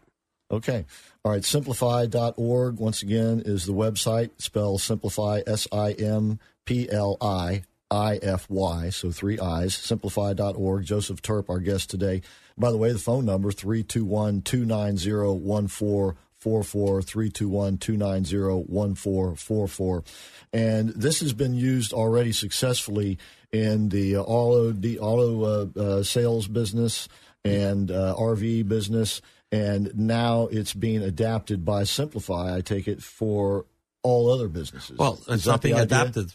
Okay. 0.50 0.84
All 1.24 1.32
right. 1.32 1.44
Simplify.org, 1.44 2.78
once 2.78 3.02
again, 3.02 3.42
is 3.44 3.66
the 3.66 3.72
website. 3.72 4.30
Spell 4.38 4.78
simplify, 4.78 5.40
S 5.46 5.68
I 5.70 5.92
M 5.92 6.38
P 6.64 6.90
L 6.90 7.16
I 7.20 7.62
I 7.90 8.18
F 8.22 8.48
Y, 8.48 8.90
so 8.90 9.10
three 9.10 9.38
I's. 9.38 9.74
Simplify.org. 9.74 10.84
Joseph 10.84 11.22
Turp, 11.22 11.48
our 11.48 11.60
guest 11.60 11.90
today. 11.90 12.22
By 12.58 12.70
the 12.70 12.78
way, 12.78 12.92
the 12.92 12.98
phone 12.98 13.24
number 13.24 13.52
321 13.52 14.42
290 14.42 15.12
1444. 15.40 17.02
321 17.02 17.78
290 17.78 18.38
1444. 18.66 20.04
And 20.52 20.88
this 20.90 21.20
has 21.20 21.32
been 21.32 21.54
used 21.54 21.92
already 21.92 22.32
successfully 22.32 23.18
in 23.52 23.88
the 23.88 24.16
uh, 24.16 24.22
auto, 24.22 24.72
the 24.72 24.98
auto 24.98 25.42
uh, 25.44 25.80
uh, 25.80 26.02
sales 26.02 26.48
business 26.48 27.08
and 27.44 27.90
uh, 27.90 28.14
RV 28.18 28.68
business, 28.68 29.20
and 29.52 29.96
now 29.98 30.48
it's 30.50 30.74
being 30.74 31.02
adapted 31.02 31.64
by 31.64 31.84
Simplify. 31.84 32.56
I 32.56 32.60
take 32.60 32.86
it 32.86 33.02
for 33.02 33.66
all 34.02 34.32
other 34.32 34.48
businesses. 34.48 34.96
Well, 34.96 35.14
Is 35.14 35.28
it's 35.28 35.46
not 35.46 35.62
being 35.62 35.78
adapted. 35.78 36.32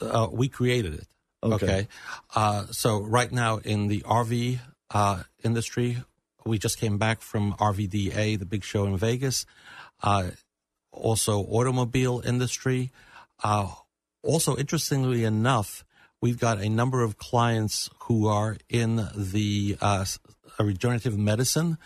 Uh, 0.00 0.28
we 0.30 0.48
created 0.48 0.94
it. 0.94 1.06
Okay. 1.42 1.88
Uh, 2.34 2.66
so 2.70 3.00
right 3.00 3.30
now 3.30 3.58
in 3.58 3.88
the 3.88 4.00
RV 4.00 4.58
uh, 4.90 5.22
industry, 5.44 5.98
we 6.44 6.58
just 6.58 6.78
came 6.78 6.98
back 6.98 7.20
from 7.20 7.52
RVDA, 7.54 8.38
the 8.38 8.46
big 8.46 8.64
show 8.64 8.84
in 8.86 8.96
Vegas. 8.96 9.46
Uh, 10.02 10.30
also, 10.90 11.40
automobile 11.42 12.22
industry. 12.24 12.90
Uh, 13.44 13.70
also, 14.22 14.56
interestingly 14.56 15.24
enough, 15.24 15.84
we've 16.20 16.38
got 16.38 16.60
a 16.60 16.68
number 16.68 17.02
of 17.02 17.18
clients 17.18 17.90
who 18.04 18.26
are 18.26 18.56
in 18.68 19.08
the 19.14 19.76
uh, 19.80 20.04
regenerative 20.58 21.18
medicine 21.18 21.76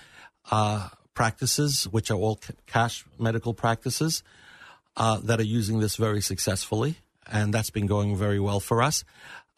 uh, 0.51 0.89
practices, 1.15 1.85
which 1.85 2.11
are 2.11 2.17
all 2.17 2.41
cash 2.67 3.05
medical 3.19 3.55
practices 3.55 4.23
uh, 4.97 5.19
that 5.21 5.41
are 5.41 5.45
using 5.45 5.81
this 5.81 5.97
very 5.97 6.21
successfully, 6.21 6.97
and 7.31 7.55
that's 7.55 7.71
been 7.71 7.87
going 7.87 8.17
very 8.17 8.41
well 8.41 8.61
for 8.61 8.83
us. 8.83 9.05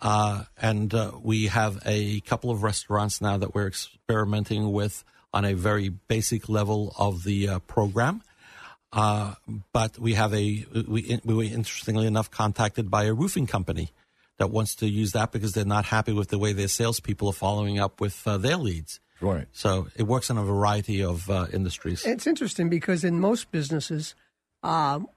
Uh, 0.01 0.45
and 0.61 0.93
uh, 0.95 1.13
we 1.23 1.47
have 1.47 1.79
a 1.87 2.21
couple 2.21 2.51
of 2.51 2.63
restaurants 2.63 3.21
now 3.21 3.37
that 3.37 3.55
we're 3.55 3.69
experimenting 3.69 4.73
with 4.73 5.05
on 5.33 5.45
a 5.45 5.55
very 5.55 5.89
basic 5.89 6.49
level 6.49 6.93
of 6.99 7.25
the 7.25 7.49
uh, 7.49 7.59
program. 7.61 8.23
Uh, 8.93 9.35
but 9.73 9.99
we 9.99 10.15
have 10.15 10.35
a 10.35 10.67
we, 10.87 11.19
we 11.25 11.35
were 11.35 11.45
interestingly 11.45 12.07
enough 12.07 12.31
contacted 12.31 12.91
by 12.91 13.05
a 13.05 13.15
roofing 13.15 13.47
company 13.47 13.91
that 14.37 14.51
wants 14.51 14.75
to 14.75 14.89
use 14.89 15.13
that 15.13 15.33
because 15.33 15.53
they're 15.53 15.65
not 15.65 15.87
happy 15.87 16.13
with 16.13 16.29
the 16.29 16.39
way 16.39 16.53
their 16.53 16.69
salespeople 16.69 17.29
are 17.29 17.33
following 17.33 17.79
up 17.79 18.01
with 18.01 18.27
uh, 18.27 18.37
their 18.37 18.57
leads. 18.57 19.01
Right. 19.23 19.47
So 19.53 19.89
it 19.97 20.05
works 20.05 20.31
in 20.31 20.39
a 20.39 20.45
variety 20.45 21.03
of 21.03 21.31
uh, 21.31 21.47
industries. 21.53 22.05
It's 22.05 22.27
interesting 22.27 22.69
because 22.69 23.05
in 23.05 23.21
most 23.21 23.51
businesses, 23.51 24.15
um, 24.63 25.09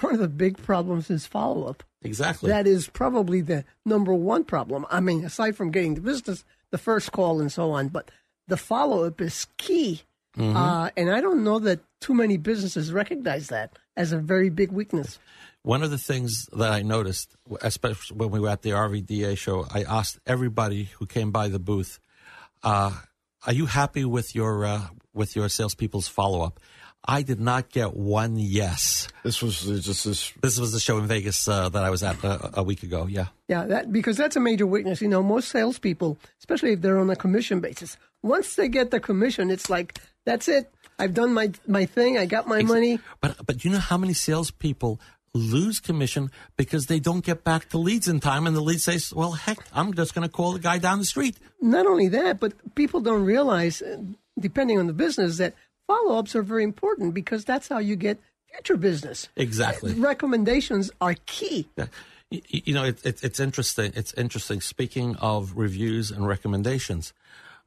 one 0.00 0.14
of 0.14 0.20
the 0.20 0.28
big 0.28 0.56
problems 0.58 1.10
is 1.10 1.26
follow 1.26 1.64
up. 1.66 1.82
Exactly. 2.02 2.50
That 2.50 2.66
is 2.66 2.88
probably 2.88 3.40
the 3.40 3.64
number 3.84 4.14
one 4.14 4.44
problem. 4.44 4.86
I 4.90 5.00
mean, 5.00 5.24
aside 5.24 5.56
from 5.56 5.70
getting 5.70 5.94
the 5.94 6.00
business, 6.00 6.44
the 6.70 6.78
first 6.78 7.12
call 7.12 7.40
and 7.40 7.50
so 7.50 7.72
on, 7.72 7.88
but 7.88 8.10
the 8.46 8.56
follow 8.56 9.04
up 9.04 9.20
is 9.20 9.46
key. 9.56 10.02
Mm-hmm. 10.36 10.56
Uh, 10.56 10.90
and 10.96 11.10
I 11.10 11.20
don't 11.20 11.44
know 11.44 11.58
that 11.60 11.80
too 12.00 12.14
many 12.14 12.36
businesses 12.36 12.92
recognize 12.92 13.48
that 13.48 13.78
as 13.96 14.12
a 14.12 14.18
very 14.18 14.50
big 14.50 14.70
weakness. 14.70 15.18
One 15.62 15.82
of 15.82 15.90
the 15.90 15.98
things 15.98 16.46
that 16.52 16.70
I 16.70 16.82
noticed, 16.82 17.34
especially 17.60 18.16
when 18.16 18.30
we 18.30 18.38
were 18.38 18.50
at 18.50 18.62
the 18.62 18.70
RVDA 18.70 19.36
show, 19.36 19.66
I 19.72 19.82
asked 19.82 20.20
everybody 20.26 20.84
who 20.84 21.06
came 21.06 21.32
by 21.32 21.48
the 21.48 21.58
booth, 21.58 21.98
uh, 22.62 22.92
"Are 23.46 23.52
you 23.52 23.66
happy 23.66 24.04
with 24.04 24.34
your 24.34 24.64
uh, 24.64 24.88
with 25.14 25.36
your 25.36 25.48
salespeople's 25.48 26.08
follow 26.08 26.42
up?" 26.42 26.60
I 27.08 27.22
did 27.22 27.40
not 27.40 27.70
get 27.70 27.94
one 27.94 28.36
yes. 28.36 29.06
This 29.22 29.40
was 29.40 29.60
just 29.60 30.04
this. 30.04 30.32
This 30.42 30.58
was 30.58 30.72
the 30.72 30.80
show 30.80 30.98
in 30.98 31.06
Vegas 31.06 31.46
uh, 31.46 31.68
that 31.68 31.84
I 31.84 31.90
was 31.90 32.02
at 32.02 32.24
uh, 32.24 32.50
a 32.54 32.62
week 32.62 32.82
ago. 32.82 33.06
Yeah, 33.06 33.26
Yeah, 33.48 33.64
that 33.66 33.92
because 33.92 34.16
that's 34.16 34.34
a 34.34 34.40
major 34.40 34.66
weakness. 34.66 35.00
You 35.00 35.08
know, 35.08 35.22
most 35.22 35.48
salespeople, 35.50 36.18
especially 36.40 36.72
if 36.72 36.80
they're 36.80 36.98
on 36.98 37.10
a 37.10 37.16
commission 37.16 37.60
basis, 37.60 37.96
once 38.22 38.56
they 38.56 38.68
get 38.68 38.90
the 38.90 38.98
commission, 38.98 39.50
it's 39.50 39.70
like 39.70 40.00
that's 40.24 40.48
it. 40.48 40.72
I've 40.98 41.14
done 41.14 41.32
my 41.32 41.52
my 41.68 41.86
thing. 41.86 42.18
I 42.18 42.26
got 42.26 42.48
my 42.48 42.62
money. 42.62 42.98
but 43.20 43.36
but 43.46 43.64
you 43.64 43.70
know 43.70 43.78
how 43.78 43.98
many 43.98 44.12
salespeople 44.12 45.00
lose 45.36 45.80
commission 45.80 46.30
because 46.56 46.86
they 46.86 46.98
don't 46.98 47.24
get 47.24 47.44
back 47.44 47.68
to 47.70 47.78
leads 47.78 48.08
in 48.08 48.20
time, 48.20 48.46
and 48.46 48.56
the 48.56 48.60
lead 48.60 48.80
says, 48.80 49.12
"Well, 49.14 49.32
heck, 49.32 49.58
I'm 49.72 49.94
just 49.94 50.14
going 50.14 50.26
to 50.26 50.32
call 50.32 50.52
the 50.52 50.58
guy 50.58 50.78
down 50.78 50.98
the 50.98 51.04
street." 51.04 51.36
Not 51.60 51.86
only 51.86 52.08
that, 52.08 52.40
but 52.40 52.52
people 52.74 53.00
don't 53.00 53.24
realize, 53.24 53.82
uh, 53.82 53.98
depending 54.38 54.78
on 54.78 54.86
the 54.86 54.92
business, 54.92 55.38
that 55.38 55.54
follow 55.86 56.18
ups 56.18 56.34
are 56.34 56.42
very 56.42 56.64
important 56.64 57.14
because 57.14 57.44
that's 57.44 57.68
how 57.68 57.78
you 57.78 57.96
get 57.96 58.18
future 58.52 58.76
business. 58.76 59.28
Exactly. 59.36 59.94
Recommendations 59.94 60.90
are 61.00 61.14
key. 61.26 61.68
Yeah. 61.76 61.86
You 62.30 62.74
know, 62.74 62.84
it, 62.84 63.06
it, 63.06 63.22
it's 63.22 63.38
interesting. 63.38 63.92
It's 63.94 64.12
interesting. 64.14 64.60
Speaking 64.60 65.14
of 65.16 65.52
reviews 65.56 66.10
and 66.10 66.26
recommendations, 66.26 67.12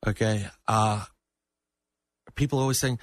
okay, 0.05 0.47
uh, 0.67 1.05
people 2.36 2.59
always 2.59 2.78
saying, 2.78 2.99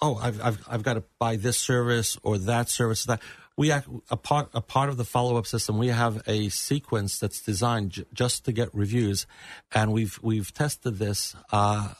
"Oh, 0.00 0.16
I've 0.16 0.42
I've 0.42 0.58
I've 0.68 0.82
got 0.82 0.94
to 0.94 1.04
buy 1.20 1.36
this 1.36 1.56
service 1.56 2.18
or 2.24 2.36
that 2.38 2.68
service." 2.68 3.04
That 3.04 3.22
we 3.58 3.72
act, 3.72 3.88
a 4.08 4.16
part 4.16 4.48
a 4.54 4.62
part 4.62 4.88
of 4.88 4.96
the 4.96 5.04
follow 5.04 5.36
up 5.36 5.46
system. 5.46 5.76
We 5.76 5.88
have 5.88 6.22
a 6.26 6.48
sequence 6.48 7.18
that's 7.18 7.40
designed 7.42 7.90
j- 7.90 8.04
just 8.14 8.44
to 8.46 8.52
get 8.52 8.74
reviews, 8.74 9.26
and 9.74 9.92
we've 9.92 10.18
we've 10.22 10.52
tested 10.54 10.98
this. 10.98 11.36
Uh, 11.52 11.94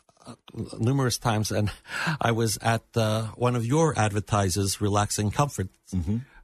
numerous 0.78 1.16
times 1.16 1.50
and 1.50 1.70
i 2.20 2.30
was 2.30 2.58
at 2.60 2.82
uh, 2.96 3.28
one 3.36 3.56
of 3.56 3.64
your 3.64 3.98
advertisers 3.98 4.78
relaxing 4.78 5.30
comfort 5.30 5.68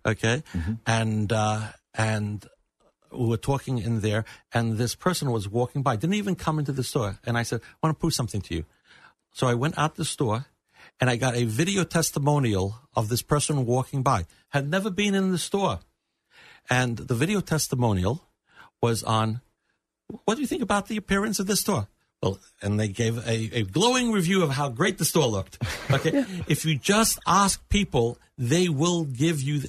okay 0.06 0.42
and 0.86 1.30
uh, 1.30 1.60
and 1.92 2.48
we 3.16 3.26
were 3.26 3.36
talking 3.36 3.78
in 3.78 4.00
there, 4.00 4.24
and 4.52 4.78
this 4.78 4.94
person 4.94 5.30
was 5.30 5.48
walking 5.48 5.82
by, 5.82 5.96
didn't 5.96 6.14
even 6.14 6.34
come 6.34 6.58
into 6.58 6.72
the 6.72 6.82
store. 6.82 7.18
And 7.24 7.38
I 7.38 7.42
said, 7.42 7.60
I 7.62 7.86
want 7.86 7.96
to 7.96 8.00
prove 8.00 8.14
something 8.14 8.40
to 8.42 8.54
you. 8.54 8.64
So 9.32 9.46
I 9.46 9.54
went 9.54 9.78
out 9.78 9.96
the 9.96 10.04
store 10.04 10.46
and 11.00 11.10
I 11.10 11.16
got 11.16 11.34
a 11.34 11.44
video 11.44 11.84
testimonial 11.84 12.76
of 12.94 13.08
this 13.08 13.22
person 13.22 13.66
walking 13.66 14.02
by, 14.02 14.26
had 14.54 14.70
never 14.70 14.88
been 14.88 15.16
in 15.16 15.32
the 15.32 15.38
store. 15.38 15.80
And 16.70 16.96
the 16.96 17.14
video 17.14 17.40
testimonial 17.40 18.22
was 18.80 19.02
on, 19.02 19.40
what 20.24 20.36
do 20.36 20.42
you 20.42 20.46
think 20.46 20.62
about 20.62 20.86
the 20.86 20.96
appearance 20.96 21.40
of 21.40 21.48
this 21.48 21.60
store? 21.60 21.88
Well, 22.22 22.38
and 22.62 22.78
they 22.78 22.86
gave 22.86 23.18
a, 23.26 23.50
a 23.52 23.62
glowing 23.64 24.12
review 24.12 24.44
of 24.44 24.50
how 24.50 24.68
great 24.68 24.98
the 24.98 25.04
store 25.04 25.26
looked. 25.26 25.60
Okay. 25.90 26.24
if 26.46 26.64
you 26.64 26.78
just 26.78 27.18
ask 27.26 27.68
people, 27.68 28.16
they 28.38 28.68
will 28.68 29.04
give 29.04 29.42
you, 29.42 29.62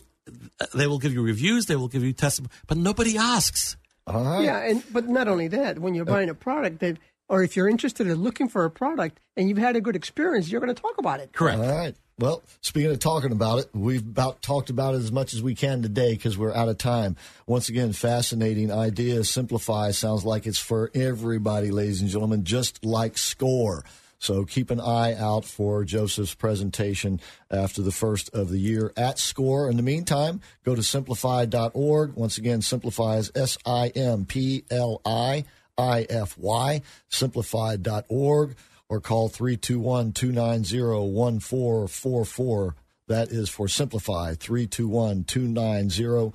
they 0.75 0.85
will 0.85 0.99
give 0.99 1.13
you 1.13 1.23
reviews, 1.23 1.65
they 1.65 1.75
will 1.75 1.87
give 1.87 2.03
you 2.03 2.13
testimony, 2.13 2.53
but 2.67 2.77
nobody 2.77 3.17
asks. 3.17 3.77
All 4.05 4.23
right. 4.23 4.43
Yeah, 4.45 4.69
and 4.69 4.83
but 4.93 5.07
not 5.07 5.27
only 5.27 5.47
that, 5.47 5.79
when 5.79 5.95
you're 5.95 6.07
uh, 6.07 6.13
buying 6.13 6.29
a 6.29 6.35
product 6.35 6.79
that, 6.81 6.97
or 7.27 7.43
if 7.43 7.55
you're 7.55 7.69
interested 7.69 8.07
in 8.07 8.15
looking 8.15 8.49
for 8.49 8.65
a 8.65 8.69
product 8.69 9.19
and 9.35 9.49
you've 9.49 9.57
had 9.57 9.75
a 9.75 9.81
good 9.81 9.95
experience, 9.95 10.49
you're 10.49 10.61
going 10.61 10.73
to 10.73 10.81
talk 10.81 10.97
about 10.97 11.19
it. 11.19 11.33
Correct. 11.33 11.59
All 11.59 11.77
right. 11.77 11.95
Well, 12.17 12.43
speaking 12.61 12.91
of 12.91 12.99
talking 12.99 13.33
about 13.33 13.59
it, 13.59 13.69
we've 13.73 14.01
about 14.01 14.41
talked 14.41 14.69
about 14.69 14.95
it 14.95 14.99
as 14.99 15.11
much 15.11 15.33
as 15.33 15.43
we 15.43 15.53
can 15.53 15.81
today 15.81 16.13
because 16.13 16.37
we're 16.37 16.53
out 16.53 16.69
of 16.69 16.77
time. 16.77 17.17
Once 17.45 17.67
again, 17.67 17.91
fascinating 17.91 18.71
idea. 18.71 19.23
Simplify 19.25 19.91
sounds 19.91 20.23
like 20.23 20.45
it's 20.45 20.57
for 20.57 20.91
everybody, 20.95 21.71
ladies 21.71 21.99
and 21.99 22.09
gentlemen, 22.09 22.45
just 22.45 22.85
like 22.85 23.17
score. 23.17 23.83
So 24.17 24.45
keep 24.45 24.71
an 24.71 24.79
eye 24.79 25.13
out 25.15 25.43
for 25.43 25.83
Joseph's 25.83 26.33
presentation 26.33 27.19
after 27.51 27.81
the 27.81 27.91
first 27.91 28.33
of 28.33 28.49
the 28.49 28.57
year 28.59 28.93
at 28.95 29.19
SCORE. 29.19 29.69
In 29.69 29.75
the 29.75 29.83
meantime, 29.83 30.39
go 30.63 30.73
to 30.73 30.81
simplify.org. 30.81 32.13
Once 32.13 32.37
again, 32.37 32.61
Simplify 32.61 33.17
is 33.17 33.29
S 33.35 33.57
I 33.65 33.89
M 33.89 34.23
P 34.23 34.63
L 34.71 35.01
I 35.05 35.43
I 35.77 36.05
F 36.09 36.37
Y, 36.37 36.81
simplify.org, 37.09 38.55
or 38.87 39.01
call 39.01 39.29
321 39.29 40.13
290 40.13 40.81
1444. 40.81 42.75
That 43.07 43.29
is 43.29 43.49
for 43.49 43.67
Simplify, 43.67 44.35
321 44.35 45.23
290 45.25 46.33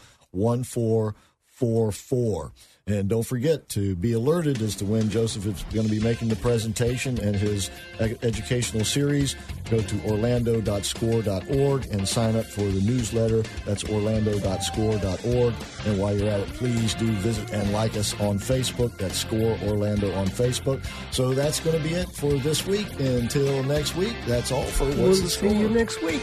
844. 1.60 2.52
And 2.86 3.08
don't 3.08 3.22
forget 3.22 3.68
to 3.70 3.94
be 3.94 4.14
alerted 4.14 4.60
as 4.62 4.74
to 4.76 4.84
when 4.84 5.10
Joseph 5.10 5.46
is 5.46 5.62
going 5.72 5.86
to 5.86 5.92
be 5.92 6.00
making 6.00 6.28
the 6.28 6.36
presentation 6.36 7.20
and 7.20 7.36
his 7.36 7.70
educational 8.00 8.84
series. 8.84 9.36
Go 9.70 9.80
to 9.80 10.10
orlando.score.org 10.10 11.86
and 11.86 12.08
sign 12.08 12.34
up 12.34 12.46
for 12.46 12.62
the 12.62 12.80
newsletter. 12.80 13.42
That's 13.64 13.84
orlando.score.org. 13.84 15.54
And 15.86 15.98
while 16.00 16.16
you're 16.16 16.30
at 16.30 16.40
it, 16.40 16.48
please 16.54 16.94
do 16.94 17.06
visit 17.06 17.52
and 17.52 17.70
like 17.72 17.96
us 17.96 18.18
on 18.18 18.40
Facebook. 18.40 18.96
That's 18.98 19.18
Score 19.18 19.56
Orlando 19.68 20.12
on 20.14 20.26
Facebook. 20.26 20.84
So 21.12 21.32
that's 21.32 21.60
going 21.60 21.76
to 21.76 21.82
be 21.86 21.94
it 21.94 22.08
for 22.08 22.32
this 22.32 22.66
week. 22.66 22.88
Until 22.98 23.62
next 23.62 23.94
week, 23.94 24.16
that's 24.26 24.50
all 24.50 24.64
for 24.64 24.86
What's 24.86 24.96
We'll 24.96 25.22
the 25.22 25.28
see 25.28 25.56
you 25.56 25.68
next 25.68 26.02
week. 26.02 26.22